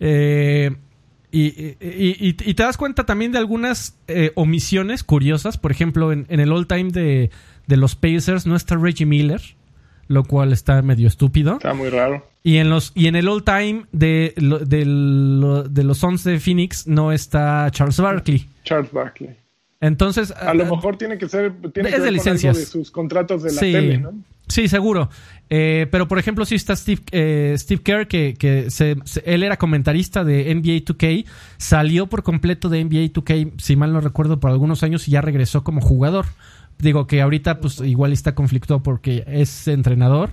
[0.00, 0.76] Eh,
[1.30, 5.58] y, te das cuenta también de algunas eh, omisiones curiosas.
[5.58, 7.30] Por ejemplo, en, el all time de,
[7.66, 9.42] los Pacers no está Reggie Miller,
[10.06, 11.54] lo cual está medio estúpido.
[11.54, 12.26] Está muy raro.
[12.44, 17.12] Y en, los, y en el all time de, de, los Suns de Phoenix no
[17.12, 18.48] está Charles Barkley.
[18.64, 19.36] Charles Barkley.
[19.80, 20.32] Entonces.
[20.32, 21.52] A lo mejor tiene que ser.
[21.72, 22.56] Tiene es de licencias.
[22.56, 24.12] de sus contratos de la tele, ¿no?
[24.48, 25.10] Sí, seguro.
[25.50, 29.58] Eh, pero por ejemplo, sí está Steve, eh, Steve Kerr, que, que se, él era
[29.58, 31.26] comentarista de NBA 2K,
[31.58, 35.20] salió por completo de NBA 2K, si mal no recuerdo, por algunos años y ya
[35.20, 36.26] regresó como jugador.
[36.78, 40.30] Digo que ahorita pues igual está conflictuado porque es entrenador,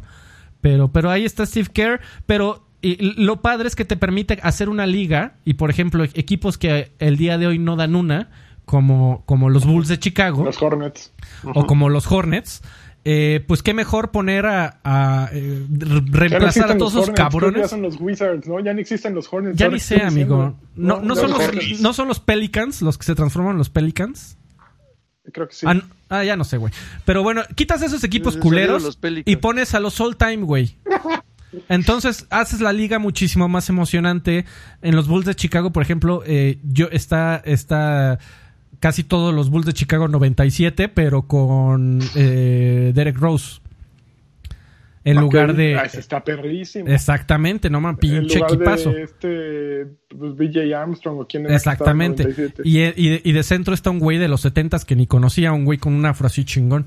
[0.61, 4.85] pero, pero ahí está Steve Kerr, pero lo padre es que te permite hacer una
[4.85, 8.29] liga y por ejemplo equipos que el día de hoy no dan una,
[8.65, 10.43] como, como los Bulls de Chicago.
[10.43, 11.11] Los Hornets.
[11.53, 12.61] O como los Hornets
[13.07, 17.61] eh, pues qué mejor poner a, eh, reemplazar a todos esos cabrones.
[17.61, 18.59] Ya son los Wizards, ¿no?
[18.59, 19.59] Ya no existen los Hornets.
[19.59, 20.57] Ya ni sé, amigo.
[20.75, 24.39] No, no, son los, no son los Pelicans los que se transforman en los Pelicans.
[25.31, 25.67] Creo que sí.
[25.69, 25.79] Ah,
[26.09, 26.73] ah ya no sé, güey.
[27.05, 30.75] Pero bueno, quitas esos equipos culeros y pones a los All Time, güey.
[31.69, 34.45] Entonces haces la liga muchísimo más emocionante.
[34.81, 38.17] En los Bulls de Chicago, por ejemplo, eh, yo está, está
[38.85, 43.59] casi todos los Bulls de Chicago 97, pero con eh, Derek Rose.
[45.03, 45.75] En lugar de.
[45.75, 46.87] Ah, está perrísimo.
[46.89, 48.91] Exactamente, no man, pinche equipazo.
[48.91, 52.27] De este, pues, BJ Armstrong o quién Exactamente.
[52.63, 55.79] Y, y, de, centro está un güey de los 70 que ni conocía, un güey
[55.79, 56.85] con un afro así chingón.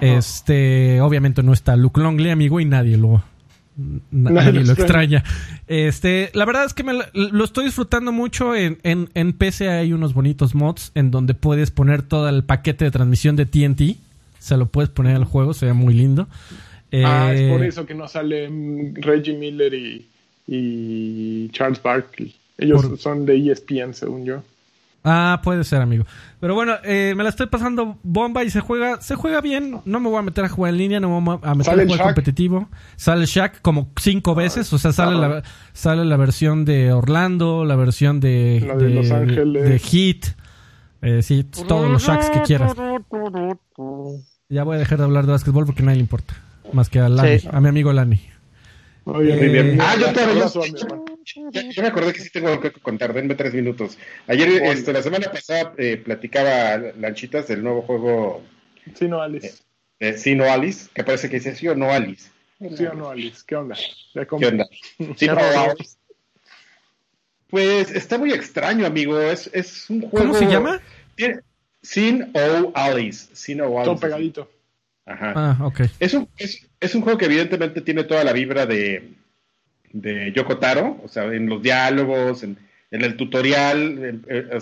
[0.00, 3.22] Este, obviamente no está Luke Longley, amigo, y nadie lo,
[4.10, 5.24] nadie lo extraña.
[5.66, 8.54] Este, la verdad es que me lo estoy disfrutando mucho.
[8.54, 12.84] En, en, en, PC hay unos bonitos mods en donde puedes poner todo el paquete
[12.84, 13.98] de transmisión de TNT.
[14.38, 16.28] Se lo puedes poner al juego, se ve muy lindo.
[17.04, 20.06] ah, es por eh, eso que no salen Reggie Miller y,
[20.46, 22.34] y Charles Barkley.
[22.58, 24.42] Ellos son de ESPN, según yo.
[25.08, 26.04] Ah, puede ser, amigo.
[26.40, 29.80] Pero bueno, eh, me la estoy pasando bomba y se juega, se juega bien.
[29.84, 31.84] No me voy a meter a jugar en línea, no me voy a meter a
[31.84, 32.68] jugar competitivo.
[32.96, 37.76] Sale Shaq como cinco veces, o sea, sale la, sale la versión de Orlando, la
[37.76, 39.62] versión de, de, Los Ángeles.
[39.62, 40.36] de Heat.
[41.02, 42.74] Eh, sí, todos los Shaqs que quieras.
[44.48, 46.34] Ya voy a dejar de hablar de básquetbol porque a nadie le importa.
[46.72, 48.20] Más que a, Lani, a mi amigo Lani.
[49.06, 50.46] Eh, ah, yo todavía
[51.70, 53.96] yo, me acordé que sí tengo que contar, denme tres minutos.
[54.26, 58.42] Ayer, este, la semana pasada, eh, platicaba Lanchitas del nuevo juego.
[58.94, 59.62] Sí, no, Alice.
[60.00, 62.30] Eh, sí, no, Alice, que parece que dice sí o no, Alice.
[62.76, 63.76] Sí o no, Alice, ¿qué onda?
[64.12, 64.66] ¿Qué onda?
[65.16, 65.96] Sí, no, Alice.
[67.48, 69.20] Pues está muy extraño, amigo.
[69.20, 70.32] Es, es un juego.
[70.32, 70.80] ¿Cómo se llama?
[71.80, 73.28] Sin o Alice.
[73.34, 73.84] Sin o Alice.
[73.84, 74.50] Todo pegadito.
[75.04, 75.32] Ajá.
[75.36, 75.82] Ah, ok.
[76.00, 79.16] Es un, es, es un juego que evidentemente tiene toda la vibra de
[80.00, 82.58] de Yoko Taro, o sea, en los diálogos, en,
[82.90, 84.20] el tutorial.
[84.28, 84.58] Eh,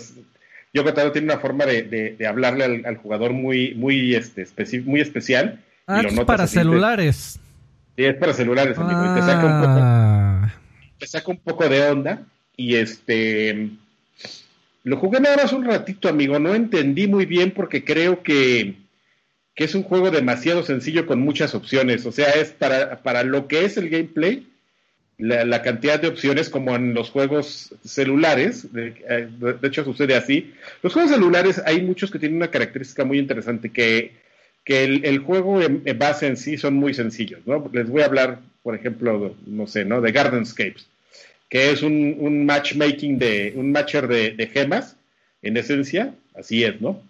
[0.73, 4.47] Yoko Taro tiene una forma de, hablarle al, jugador muy, muy, este,
[4.82, 5.61] muy especial.
[5.86, 7.39] Ah, es para celulares.
[7.97, 9.15] Sí, es para celulares, amigo.
[9.15, 10.55] te, saca un poco, ah.
[10.99, 12.23] te saca un poco de onda.
[12.57, 13.70] Y este.
[14.85, 16.39] Lo jugué nada más un ratito, amigo.
[16.39, 18.74] No entendí muy bien porque creo que,
[19.55, 22.07] que es un juego demasiado sencillo con muchas opciones.
[22.07, 24.47] O sea, es para, para lo que es el gameplay
[25.17, 30.53] la, cantidad de opciones como en los juegos celulares, eh, de, hecho sucede así.
[30.83, 34.13] Los juegos celulares hay muchos que tienen una característica muy interesante, que,
[34.65, 37.71] que el, juego en, base en sí son muy sencillos, ¿no?
[37.73, 40.01] Les voy a hablar por ejemplo, no sé, ¿no?
[40.01, 40.87] De Gardenscapes,
[41.51, 44.97] que es un, un matchmaking de, un matcher de, gemas,
[45.43, 47.03] en esencia, así es, ¿no?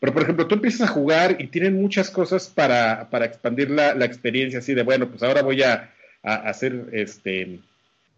[0.00, 3.94] Pero, por ejemplo, tú empiezas a jugar y tienen muchas cosas para, para expandir la,
[3.94, 5.92] la, experiencia, así de, bueno, pues ahora voy a,
[6.22, 7.58] a, hacer, este,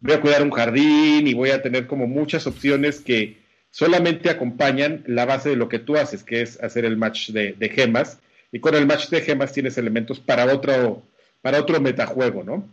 [0.01, 3.39] voy a cuidar un jardín y voy a tener como muchas opciones que
[3.71, 7.55] solamente acompañan la base de lo que tú haces, que es hacer el match de,
[7.55, 8.19] de gemas.
[8.53, 11.03] Y con el match de gemas tienes elementos para otro,
[11.41, 12.69] para otro metajuego, ¿no?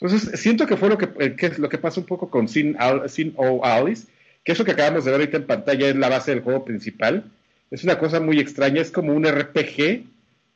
[0.00, 2.76] Entonces, siento que fue lo que, eh, que, lo que pasa un poco con Sin,
[3.06, 4.06] Sin o Alice,
[4.42, 7.24] que eso que acabamos de ver ahorita en pantalla es la base del juego principal.
[7.70, 10.04] Es una cosa muy extraña, es como un RPG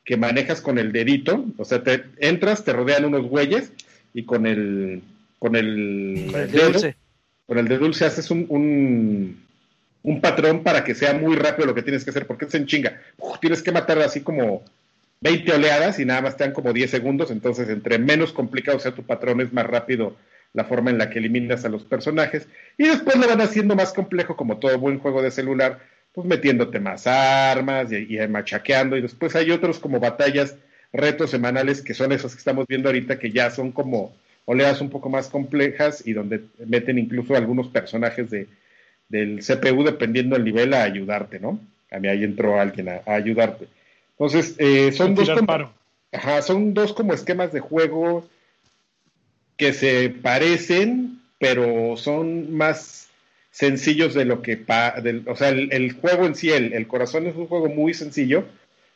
[0.03, 3.71] que manejas con el dedito, o sea, te entras, te rodean unos güeyes
[4.13, 5.01] y con el
[5.39, 6.95] con el, de dulce.
[7.45, 9.43] con el de dulce haces un, un,
[10.03, 12.65] un, patrón para que sea muy rápido lo que tienes que hacer, porque es en
[12.65, 12.99] chinga.
[13.41, 14.63] tienes que matar así como
[15.21, 18.95] 20 oleadas y nada más te dan como 10 segundos, entonces entre menos complicado sea
[18.95, 20.15] tu patrón es más rápido
[20.53, 22.47] la forma en la que eliminas a los personajes
[22.77, 25.79] y después lo van haciendo más complejo como todo buen juego de celular,
[26.15, 30.55] pues metiéndote más armas y, machaqueando y después hay otros como batallas,
[30.93, 34.15] retos semanales que son esos que estamos viendo ahorita que ya son como
[34.45, 38.47] oleadas un poco más complejas y donde meten incluso algunos personajes de,
[39.09, 41.59] del CPU dependiendo del nivel a ayudarte, ¿no?
[41.91, 43.67] A mí ahí entró alguien a ayudarte.
[44.11, 45.73] Entonces, eh, son, dos como,
[46.41, 48.25] son dos como esquemas de juego
[49.57, 53.09] que se parecen, pero son más
[53.55, 54.65] sencillos de lo que...
[55.27, 58.43] o sea, el, juego en sí, el, corazón es un juego muy sencillo,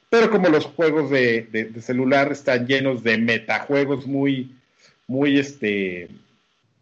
[0.10, 4.52] pero como los juegos de, celular están llenos de metajuegos muy,
[5.08, 6.10] muy, este,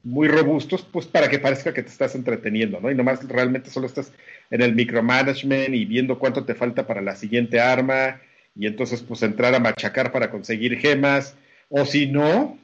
[0.04, 2.90] muy robustos, pues para que parezca que te estás entreteniendo, ¿no?
[2.90, 4.12] Y nomás realmente solo estás
[4.50, 8.20] en el micromanagement y viendo cuánto te falta para la siguiente arma
[8.56, 11.36] y entonces pues entrar a machacar para conseguir gemas,
[11.70, 12.58] o si no,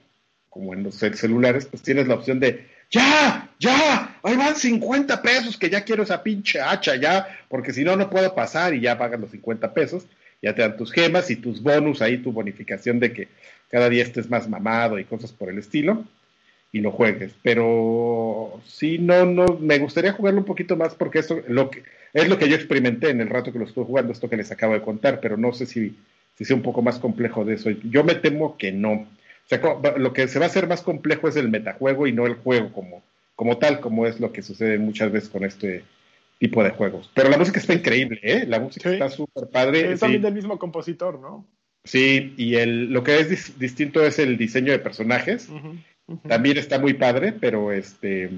[0.50, 5.58] como en los celulares, pues tienes la opción de, ya, ya, ahí van 50 pesos,
[5.58, 8.98] que ya quiero esa pinche hacha, ya, porque si no, no puedo pasar y ya
[8.98, 10.06] pagan los 50 pesos,
[10.44, 13.28] ya te dan tus gemas y tus bonus, ahí tu bonificación de que
[13.72, 16.06] cada día estés más mamado y cosas por el estilo,
[16.72, 17.34] y lo juegues.
[17.42, 21.84] Pero sí, no, no, me gustaría jugarlo un poquito más porque eso, lo que,
[22.14, 24.52] es lo que yo experimenté en el rato que lo estuve jugando, esto que les
[24.52, 25.96] acabo de contar, pero no sé si,
[26.36, 27.72] si sea un poco más complejo de eso.
[27.72, 29.08] Yo me temo que no.
[29.46, 32.26] O sea, lo que se va a hacer más complejo es el metajuego y no
[32.26, 33.04] el juego como,
[33.36, 35.84] como tal, como es lo que sucede muchas veces con este
[36.40, 37.12] tipo de juegos.
[37.14, 38.46] Pero la música está increíble, ¿eh?
[38.48, 39.94] La música está súper padre.
[39.94, 41.46] Es también del mismo compositor, ¿no?
[41.84, 45.50] Sí, y el, lo que es distinto es el diseño de personajes.
[46.28, 48.30] También está muy padre, pero este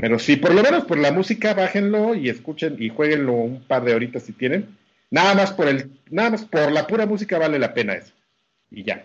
[0.00, 3.84] pero sí, por lo menos por la música, bájenlo y escuchen y jueguenlo un par
[3.84, 4.76] de horitas si tienen.
[5.10, 8.12] Nada más por el, nada más por la pura música vale la pena eso.
[8.70, 9.04] Y ya.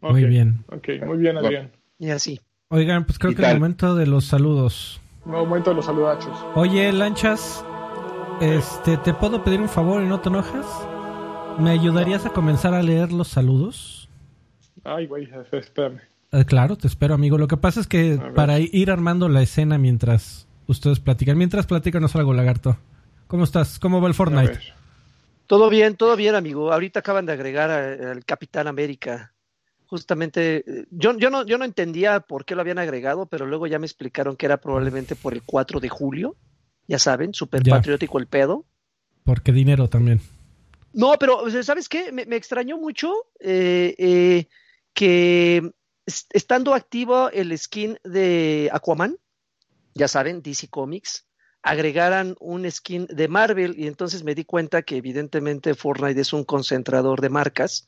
[0.00, 0.64] Muy bien.
[0.68, 1.70] Ok, muy bien, Adrián.
[1.98, 2.40] Y así.
[2.68, 5.00] Oigan, pues creo que es el momento de los saludos.
[5.24, 6.38] momento de los saludachos.
[6.54, 7.64] Oye, Lanchas,
[8.40, 10.66] este, ¿te puedo pedir un favor y no te enojas?
[11.58, 14.08] ¿Me ayudarías a comenzar a leer los saludos?
[14.84, 16.00] Ay, güey, espérame.
[16.30, 17.38] Eh, claro, te espero, amigo.
[17.38, 22.04] Lo que pasa es que para ir armando la escena mientras ustedes platican, mientras platican
[22.14, 22.76] algo, lagarto.
[23.26, 23.78] ¿Cómo estás?
[23.78, 24.58] ¿Cómo va el Fortnite?
[25.46, 26.72] Todo bien, todo bien, amigo.
[26.72, 29.32] Ahorita acaban de agregar al Capitán América.
[29.88, 33.66] Justamente, eh, yo, yo, no, yo no entendía por qué lo habían agregado, pero luego
[33.66, 36.36] ya me explicaron que era probablemente por el 4 de julio.
[36.86, 38.66] Ya saben, súper patriótico el pedo.
[39.24, 40.20] Porque dinero también.
[40.92, 42.12] No, pero ¿sabes qué?
[42.12, 44.46] Me, extrañó mucho eh,
[44.94, 45.70] que
[46.06, 49.16] estando activo el skin de Aquaman,
[49.94, 51.26] ya saben, DC Comics,
[51.62, 56.44] agregaran un skin de Marvel y entonces me di cuenta que evidentemente Fortnite es un
[56.44, 57.86] concentrador de marcas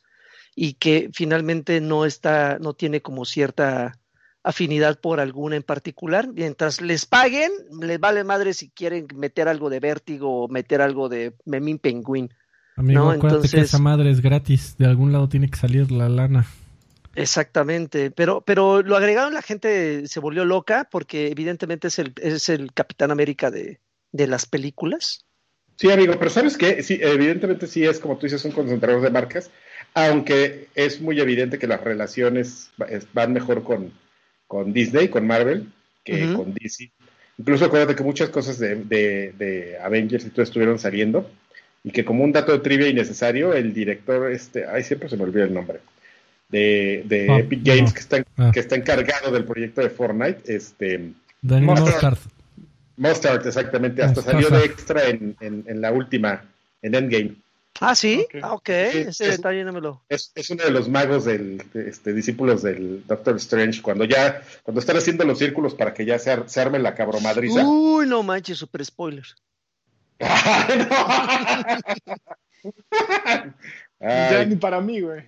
[0.54, 3.98] y que finalmente no está, no tiene como cierta
[4.42, 6.28] afinidad por alguna en particular.
[6.32, 7.50] Mientras les paguen,
[7.80, 12.32] les vale madre si quieren meter algo de Vértigo o meter algo de Memín Penguin.
[12.76, 13.10] Amigo, ¿no?
[13.10, 16.46] acuérdate que esa madre es gratis, de algún lado tiene que salir la lana.
[17.14, 22.48] Exactamente, pero, pero lo agregaron, la gente se volvió loca porque evidentemente es el, es
[22.48, 23.80] el Capitán América de,
[24.12, 25.26] de las películas.
[25.76, 26.82] Sí, amigo, pero ¿sabes qué?
[26.82, 29.50] Sí, evidentemente sí es, como tú dices, un concentrador de marcas,
[29.94, 32.70] aunque es muy evidente que las relaciones
[33.12, 33.92] van mejor con,
[34.46, 35.66] con Disney, con Marvel,
[36.04, 36.90] que con DC.
[37.38, 41.30] Incluso acuérdate que muchas cosas de, de, de, Avengers y todo estuvieron saliendo,
[41.82, 45.24] y que como un dato de trivia innecesario, el director, este, ay, siempre se me
[45.24, 45.80] olvida el nombre,
[46.50, 48.50] de, de Epic Games que, está, ah.
[48.52, 50.42] que está encargado del proyecto de Fortnite.
[50.54, 51.12] Este,
[51.42, 52.18] Mustard.
[52.96, 54.02] Mustard, exactamente.
[54.02, 56.44] Hasta salió de extra en, en, la última,
[56.82, 57.36] en Endgame.
[57.82, 60.04] Ah, sí, ah, ok, ese detalle no me lo.
[60.10, 64.80] Es, es, uno de los magos del, este, discípulos del Doctor Strange, cuando ya, cuando
[64.80, 67.66] están haciendo los círculos para que ya se, se arme la cabromadriza.
[67.66, 69.24] Uy, no manches, super spoiler.
[74.00, 75.24] ya ni para mí, güey.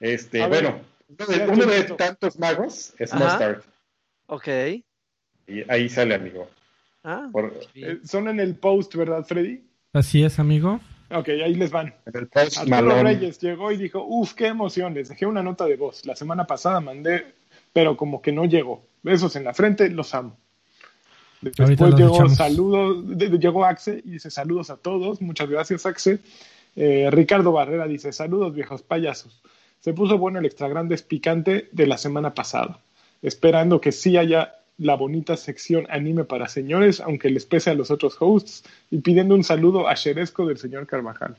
[0.00, 0.80] Este, bueno,
[1.48, 3.60] uno de, tantos magos es Mustard.
[4.26, 4.48] Ok.
[5.46, 6.48] Y ahí sale, amigo.
[7.04, 7.30] Ah,
[7.74, 9.62] eh, son en el post, ¿verdad, Freddy?
[9.92, 10.80] Así es, amigo.
[11.14, 11.94] Ok, ahí les van.
[12.12, 15.76] El post Arturo Reyes llegó y dijo, uf, qué emoción, les dejé una nota de
[15.76, 16.06] voz.
[16.06, 17.34] La semana pasada mandé,
[17.72, 18.82] pero como que no llegó.
[19.02, 20.36] Besos en la frente, los amo.
[21.42, 26.20] Después llegó saludos, llegó Axe y dice saludos a todos, muchas gracias Axe.
[26.76, 29.42] Eh, Ricardo Barrera dice saludos viejos payasos.
[29.80, 32.78] Se puso bueno el extra grande picante de la semana pasada,
[33.20, 37.90] esperando que sí haya la bonita sección anime para señores, aunque les pese a los
[37.90, 41.36] otros hosts, y pidiendo un saludo a Cheresco del señor Carvajal.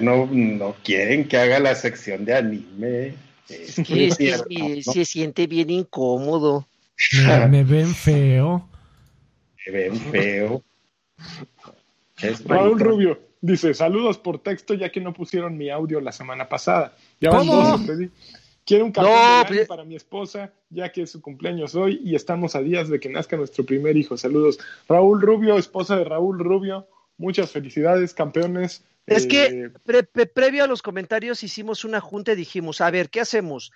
[0.00, 3.14] no, no, quieren que haga la sección de anime.
[3.48, 4.10] Es que
[4.82, 6.66] se siente bien incómodo.
[7.50, 8.68] Me, ven feo.
[9.66, 10.62] Me ven feo.
[12.46, 16.96] Raúl Rubio dice: Saludos por texto, ya que no pusieron mi audio la semana pasada.
[17.20, 17.80] Ya van dos,
[18.64, 22.56] Quiero un café pues, para mi esposa, ya que es su cumpleaños hoy y estamos
[22.56, 24.16] a días de que nazca nuestro primer hijo.
[24.16, 24.58] Saludos.
[24.88, 26.88] Raúl Rubio, esposa de Raúl Rubio,
[27.18, 28.82] muchas felicidades, campeones.
[29.06, 33.20] Es que eh, previo a los comentarios hicimos una junta y dijimos, a ver, ¿qué
[33.20, 33.70] hacemos?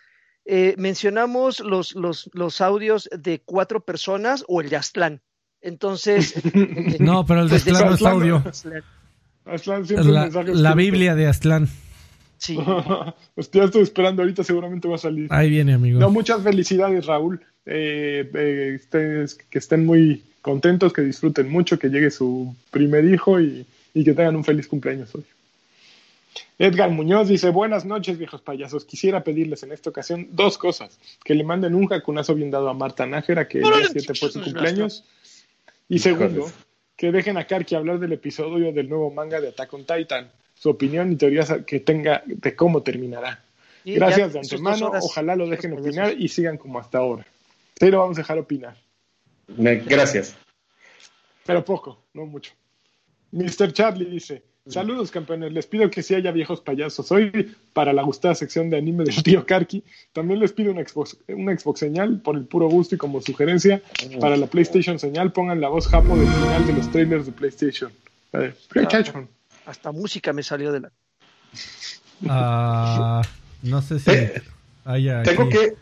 [0.47, 5.21] Eh, mencionamos los, los, los audios de cuatro personas o el de Aztlán.
[5.61, 6.35] Entonces.
[6.99, 8.43] no, pero el de Aztlán no es audio.
[10.03, 11.69] la, la Biblia de Aztlán.
[12.39, 12.57] Sí.
[13.35, 15.29] pues ya estoy esperando, ahorita seguramente va a salir.
[15.31, 15.99] Ahí viene, amigo.
[15.99, 17.41] No, muchas felicidades, Raúl.
[17.67, 18.81] Eh, eh,
[19.51, 24.15] que estén muy contentos, que disfruten mucho, que llegue su primer hijo y, y que
[24.15, 25.25] tengan un feliz cumpleaños hoy.
[26.59, 31.35] Edgar Muñoz dice, buenas noches viejos payasos, quisiera pedirles en esta ocasión dos cosas, que
[31.35, 34.43] le manden un jacunazo bien dado a Marta Nájera, que el día 7 fue su
[34.43, 35.05] cumpleaños,
[35.89, 36.51] y segundo,
[36.97, 40.71] que dejen a Karki hablar del episodio del nuevo manga de Attack on Titan, su
[40.71, 43.45] opinión y teorías que tenga de cómo terminará.
[43.85, 47.27] Gracias de antemano, ojalá lo dejen opinar y sigan como hasta ahora.
[47.79, 48.77] Sí lo vamos a dejar opinar.
[49.47, 50.37] Gracias.
[51.47, 52.53] Pero poco, no mucho.
[53.31, 53.73] Mr.
[53.73, 58.35] Charlie dice, Saludos campeones, les pido que si haya viejos payasos hoy para la gustada
[58.35, 59.83] sección de anime del tío Karki.
[60.13, 63.81] También les pido una Xbox, una Xbox señal por el puro gusto y como sugerencia
[64.21, 67.91] para la PlayStation señal pongan la voz japo del final de los trailers de PlayStation.
[68.69, 69.29] PlayStation.
[69.69, 70.93] Hasta música me salió de la.
[72.27, 73.21] Ah,
[73.63, 74.43] no sé si eh,
[75.25, 75.77] Tengo que.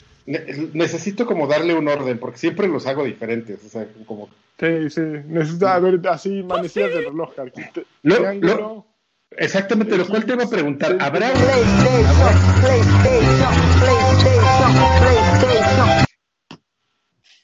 [0.73, 3.65] necesito como darle un orden, porque siempre los hago diferentes.
[3.65, 4.29] O sea, como.
[4.59, 5.03] Sí, sí.
[5.27, 7.31] Necesito ver así manecillas de reloj,
[8.03, 8.87] lo,
[9.31, 10.97] Exactamente, lo cual te iba a preguntar.
[10.99, 11.31] ¿Habrá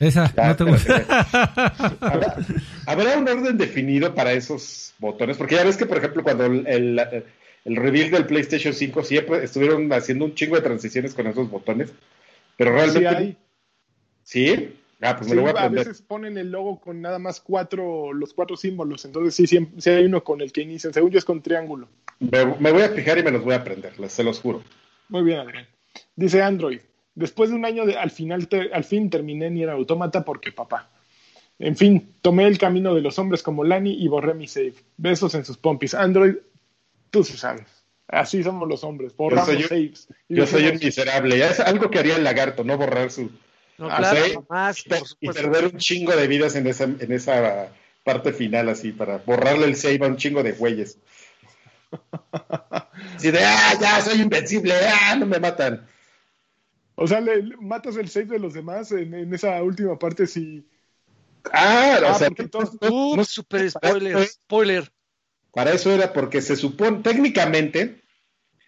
[0.02, 1.26] Esa, no te gusta.
[2.86, 5.36] ¿Habrá, un orden definido para esos botones?
[5.36, 6.66] Porque ya ves que, por ejemplo, cuando el,
[7.64, 11.92] el, reveal del PlayStation 5 siempre estuvieron haciendo un chingo de transiciones con esos botones,
[12.56, 13.36] pero realmente...
[14.24, 14.74] ¿Sí?
[15.00, 18.12] Ah, pues me lo voy a, a, veces ponen el logo con nada más cuatro,
[18.12, 21.24] los cuatro símbolos, entonces sí, sí, hay uno con el que inician, según yo es
[21.24, 21.88] con triángulo.
[22.20, 24.62] Me, voy a fijar y me los voy a aprender, se los juro.
[25.08, 25.66] Muy bien, Adrián.
[26.14, 26.80] Dice Android,
[27.14, 30.90] Después de un año, de, al, final al fin terminé ni era autómata porque papá.
[31.58, 34.74] En fin, tomé el camino de los hombres como Lani y borré mi save.
[34.96, 35.94] Besos en sus pompis.
[35.94, 36.36] Android,
[37.10, 37.66] tú sí sabes.
[38.08, 39.16] Así somos los hombres.
[39.16, 40.08] Borramos yo soy, saves.
[40.28, 41.44] yo soy un miserable.
[41.44, 43.30] Es algo que haría el lagarto, no borrar su
[43.78, 44.46] no, claro,
[45.20, 47.72] y perder un chingo de vidas en esa, en esa
[48.04, 50.98] parte final, así, para borrarle el save a un chingo de güeyes.
[53.16, 55.86] Así de, ah, ya soy invencible, ah, no me matan.
[56.94, 60.66] O sea, le, matas el save de los demás en, esa última parte si...
[61.52, 62.28] Ah, o ah, sea,
[62.88, 64.92] no, super spoiler, spoiler.
[65.52, 68.02] Para eso era porque se supone, técnicamente,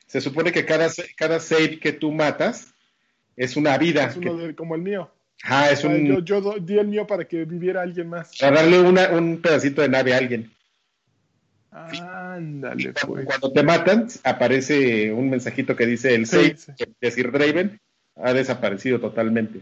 [0.07, 2.75] se supone que cada, cada save que tú matas
[3.37, 4.07] es una vida.
[4.07, 5.11] Es uno como el mío.
[5.45, 6.25] Ah, es un...
[6.25, 8.37] yo, di el mío para que viviera alguien más.
[8.39, 10.51] Para darle una, un pedacito de nave a alguien.
[11.71, 13.27] Ándale, pues.
[13.27, 16.57] Cuando te matan, aparece un mensajito que dice el save,
[17.01, 17.81] decir Draven,
[18.17, 19.61] ha desaparecido totalmente.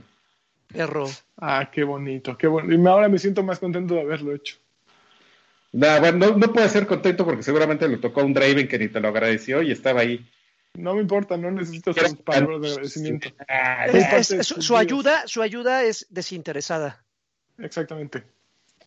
[0.68, 1.08] Perro.
[1.36, 2.72] Ah, qué bonito, qué bueno.
[2.72, 4.56] Y ahora me siento más contento de haberlo hecho.
[5.72, 8.88] No, bueno, no, puede ser contento porque seguramente le tocó a un Draven que ni
[8.88, 10.26] te lo agradeció y estaba ahí.
[10.74, 13.28] No me importa, no necesito sus palabras de agradecimiento.
[14.42, 17.02] su, ayuda, su ayuda es desinteresada.
[17.58, 18.24] Exactamente.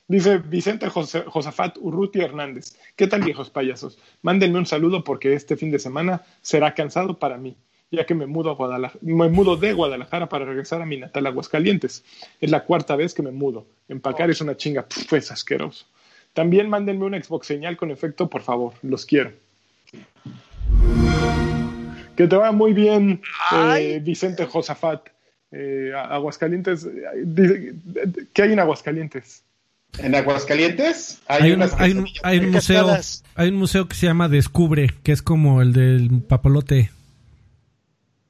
[0.07, 2.77] Dice Vicente Josafat Urruti Hernández.
[2.95, 3.97] ¿Qué tal, viejos payasos?
[4.21, 7.57] Mándenme un saludo porque este fin de semana será cansado para mí,
[7.95, 11.26] ya que me mudo, a Guadalajara, me mudo de Guadalajara para regresar a mi natal
[11.26, 12.03] Aguascalientes.
[12.39, 13.65] Es la cuarta vez que me mudo.
[13.88, 15.85] Empacar es una chinga, pues asqueroso.
[16.34, 18.73] También mándenme una Xbox señal con efecto, por favor.
[18.81, 19.31] Los quiero.
[22.15, 25.09] Que te va muy bien, eh, Vicente Josafat.
[25.51, 26.88] Eh, Aguascalientes,
[28.34, 29.43] ¿qué hay en Aguascalientes?
[29.99, 31.59] En Aguascalientes hay, un,
[32.51, 32.97] museo,
[33.35, 36.91] hay un museo que se llama Descubre, que es como el del papalote.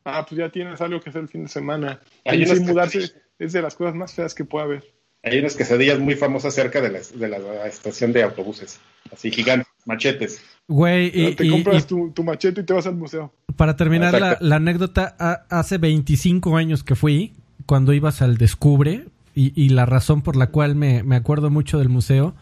[0.05, 1.99] Ah, pues ya tienes algo que hacer el fin de semana.
[2.23, 4.83] Ahí sin mudarse es de las cosas más feas que puede haber.
[5.23, 8.79] Hay unas quesadillas muy famosas cerca de la, de la estación de autobuses,
[9.11, 10.39] así gigantes, machetes.
[10.67, 13.33] Güey, y, te compras tu, machete y te vas al museo.
[13.55, 15.15] Para terminar la, anécdota,
[15.49, 17.33] hace 25 años que fui,
[17.65, 22.35] cuando ibas al Descubre, y, la razón por la cual me, acuerdo mucho del museo,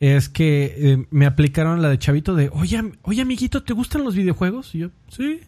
[0.00, 4.14] es que eh, me aplicaron la de chavito de, oye, oye amiguito, ¿te gustan los
[4.14, 4.74] videojuegos?
[4.74, 5.40] Y yo, sí.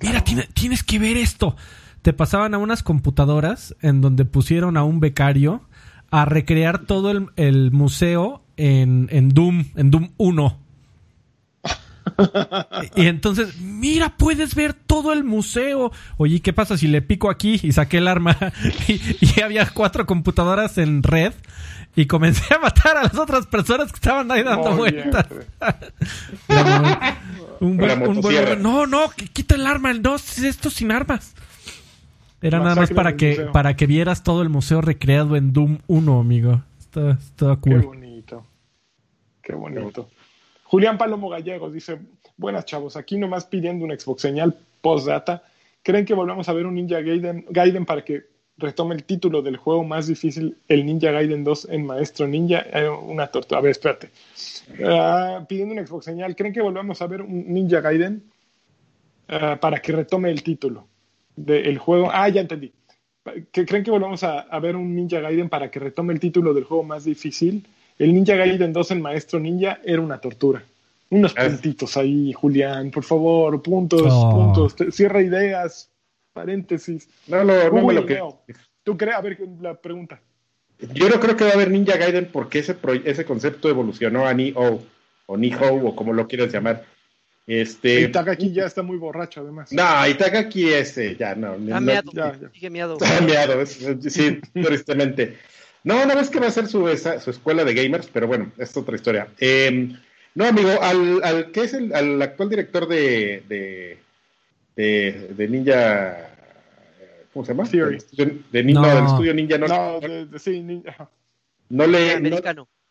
[0.00, 1.56] Mira, tienes que ver esto.
[2.02, 5.62] Te pasaban a unas computadoras en donde pusieron a un becario
[6.10, 10.66] a recrear todo el, museo en, en Doom, en Doom 1
[12.96, 15.92] y entonces, mira, puedes ver todo el museo.
[16.16, 18.36] Oye, ¿qué pasa si le pico aquí y saqué el arma?
[18.88, 21.32] y, había cuatro computadoras en red.
[21.96, 25.26] Y comencé a matar a las otras personas que estaban ahí dando vueltas.
[27.60, 27.78] un
[28.60, 31.34] no, no, quita el arma, no, esto sin armas.
[32.42, 36.20] Era nada más para que, para que vieras todo el museo recreado en Doom 1,
[36.20, 36.62] amigo.
[36.78, 37.80] Está, cool.
[37.80, 38.46] Qué bonito.
[39.42, 40.10] Qué bonito.
[40.64, 41.98] Julián Palomo Gallegos dice,
[42.36, 45.44] buenas chavos, aquí nomás pidiendo una Xbox señal post-data.
[45.82, 48.24] ¿Creen que volvamos a ver un Ninja Gaiden, para que
[48.58, 52.64] retome el título del juego más difícil, el Ninja Gaiden 2 en Maestro Ninja?
[52.72, 53.58] Eh, una tortuga.
[53.58, 54.10] A ver, espérate.
[54.84, 58.22] Ah, pidiendo una Xbox señal, ¿creen que volvamos a ver un Ninja Gaiden
[59.28, 60.86] ah, para que retome el título
[61.36, 62.10] del juego?
[62.12, 62.72] Ah, ya entendí.
[63.50, 66.64] ¿Creen que volvamos a, a ver un Ninja Gaiden para que retome el título del
[66.64, 67.66] juego más difícil?
[67.98, 70.62] El Ninja Gaiden 2 en Maestro Ninja era una tortura.
[71.08, 74.74] Unos puntitos ahí, Julián, por favor, puntos, puntos.
[74.90, 75.88] Cierra ideas,
[76.36, 77.08] paréntesis.
[77.26, 78.20] No, no, no lo que...
[78.84, 79.16] ¿Tú crees?
[79.16, 80.20] A ver, la pregunta.
[80.92, 84.34] Yo no creo que va a haber Ninja Gaiden porque ese, ese concepto evolucionó a
[84.34, 84.82] Ni-O,
[85.24, 86.84] o Ni-Ho, o como lo quieras llamar.
[87.46, 88.02] Este...
[88.02, 89.72] Itagaki ya está muy borracho, además.
[89.72, 91.54] No, Itagaki ese, ya no.
[91.54, 92.12] Está meado,
[92.52, 92.98] sigue meado.
[93.00, 95.38] Está meado, sí, tristemente.
[95.84, 98.76] No, no ves que va a ser su, su escuela de gamers, pero bueno, es
[98.76, 99.28] otra historia.
[99.38, 99.96] Em,
[100.34, 103.98] no, amigo, al, al que es el al actual director de, de,
[104.76, 106.30] de, Ninja.
[107.32, 107.68] ¿Cómo se llama?
[107.68, 107.98] Theory.
[108.52, 108.94] De, Ninja, no.
[108.94, 109.58] del estudio Ninja.
[109.58, 111.10] No, no de, sí, Ninja.
[111.68, 112.20] No le,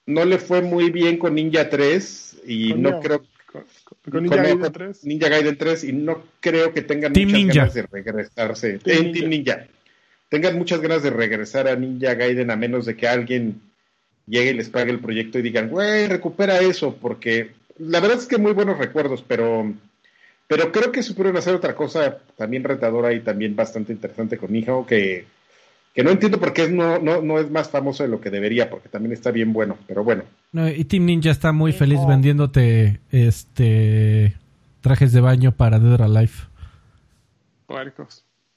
[0.05, 3.23] no, le fue muy bien con Ninja 3 y no creo.
[4.11, 5.05] Con, Ninja Gaiden 3.
[5.05, 8.79] Ninja Gaiden 3 y no creo que tengan muchas ganas de regresarse.
[8.79, 9.67] Team, Team Ninja
[10.29, 13.61] tengan muchas ganas de regresar a Ninja Gaiden a menos de que alguien
[14.27, 18.25] llegue y les pague el proyecto y digan, güey, recupera eso, porque la verdad es
[18.25, 19.73] que muy buenos recuerdos, pero,
[20.47, 24.85] pero creo que supieron hacer otra cosa también retadora y también bastante interesante con Hijo,
[24.85, 25.25] que,
[25.93, 28.69] que no entiendo por qué no, no, no es más famoso de lo que debería,
[28.69, 30.23] porque también está bien bueno, pero bueno.
[30.53, 34.35] y Team Ninja está muy feliz vendiéndote este
[34.81, 36.33] trajes de baño para Dead or Alive.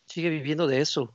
[0.07, 1.15] Sigue viviendo de eso.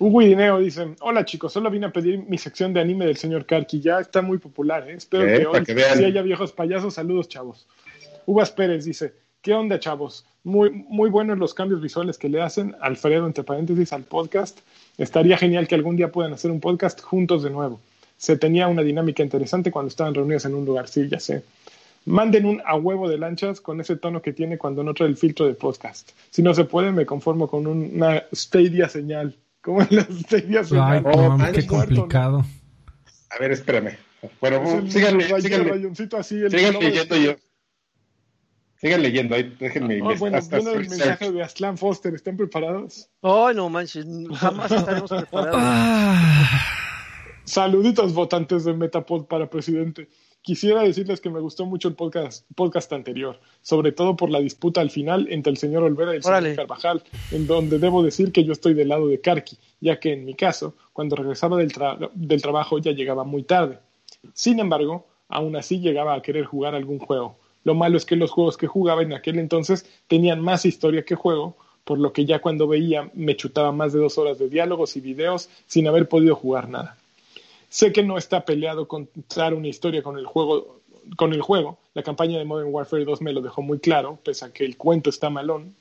[0.00, 3.44] Hugo Dineo dice, hola chicos, solo vine a pedir mi sección de anime del señor
[3.44, 4.94] Karki, ya está muy popular, ¿eh?
[4.94, 7.68] espero que hoy si haya viejos payasos, saludos chavos.
[8.24, 9.12] Uvas Pérez dice,
[9.42, 10.26] ¿qué onda chavos?
[10.44, 14.60] Muy, muy buenos los cambios visuales que le hacen, Alfredo, entre paréntesis, al podcast.
[14.98, 17.80] Estaría genial que algún día puedan hacer un podcast juntos de nuevo.
[18.16, 21.42] Se tenía una dinámica interesante cuando estaban reunidos en un lugar, sí, ya sé.
[22.06, 25.16] Manden un a huevo de lanchas con ese tono que tiene cuando no trae el
[25.16, 26.10] filtro de podcast.
[26.30, 29.36] Si no se puede, me conformo con una Stadia señal.
[29.62, 30.72] Como en las series.
[30.72, 32.46] Ay, oh, qué complicado.
[33.28, 33.98] A ver, espérame.
[34.40, 37.36] Bueno, síganme, síganme, así, sigan leyendo yo.
[38.80, 40.00] Sigan leyendo, ahí déjenme.
[40.00, 43.10] Oh, bueno, viendo el mensaje de Aslan Foster, ¿están preparados?
[43.20, 45.60] Ay, no manches, jamás estaremos preparados.
[45.60, 46.60] Ah.
[47.44, 50.08] Saluditos votantes de Metapod para presidente.
[50.40, 54.80] Quisiera decirles que me gustó mucho el podcast, podcast anterior, sobre todo por la disputa
[54.80, 57.02] al final entre el señor Olvera y el señor Carvajal,
[57.32, 60.32] en donde debo decir que yo estoy del lado de Karki, ya que en mi
[60.32, 61.70] caso, cuando regresaba del,
[62.14, 63.78] del trabajo ya llegaba muy tarde.
[64.32, 67.39] Sin embargo, aún así llegaba a querer jugar algún juego.
[67.64, 71.14] Lo malo es que los juegos que jugaba en aquel entonces tenían más historia que
[71.14, 74.96] juego, por lo que ya cuando veía me chutaba más de dos horas de diálogos
[74.96, 76.96] y videos sin haber podido jugar nada.
[77.68, 80.80] Sé que no está peleado contar una historia con el juego,
[81.16, 81.78] con el juego.
[81.94, 84.76] La campaña de Modern Warfare 2 me lo dejó muy claro, pese a que el
[84.76, 85.74] cuento está malón.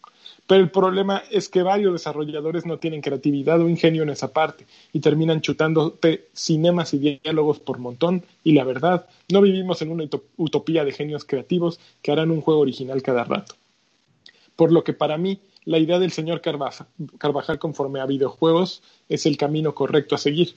[0.49, 4.65] Pero el problema es que varios desarrolladores no tienen creatividad o ingenio en esa parte
[4.91, 5.99] y terminan chutando
[6.34, 8.23] cinemas y diálogos por montón.
[8.43, 10.05] Y la verdad, no vivimos en una
[10.38, 13.53] utopía de genios creativos que harán un juego original cada rato.
[14.55, 19.38] Por lo que para mí, la idea del señor Carvajal conforme a videojuegos es el
[19.38, 20.55] camino correcto a seguir.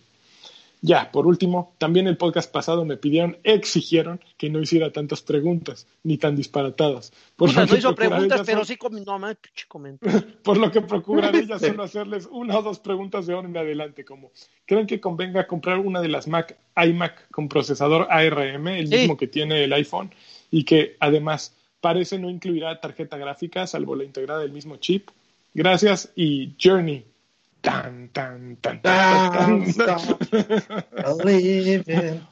[0.84, 5.86] Ya, por último, también el podcast pasado me pidieron, exigieron que no hiciera tantas preguntas,
[6.02, 7.12] ni tan disparatadas.
[7.36, 8.76] Por no hizo preguntas, pero sí
[9.68, 10.04] comentó.
[10.42, 14.04] por lo que procuraré ya solo hacerles una o dos preguntas de ahora en adelante,
[14.04, 14.32] como,
[14.66, 19.28] ¿creen que convenga comprar una de las Mac iMac con procesador ARM, el mismo que
[19.28, 20.12] tiene el iPhone,
[20.50, 25.10] y que además parece no incluirá tarjeta gráfica, salvo la integrada del mismo chip?
[25.54, 27.04] Gracias y Journey,
[27.62, 29.64] Tan, tan, tan, tan,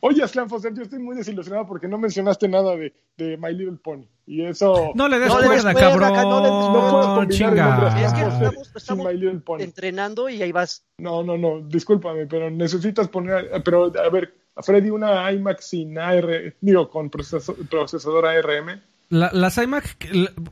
[0.01, 3.78] Oye, Aslan Foster, yo estoy muy desilusionado porque no mencionaste nada de, de My Little
[3.81, 4.09] Pony.
[4.27, 4.90] Y eso.
[4.97, 6.12] No le des cuerda, cabrón.
[6.12, 7.97] No, chinga.
[8.05, 8.23] Es que
[8.77, 9.07] estamos,
[9.61, 10.85] entrenando y ahí vas.
[10.98, 11.61] No, no, no.
[11.61, 13.62] Discúlpame, pero necesitas poner.
[13.65, 16.57] Pero, a ver, Freddy, una iMac sin AR.
[16.61, 18.81] Digo, con procesador ARM.
[19.11, 19.97] las iMac.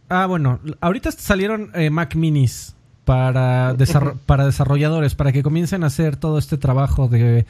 [0.08, 0.60] Ah, bueno.
[0.80, 2.76] Ahorita salieron eh, Mac Minis
[3.08, 3.74] para,
[4.26, 7.46] para desarrolladores, para que comiencen a hacer todo este trabajo de,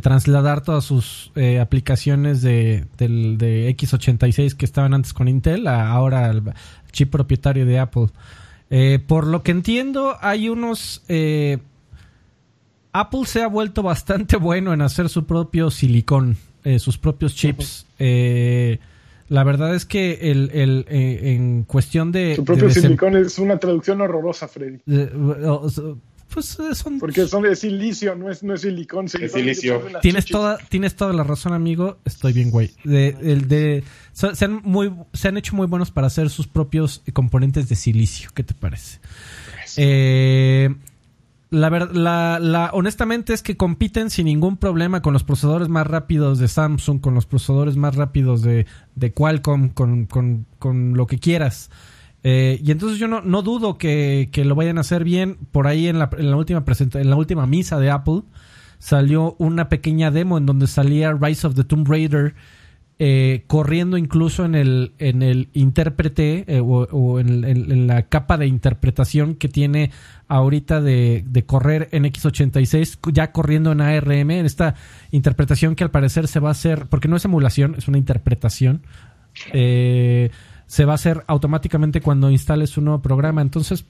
[0.00, 5.90] trasladar todas sus eh, aplicaciones de, del, de x86 que estaban antes con Intel a
[5.90, 6.42] ahora el
[6.90, 8.06] chip propietario de Apple.
[8.70, 11.02] Eh, por lo que entiendo, hay unos...
[11.08, 11.58] Eh,
[12.94, 16.38] Apple se ha vuelto bastante bueno en hacer su propio silicón,
[16.78, 17.84] sus propios chips.
[19.28, 22.36] La verdad es que el, el, eh, en cuestión de...
[22.36, 24.78] Su propio silicón es una traducción horrorosa, Freddy.
[26.32, 26.98] pues eh, son...
[26.98, 29.06] Porque son de silicio, no es, no es silicón.
[29.06, 29.82] Es silicio.
[30.02, 31.98] Tienes toda, tienes toda la razón, amigo.
[32.04, 32.70] Estoy bien, güey.
[32.84, 33.82] De, el de,
[34.12, 38.30] se, han muy, se han hecho muy buenos para hacer sus propios componentes de silicio.
[38.34, 38.98] ¿Qué te parece?
[39.76, 40.74] Eh,
[41.50, 46.38] la, la, la, honestamente es que compiten sin ningún problema con los procesadores más rápidos
[46.38, 51.18] de Samsung, con los procesadores más rápidos de, de Qualcomm, con, con, con, lo que
[51.18, 51.70] quieras.
[52.22, 55.38] Eh, y entonces yo no, no dudo que, que, lo vayan a hacer bien.
[55.52, 58.22] Por ahí en la, en la última en la última misa de Apple
[58.78, 62.34] salió una pequeña demo en donde salía Rise of the Tomb Raider
[63.00, 69.34] eh, corriendo incluso en el, en el intérprete eh, o, en, la capa de interpretación
[69.34, 69.90] que tiene
[70.28, 74.76] ahorita de, correr en x86, ya corriendo en ARM, en esta
[75.10, 78.82] interpretación que al parecer se va a hacer, porque no es emulación, es una interpretación,
[79.52, 80.30] eh,
[80.66, 83.42] se va a hacer automáticamente cuando instales un nuevo programa.
[83.42, 83.86] Entonces,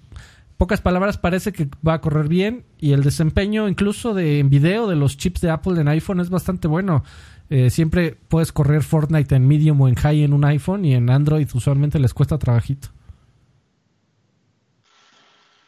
[0.57, 4.89] pocas palabras, parece que va a correr bien y el desempeño incluso de en video
[4.89, 7.05] de los chips de Apple en iPhone es bastante bueno.
[7.51, 11.11] Eh, siempre puedes correr Fortnite en medium o en high en un iPhone y en
[11.11, 12.89] Android usualmente les cuesta trabajito.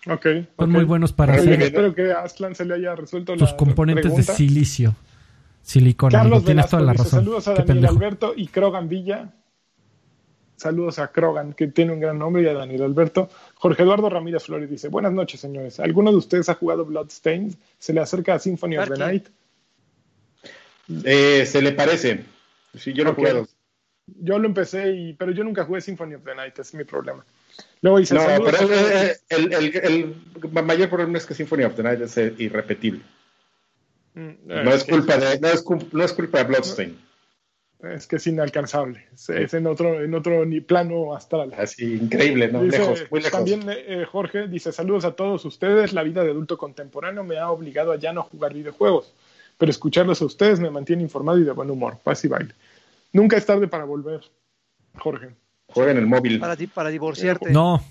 [0.09, 0.27] Ok.
[0.59, 1.61] Son muy buenos para hacer.
[1.61, 4.95] Espero que a Aslan se le haya resuelto tus componentes de silicio.
[5.63, 6.19] Silicona.
[6.19, 7.21] Carlos Tienes toda la razón.
[7.21, 9.35] Saludos a Daniel Alberto y Krogan Villa.
[10.55, 13.29] Saludos a Krogan, que tiene un gran nombre, y a Daniel Alberto.
[13.57, 15.81] Jorge Eduardo Ramírez Flores dice: Buenas noches, señores.
[15.81, 17.55] ¿Alguno de ustedes ha jugado Bloodstained?
[17.79, 19.27] ¿Se le acerca a Symphony of the Night?
[21.05, 22.25] Eh, se le parece.
[22.75, 23.47] Sí, yo no puedo.
[24.07, 26.85] Yo lo empecé, y, pero yo nunca jugué Symphony of the Night, ese es mi
[26.85, 27.25] problema.
[27.81, 28.59] Luego dice, no, pero
[29.31, 33.01] el, el, el, mayor problema es que Symphony of the Night es irrepetible.
[34.15, 36.99] Mm, no, es culpa de, no, es, no es culpa de Bloodstain.
[37.83, 39.07] Es que es inalcanzable.
[39.13, 41.53] Es, en otro, en otro plano astral.
[41.59, 42.63] Así, increíble, ¿no?
[42.63, 43.33] lejos, muy lejos.
[43.33, 45.93] También eh, Jorge dice: Saludos a todos ustedes.
[45.93, 49.13] La vida de adulto contemporáneo me ha obligado a ya no jugar videojuegos
[49.59, 51.99] pero escucharlos a ustedes me mantiene informado y de buen humor.
[52.03, 52.55] Paz y baile.
[53.13, 54.21] Nunca es tarde para volver,
[54.99, 55.35] Jorge.
[55.69, 56.39] Juega en el móvil.
[56.39, 57.51] Para, ti, para divorciarte.
[57.51, 57.83] No.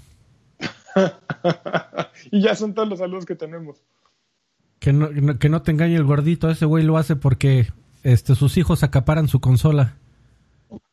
[2.32, 3.84] y ya son todos los saludos que tenemos.
[4.80, 7.68] Que no, que no te engañe el gordito, ese güey lo hace porque
[8.04, 9.98] este, sus hijos acaparan su consola.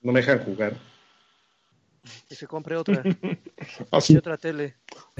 [0.00, 0.74] No me dejan jugar.
[2.28, 3.02] Que se compre otra.
[3.92, 4.16] Así.
[4.16, 4.74] otra tele.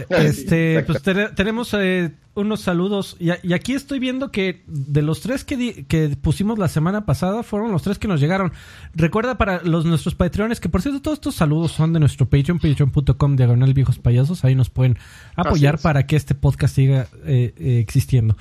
[0.09, 3.17] Este, pues tenemos eh, unos saludos.
[3.21, 7.71] Y, aquí estoy viendo que de los tres que, que, pusimos la semana pasada, fueron
[7.71, 8.53] los tres que nos llegaron.
[8.95, 12.59] Recuerda para los nuestros patreones, que por cierto, todos estos saludos son de nuestro Patreon,
[12.59, 14.45] patreon.com diagonal viejos payasos.
[14.45, 14.99] Ahí nos pueden
[15.37, 18.37] apoyar para que este podcast siga eh, eh, existiendo.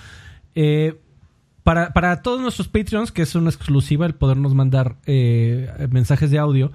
[1.64, 6.72] para, para todos nuestros Patreons, que es una exclusiva el podernos mandar mensajes de audio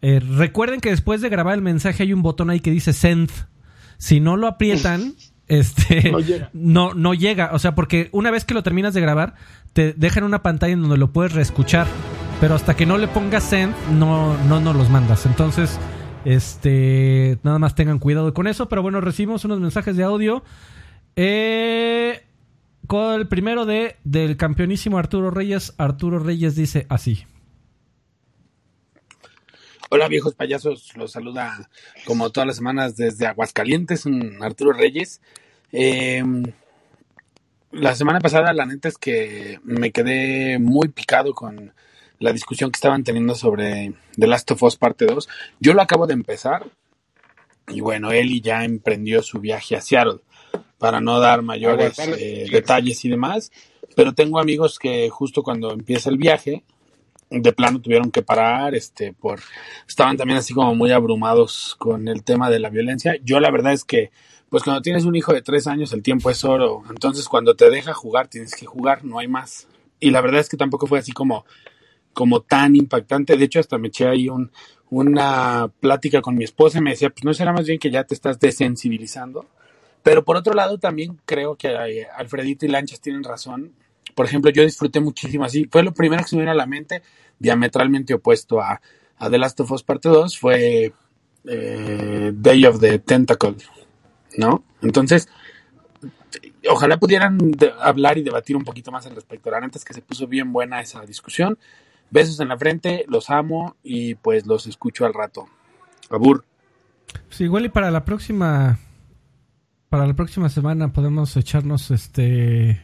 [0.00, 3.30] eh, recuerden que después de grabar el mensaje hay un botón ahí que dice send.
[3.96, 5.14] Si no lo aprietan,
[5.48, 6.12] este
[6.52, 7.50] no, no llega.
[7.52, 9.34] O sea, porque una vez que lo terminas de grabar,
[9.72, 11.86] te dejan una pantalla en donde lo puedes reescuchar.
[12.40, 15.26] Pero hasta que no le pongas send, no, no nos los mandas.
[15.26, 15.78] Entonces,
[16.24, 18.68] este, nada más tengan cuidado con eso.
[18.68, 20.44] Pero bueno, recibimos unos mensajes de audio.
[21.16, 22.22] Eh,
[22.86, 25.74] con el primero de del campeonísimo Arturo Reyes.
[25.78, 27.24] Arturo Reyes dice así.
[29.90, 31.70] Hola viejos payasos, los saluda
[32.04, 34.04] como todas las semanas desde Aguascalientes,
[34.38, 35.22] Arturo Reyes.
[35.72, 36.22] Eh,
[37.72, 41.72] la semana pasada la neta es que me quedé muy picado con
[42.18, 45.26] la discusión que estaban teniendo sobre The Last of Us parte 2.
[45.58, 46.66] Yo lo acabo de empezar
[47.68, 50.20] y bueno, Eli ya emprendió su viaje a Seattle
[50.76, 53.50] para no dar mayores eh, detalles y demás,
[53.96, 56.62] pero tengo amigos que justo cuando empieza el viaje
[57.30, 59.40] de plano tuvieron que parar, este, por,
[59.86, 63.16] estaban también así como muy abrumados con el tema de la violencia.
[63.22, 64.10] Yo la verdad es que,
[64.48, 67.70] pues cuando tienes un hijo de tres años el tiempo es oro, entonces cuando te
[67.70, 69.68] deja jugar tienes que jugar, no hay más.
[70.00, 71.44] Y la verdad es que tampoco fue así como,
[72.12, 73.36] como tan impactante.
[73.36, 74.50] De hecho, hasta me eché ahí un,
[74.90, 78.04] una plática con mi esposa y me decía, pues no será más bien que ya
[78.04, 79.46] te estás desensibilizando.
[80.02, 83.72] Pero por otro lado, también creo que eh, Alfredito y Lanchas tienen razón
[84.14, 85.68] por ejemplo, yo disfruté muchísimo así.
[85.70, 87.02] Fue lo primero que se me vino a la mente,
[87.38, 88.80] diametralmente opuesto a,
[89.18, 90.92] The Last of Us Parte 2, fue
[91.44, 93.56] eh, Day of the Tentacle,
[94.36, 94.62] ¿no?
[94.80, 95.28] Entonces,
[96.70, 97.38] ojalá pudieran
[97.80, 99.50] hablar y debatir un poquito más al respecto.
[99.50, 101.58] La neta que se puso bien buena esa discusión.
[102.10, 105.48] Besos en la frente, los amo y pues los escucho al rato.
[106.10, 106.44] Abur.
[107.28, 108.78] Sí, igual y para la próxima
[109.88, 112.82] para la próxima semana podemos echarnos este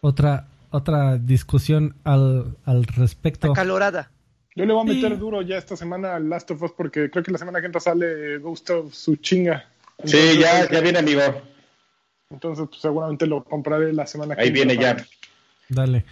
[0.00, 3.52] otra, otra discusión al, al respecto.
[3.52, 4.10] Acalorada.
[4.54, 7.22] Yo le voy a meter duro ya esta semana al Last of Us porque creo
[7.22, 9.64] que la semana que entra sale Ghost of su chinga.
[10.04, 11.22] sí, ya, ya viene, amigo.
[12.30, 14.72] Entonces, pues, seguramente lo compraré la semana que viene.
[14.72, 15.06] Ahí viene ya.
[15.68, 16.04] Dale.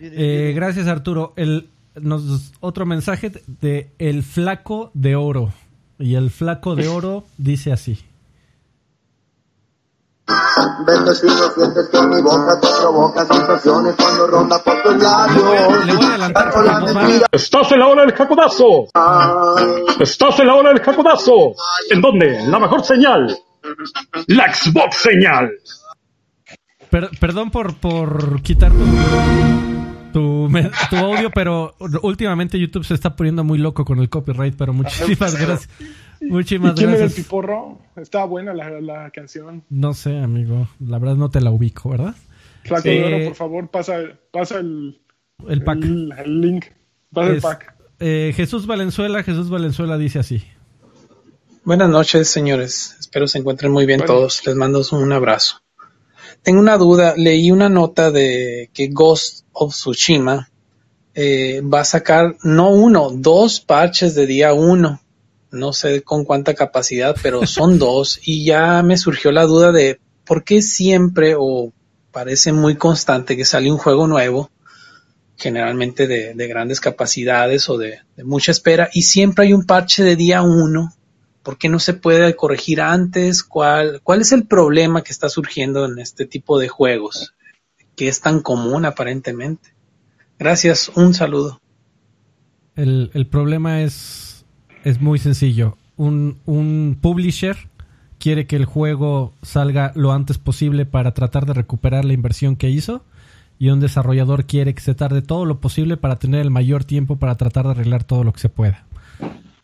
[0.00, 1.32] Eh, gracias, Arturo.
[1.36, 5.52] El, nos, otro mensaje de El Flaco de Oro.
[5.98, 7.98] Y el Flaco de Oro dice así.
[10.86, 15.86] Bendecido sientes que mi boca te provoca sensaciones cuando ronda por tus labios.
[15.86, 18.86] Le voy a adelantar por la Estás en la hora del jacodazo.
[20.00, 21.54] Estás en la hora del jacodazo.
[21.90, 22.46] ¿En dónde?
[22.46, 23.38] La mejor señal.
[24.26, 25.50] La Xbox señal.
[27.20, 28.84] perdón por, por quitar tu,
[30.12, 30.48] tu,
[30.96, 35.68] audio, pero últimamente YouTube se está poniendo muy loco con el copyright, pero muchísimas gracias.
[36.20, 37.18] Muchísimas quién gracias.
[37.18, 37.78] el piporro?
[37.96, 39.64] Estaba buena la, la, canción.
[39.68, 40.68] No sé, amigo.
[40.78, 42.14] La verdad no te la ubico, ¿verdad?
[42.64, 43.98] Flaco de oro, por favor, pasa,
[44.30, 45.00] pasa el,
[45.48, 45.82] el pack.
[45.82, 46.66] El, link.
[47.12, 47.74] Pasa el pack.
[47.98, 50.44] Eh, Jesús Valenzuela, Jesús Valenzuela dice así.
[51.64, 52.96] Buenas noches, señores.
[52.98, 54.44] Espero se encuentren muy bien todos.
[54.46, 55.62] Les mando un abrazo.
[56.42, 57.14] Tengo una duda.
[57.16, 60.48] Leí una nota de que Ghost of Tsushima
[61.14, 65.02] eh, va a sacar no uno, dos parches de día uno
[65.52, 70.00] no sé con cuánta capacidad, pero son dos y ya me surgió la duda de
[70.24, 71.72] por qué siempre o
[72.10, 74.50] parece muy constante que sale un juego nuevo,
[75.36, 80.42] generalmente de, grandes capacidades o de, mucha espera, y siempre hay un parche de día
[80.42, 80.94] uno.
[81.42, 83.42] ¿Por qué no se puede corregir antes?
[83.42, 87.34] ¿Cuál, cuál es el problema que está surgiendo en este tipo de juegos?
[87.96, 89.74] Que es tan común aparentemente.
[90.38, 91.60] Gracias, un saludo.
[92.74, 94.32] El, el problema es
[94.84, 95.76] es muy sencillo.
[95.96, 97.56] Un, un publisher
[98.18, 102.70] quiere que el juego salga lo antes posible para tratar de recuperar la inversión que
[102.70, 103.04] hizo
[103.58, 107.16] y un desarrollador quiere que se tarde todo lo posible para tener el mayor tiempo
[107.16, 108.84] para tratar de arreglar todo lo que se pueda.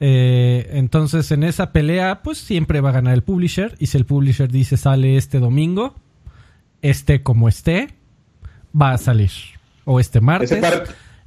[0.01, 4.07] Eh, entonces en esa pelea pues siempre va a ganar el publisher y si el
[4.07, 5.97] publisher dice sale este domingo,
[6.83, 7.95] esté como esté,
[8.81, 9.31] va a salir.
[9.85, 10.63] O este martes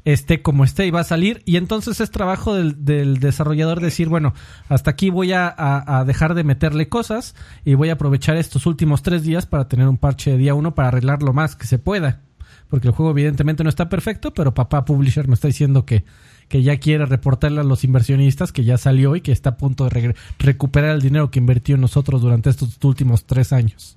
[0.06, 1.42] esté como esté y va a salir.
[1.46, 4.34] Y entonces es trabajo del, desarrollador decir, bueno,
[4.70, 7.36] hasta aquí voy a, dejar de meterle cosas
[7.66, 10.74] y voy a aprovechar estos últimos tres días para tener un parche de día uno
[10.74, 12.22] para arreglar lo más que se pueda.
[12.68, 16.06] Porque el juego evidentemente no está perfecto, pero papá Publisher me está diciendo que,
[16.52, 19.88] que ya quiere reportarle a los inversionistas que ya salió y que está a punto
[19.88, 23.96] de recuperar el dinero que invirtió en nosotros durante estos últimos tres años.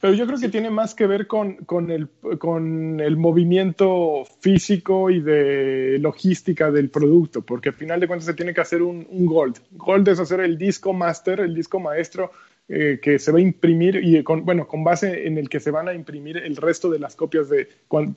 [0.00, 5.10] Pero yo creo que tiene más que ver con, con, el, con el movimiento físico
[5.10, 9.04] y de logística del producto, porque al final de cuentas se tiene que hacer un,
[9.10, 9.56] un gold.
[9.72, 12.30] Gold es hacer el disco master, el disco maestro
[12.68, 15.70] eh, que se va a imprimir y con, bueno, con base en el que se
[15.70, 17.68] van a imprimir el resto de las copias de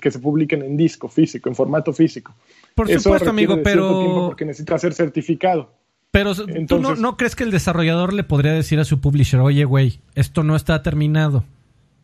[0.01, 2.33] que se publiquen en disco físico, en formato físico.
[2.73, 5.71] Por supuesto, amigo, pero porque necesita ser certificado.
[6.11, 6.33] Pero
[6.67, 10.43] tú no, crees que el desarrollador le podría decir a su publisher, oye, güey, esto
[10.43, 11.43] no está terminado.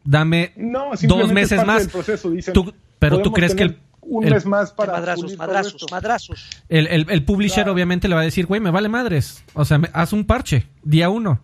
[0.04, 0.54] Dame
[1.08, 1.90] dos meses más.
[3.00, 6.50] pero tú crees que el, un mes más para madrazos, madrazos, madrazos.
[6.70, 9.44] El, publisher obviamente le va a decir, güey, me vale madres.
[9.54, 11.40] O sea, haz un parche, día uno.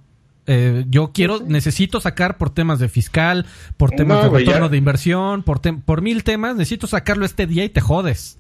[0.48, 3.46] Eh, yo quiero, necesito sacar por temas de fiscal,
[3.78, 7.70] por temas de retorno de inversión, por, por mil temas, necesito sacarlo este día y
[7.70, 8.38] te jodes.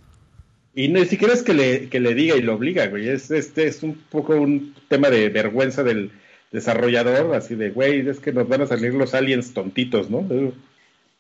[0.73, 3.09] Y ni siquiera es que le, que le diga y lo obliga, güey.
[3.09, 6.11] Es, este es un poco un tema de vergüenza del
[6.51, 10.25] desarrollador, así de, güey, es que nos van a salir los aliens tontitos, ¿no?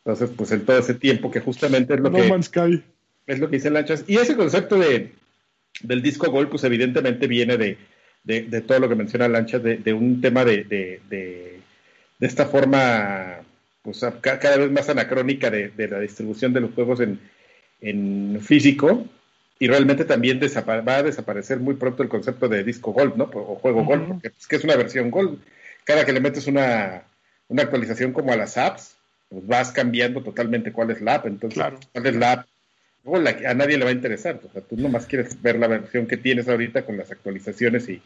[0.03, 2.81] Entonces, pues en todo ese tiempo que justamente es lo que...
[3.27, 4.03] Es lo que dice Lanchas.
[4.07, 5.13] Y ese concepto de,
[5.83, 7.77] del disco Gold, pues evidentemente viene de,
[8.23, 11.59] de, todo lo que menciona Lanchas, de, un tema de, de,
[12.19, 13.39] esta forma,
[13.81, 17.19] pues cada vez más anacrónica de, la distribución de los juegos en,
[17.81, 19.07] en físico,
[19.61, 23.25] y realmente también va a desaparecer muy pronto el concepto de disco Gold, ¿no?
[23.25, 25.39] O juego Gold, porque es pues, que es una versión Gold.
[25.83, 27.03] Cada que le metes una,
[27.47, 28.95] una actualización como a las apps,
[29.29, 31.27] pues vas cambiando totalmente cuál es la app.
[31.27, 32.47] Entonces, cuál es la app.
[33.05, 34.39] A nadie le va a interesar.
[34.43, 38.01] O sea, tú nomás quieres ver la versión que tienes ahorita con las actualizaciones y,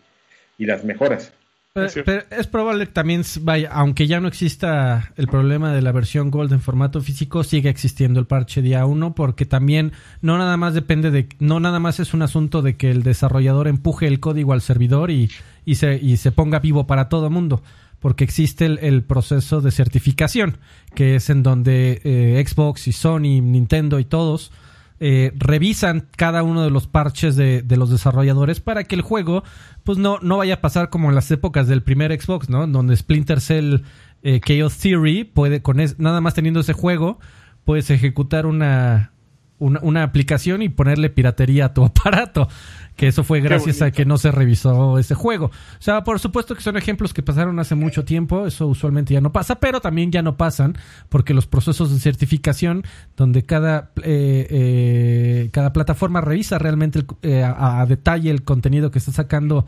[0.57, 1.33] y las mejoras.
[1.73, 6.31] Pero, es probable que también, vaya, aunque ya no exista el problema de la versión
[6.31, 9.91] Gold en formato físico, sigue existiendo el parche día 1 porque también
[10.21, 13.67] no nada más depende de, no nada más es un asunto de que el desarrollador
[13.67, 15.29] empuje el código al servidor y,
[15.65, 17.61] y, se, y se ponga vivo para todo mundo
[17.99, 20.59] porque existe el, proceso de certificación,
[20.93, 24.53] que es en donde eh, Xbox y Sony, Nintendo y todos
[24.99, 29.43] eh, revisan cada uno de los parches de, de, los desarrolladores para que el juego
[29.83, 32.65] pues no, no vaya a pasar como en las épocas del primer Xbox, ¿no?
[32.65, 33.81] Donde Splinter Cell
[34.23, 37.19] eh, Chaos Theory puede, con nada más teniendo ese juego,
[37.63, 39.11] puedes ejecutar una,
[39.59, 42.47] una, una, aplicación y ponerle piratería a tu aparato.
[42.95, 45.47] Que eso fue gracias a que no se revisó ese juego.
[45.47, 49.19] O sea, por supuesto que son ejemplos que pasaron hace mucho tiempo, eso usualmente ya
[49.19, 50.77] no pasa, pero también ya no pasan
[51.09, 52.83] porque los procesos de certificación,
[53.17, 59.11] donde cada, eh, eh, cada plataforma revisa realmente eh, a, detalle el contenido que está
[59.11, 59.65] sacando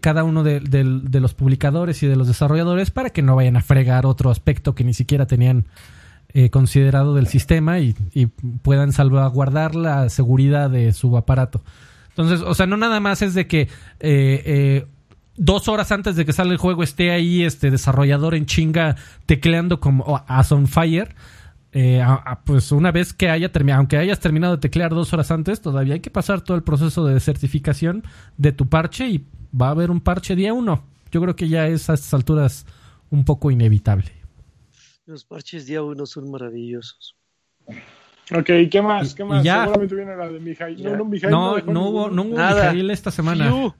[0.00, 3.60] cada uno de, de, los publicadores y de los desarrolladores para que no vayan a
[3.60, 5.66] fregar otro aspecto que ni siquiera tenían
[6.50, 7.94] considerado del sistema y,
[8.62, 11.62] puedan salvaguardar la seguridad de su aparato.
[12.10, 13.68] Entonces, o sea, no nada más es de que eh,
[14.00, 14.86] eh,
[15.36, 18.96] dos horas antes de que salga el juego esté ahí este desarrollador en chinga
[19.26, 21.14] tecleando como as fire.
[21.72, 22.02] Eh,
[22.44, 25.94] pues una vez que haya terminado, aunque hayas terminado de teclear dos horas antes, todavía
[25.94, 28.02] hay que pasar todo el proceso de certificación
[28.38, 29.26] de tu parche y
[29.58, 30.84] va a haber un parche día uno.
[31.10, 32.66] Yo creo que ya es a estas alturas
[33.10, 34.15] un poco inevitable.
[35.06, 37.16] Los parches día uno son maravillosos.
[38.36, 39.14] Ok, ¿qué más?
[39.14, 39.44] ¿Qué más?
[39.44, 39.60] Ya.
[39.60, 40.82] Seguramente viene la de Mijail.
[40.82, 43.72] No, no, Mijail no, no, hubo, no hubo Mijail esta semana.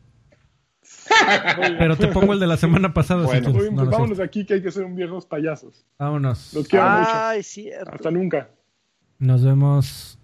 [1.79, 3.25] Pero te pongo el de la semana pasada.
[3.25, 5.85] Bueno, si pues vámonos aquí que hay que ser un viejos payasos.
[5.99, 6.55] Vámonos.
[6.55, 7.49] Los quiero Ay, mucho.
[7.49, 7.91] Cierto.
[7.91, 8.51] Hasta nunca.
[9.19, 10.19] Nos vemos.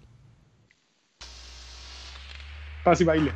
[2.85, 3.31] Paz y baile.